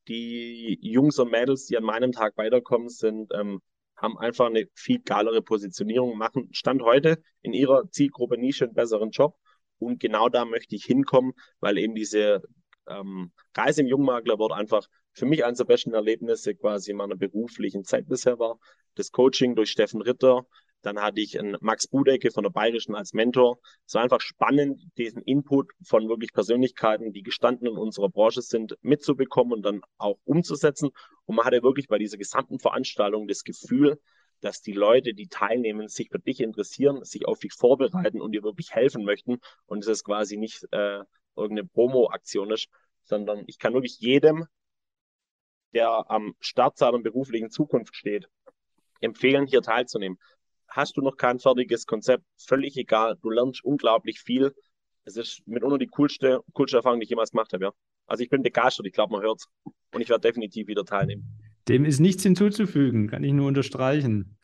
die 0.08 0.80
Jungs 0.82 1.20
und 1.20 1.32
Mädels, 1.32 1.66
die 1.66 1.78
an 1.78 1.84
meinem 1.84 2.12
Tag 2.12 2.38
weiterkommen, 2.38 2.90
sind, 2.90 3.32
ähm, 3.34 3.62
haben 3.96 4.18
einfach 4.18 4.48
eine 4.48 4.68
viel 4.74 5.00
geilere 5.00 5.42
Positionierung, 5.42 6.18
machen 6.18 6.50
Stand 6.52 6.82
heute 6.82 7.22
in 7.42 7.54
ihrer 7.54 7.90
Zielgruppe 7.92 8.38
Nische 8.38 8.66
einen 8.66 8.74
besseren 8.74 9.12
Job. 9.12 9.36
Und 9.82 10.00
genau 10.00 10.30
da 10.30 10.46
möchte 10.46 10.76
ich 10.76 10.86
hinkommen, 10.86 11.34
weil 11.60 11.78
eben 11.78 11.96
diese 11.96 12.42
ähm, 12.88 13.32
Reise 13.56 13.82
im 13.82 13.88
Jungmakler 13.88 14.40
wird 14.40 14.52
einfach 14.52 14.88
für 15.14 15.26
mich 15.26 15.44
eines 15.44 15.58
der 15.58 15.66
besten 15.66 15.94
Erlebnisse 15.94 16.56
quasi 16.56 16.92
in 16.92 16.98
meiner 16.98 17.16
beruflichen 17.16 17.84
Zeit 17.84 18.08
bisher 18.08 18.40
war. 18.40 18.60
Das 18.96 19.12
Coaching 19.12 19.56
durch 19.56 19.72
Steffen 19.72 20.02
Ritter, 20.02 20.46
dann 20.82 21.00
hatte 21.00 21.22
ich 21.22 21.40
einen 21.40 21.58
Max 21.62 21.88
Budecke 21.88 22.32
von 22.32 22.44
der 22.44 22.50
Bayerischen 22.50 22.96
als 22.96 23.14
Mentor. 23.14 23.60
Es 23.86 23.94
war 23.94 24.04
einfach 24.04 24.22
spannend, 24.22 24.82
diesen 24.98 25.22
Input 25.24 25.72
von 25.86 26.10
wirklich 26.10 26.34
Persönlichkeiten, 26.34 27.14
die 27.14 27.22
gestanden 27.24 27.68
in 27.68 27.78
unserer 27.78 28.10
Branche 28.10 28.42
sind, 28.42 28.76
mitzubekommen 28.82 29.54
und 29.54 29.64
dann 29.64 29.82
auch 29.98 30.18
umzusetzen. 30.24 30.90
Und 31.26 31.36
man 31.36 31.46
hatte 31.46 31.64
wirklich 31.64 31.88
bei 31.88 31.98
dieser 31.98 32.18
gesamten 32.18 32.60
Veranstaltung 32.60 33.28
das 33.28 33.44
Gefühl, 33.44 34.00
dass 34.42 34.62
die 34.62 34.74
Leute, 34.74 35.14
die 35.14 35.28
teilnehmen, 35.28 35.88
sich 35.88 36.10
für 36.10 36.20
dich 36.20 36.42
interessieren, 36.42 37.04
sich 37.04 37.28
auf 37.28 37.40
dich 37.40 37.54
vorbereiten 37.54 38.22
und 38.22 38.34
dir 38.34 38.44
wirklich 38.44 38.72
helfen 38.72 39.06
möchten. 39.06 39.40
Und 39.66 39.80
es 39.84 39.88
ist 39.88 40.04
quasi 40.04 40.38
nicht 40.38 40.64
äh, 40.72 41.04
irgendeine 41.36 41.68
Promo-Aktion 41.68 42.52
ist, 42.52 42.68
sondern 43.04 43.44
ich 43.48 43.60
kann 43.60 43.74
wirklich 43.74 44.00
jedem, 44.00 44.48
der 45.74 46.10
am 46.12 46.36
Start 46.40 46.78
seiner 46.78 47.00
beruflichen 47.00 47.50
Zukunft 47.50 47.96
steht, 47.96 48.28
empfehlen, 49.00 49.48
hier 49.48 49.62
teilzunehmen 49.62 50.18
hast 50.72 50.98
du 50.98 51.02
noch 51.02 51.18
kein 51.18 51.40
fertiges 51.40 51.86
Konzept, 51.86 52.24
völlig 52.38 52.76
egal. 52.78 53.18
Du 53.22 53.30
lernst 53.30 53.64
unglaublich 53.64 54.20
viel. 54.20 54.56
Es 55.04 55.18
ist 55.18 55.46
mitunter 55.46 55.78
die 55.78 55.88
coolste, 55.88 56.42
coolste 56.54 56.78
Erfahrung, 56.78 57.00
die 57.00 57.04
ich 57.04 57.10
jemals 57.10 57.32
gemacht 57.32 57.54
habe, 57.54 57.66
ja. 57.66 57.72
Also 58.08 58.24
ich 58.24 58.30
bin 58.30 58.42
begeistert, 58.42 58.86
ich 58.86 58.94
glaube, 58.94 59.14
man 59.14 59.22
hört 59.22 59.40
es. 59.40 59.48
Und 59.94 60.02
ich 60.02 60.10
werde 60.10 60.22
definitiv 60.22 60.68
wieder 60.68 60.86
teilnehmen. 60.86 61.24
Dem 61.72 61.86
ist 61.86 62.02
nichts 62.02 62.24
hinzuzufügen, 62.24 63.08
kann 63.08 63.24
ich 63.24 63.32
nur 63.32 63.48
unterstreichen. 63.48 64.38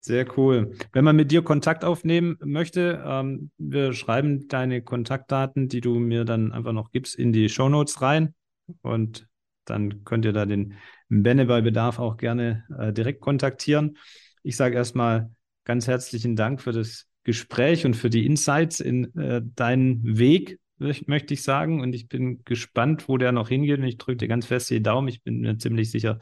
Sehr 0.00 0.26
cool. 0.38 0.72
Wenn 0.94 1.04
man 1.04 1.14
mit 1.14 1.30
dir 1.30 1.42
Kontakt 1.42 1.84
aufnehmen 1.84 2.38
möchte, 2.42 3.04
ähm, 3.06 3.50
wir 3.58 3.92
schreiben 3.92 4.48
deine 4.48 4.80
Kontaktdaten, 4.80 5.68
die 5.68 5.82
du 5.82 5.98
mir 5.98 6.24
dann 6.24 6.52
einfach 6.52 6.72
noch 6.72 6.92
gibst, 6.92 7.16
in 7.16 7.34
die 7.34 7.50
Show 7.50 7.68
Notes 7.68 8.00
rein. 8.00 8.34
Und 8.80 9.28
dann 9.66 10.02
könnt 10.04 10.24
ihr 10.24 10.32
da 10.32 10.46
den 10.46 10.78
Benne 11.10 11.44
bei 11.44 11.60
Bedarf 11.60 11.98
auch 11.98 12.16
gerne 12.16 12.64
äh, 12.78 12.94
direkt 12.94 13.20
kontaktieren. 13.20 13.98
Ich 14.42 14.56
sage 14.56 14.76
erstmal 14.76 15.30
ganz 15.64 15.88
herzlichen 15.88 16.36
Dank 16.36 16.62
für 16.62 16.72
das 16.72 17.06
Gespräch 17.24 17.84
und 17.84 17.96
für 17.96 18.08
die 18.08 18.24
Insights 18.24 18.80
in 18.80 19.14
äh, 19.14 19.42
deinen 19.44 20.16
Weg, 20.16 20.58
möchte 20.80 21.34
ich 21.34 21.42
sagen. 21.42 21.80
Und 21.80 21.92
ich 21.92 22.08
bin 22.08 22.42
gespannt, 22.44 23.08
wo 23.08 23.18
der 23.18 23.32
noch 23.32 23.48
hingeht. 23.48 23.78
Und 23.78 23.86
ich 23.86 23.98
drücke 23.98 24.18
dir 24.18 24.28
ganz 24.28 24.46
fest 24.46 24.70
die 24.70 24.82
Daumen. 24.82 25.08
Ich 25.08 25.22
bin 25.22 25.40
mir 25.40 25.58
ziemlich 25.58 25.90
sicher, 25.90 26.18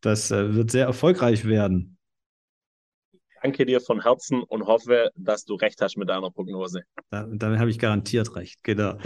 das 0.00 0.30
äh, 0.30 0.54
wird 0.54 0.70
sehr 0.70 0.86
erfolgreich 0.86 1.44
werden. 1.44 1.96
Danke 3.42 3.66
dir 3.66 3.80
von 3.80 4.02
Herzen 4.02 4.42
und 4.42 4.66
hoffe, 4.66 5.10
dass 5.14 5.44
du 5.44 5.54
recht 5.54 5.80
hast 5.80 5.96
mit 5.96 6.08
deiner 6.08 6.30
Prognose. 6.30 6.82
Da, 7.10 7.26
damit 7.30 7.58
habe 7.58 7.70
ich 7.70 7.78
garantiert 7.78 8.34
recht, 8.34 8.62
genau. 8.64 8.98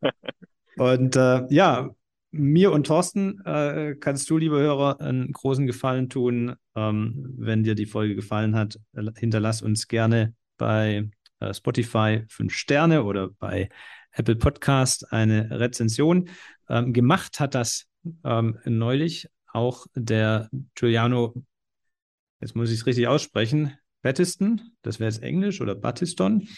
und 0.76 1.16
äh, 1.16 1.46
ja, 1.50 1.90
mir 2.30 2.72
und 2.72 2.86
Thorsten 2.86 3.44
äh, 3.44 3.94
kannst 4.00 4.30
du, 4.30 4.38
liebe 4.38 4.58
Hörer, 4.58 5.00
einen 5.00 5.32
großen 5.32 5.66
Gefallen 5.66 6.08
tun. 6.08 6.54
Ähm, 6.74 7.34
wenn 7.36 7.64
dir 7.64 7.74
die 7.74 7.86
Folge 7.86 8.14
gefallen 8.14 8.56
hat, 8.56 8.78
hinterlass 9.16 9.60
uns 9.60 9.86
gerne 9.88 10.34
bei 10.56 11.10
äh, 11.40 11.52
Spotify 11.52 12.24
fünf 12.28 12.54
Sterne 12.54 13.04
oder 13.04 13.28
bei 13.38 13.68
Apple 14.12 14.36
Podcast 14.36 15.12
eine 15.12 15.50
Rezension. 15.50 16.28
Ähm, 16.68 16.92
gemacht 16.92 17.40
hat 17.40 17.54
das 17.54 17.86
ähm, 18.24 18.58
neulich 18.64 19.28
auch 19.52 19.86
der 19.94 20.48
Giuliano, 20.74 21.34
jetzt 22.40 22.56
muss 22.56 22.70
ich 22.70 22.80
es 22.80 22.86
richtig 22.86 23.08
aussprechen, 23.08 23.72
Battiston, 24.02 24.60
das 24.82 24.98
wäre 24.98 25.10
jetzt 25.10 25.22
Englisch 25.22 25.60
oder 25.60 25.76
Battiston. 25.76 26.48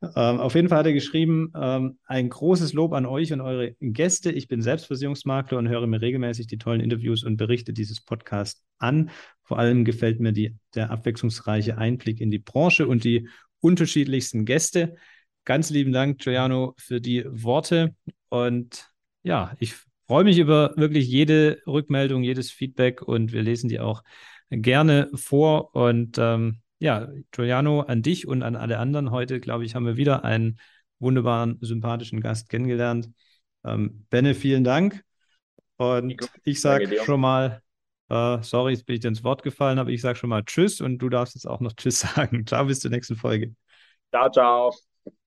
Ähm, 0.00 0.40
auf 0.40 0.54
jeden 0.54 0.70
Fall 0.70 0.78
hat 0.78 0.86
er 0.86 0.94
geschrieben, 0.94 1.52
ähm, 1.54 1.98
ein 2.06 2.30
großes 2.30 2.72
Lob 2.72 2.94
an 2.94 3.04
euch 3.04 3.30
und 3.32 3.42
eure 3.42 3.76
Gäste. 3.80 4.32
Ich 4.32 4.48
bin 4.48 4.62
Selbstversicherungsmakler 4.62 5.58
und 5.58 5.68
höre 5.68 5.86
mir 5.86 6.00
regelmäßig 6.00 6.46
die 6.46 6.56
tollen 6.56 6.80
Interviews 6.80 7.22
und 7.22 7.36
Berichte 7.36 7.74
dieses 7.74 8.00
Podcasts 8.00 8.64
an. 8.78 9.10
Vor 9.42 9.58
allem 9.58 9.84
gefällt 9.84 10.18
mir 10.18 10.32
die, 10.32 10.56
der 10.74 10.90
abwechslungsreiche 10.90 11.76
Einblick 11.76 12.22
in 12.22 12.30
die 12.30 12.38
Branche 12.38 12.88
und 12.88 13.04
die 13.04 13.28
unterschiedlichsten 13.60 14.46
Gäste. 14.46 14.96
Ganz 15.44 15.70
lieben 15.70 15.92
Dank, 15.92 16.20
Giuliano, 16.20 16.74
für 16.78 17.00
die 17.00 17.24
Worte. 17.26 17.94
Und 18.28 18.90
ja, 19.22 19.54
ich 19.58 19.74
freue 20.06 20.24
mich 20.24 20.38
über 20.38 20.74
wirklich 20.76 21.06
jede 21.08 21.60
Rückmeldung, 21.66 22.22
jedes 22.22 22.50
Feedback 22.50 23.02
und 23.02 23.32
wir 23.32 23.42
lesen 23.42 23.68
die 23.68 23.80
auch 23.80 24.02
gerne 24.50 25.10
vor. 25.14 25.74
Und 25.74 26.18
ähm, 26.18 26.60
ja, 26.78 27.08
Giuliano, 27.30 27.80
an 27.80 28.02
dich 28.02 28.26
und 28.26 28.42
an 28.42 28.56
alle 28.56 28.78
anderen 28.78 29.10
heute, 29.10 29.40
glaube 29.40 29.64
ich, 29.64 29.74
haben 29.74 29.86
wir 29.86 29.96
wieder 29.96 30.24
einen 30.24 30.58
wunderbaren, 30.98 31.58
sympathischen 31.60 32.20
Gast 32.20 32.48
kennengelernt. 32.48 33.10
Ähm, 33.64 34.06
Benne, 34.10 34.34
vielen 34.34 34.64
Dank. 34.64 35.02
Und 35.76 36.14
ich 36.44 36.60
sage 36.60 37.04
schon 37.04 37.20
mal, 37.20 37.62
äh, 38.08 38.38
sorry, 38.42 38.72
jetzt 38.72 38.86
bin 38.86 38.94
ich 38.94 39.00
dir 39.00 39.08
ins 39.08 39.24
Wort 39.24 39.42
gefallen, 39.42 39.78
aber 39.78 39.90
ich 39.90 40.00
sage 40.00 40.16
schon 40.16 40.30
mal 40.30 40.44
Tschüss 40.44 40.80
und 40.80 40.98
du 40.98 41.08
darfst 41.08 41.34
jetzt 41.34 41.46
auch 41.46 41.60
noch 41.60 41.72
Tschüss 41.72 42.00
sagen. 42.14 42.46
Ciao, 42.46 42.64
bis 42.66 42.80
zur 42.80 42.90
nächsten 42.90 43.16
Folge. 43.16 43.54
Ciao, 44.10 44.30
ciao. 44.30 44.93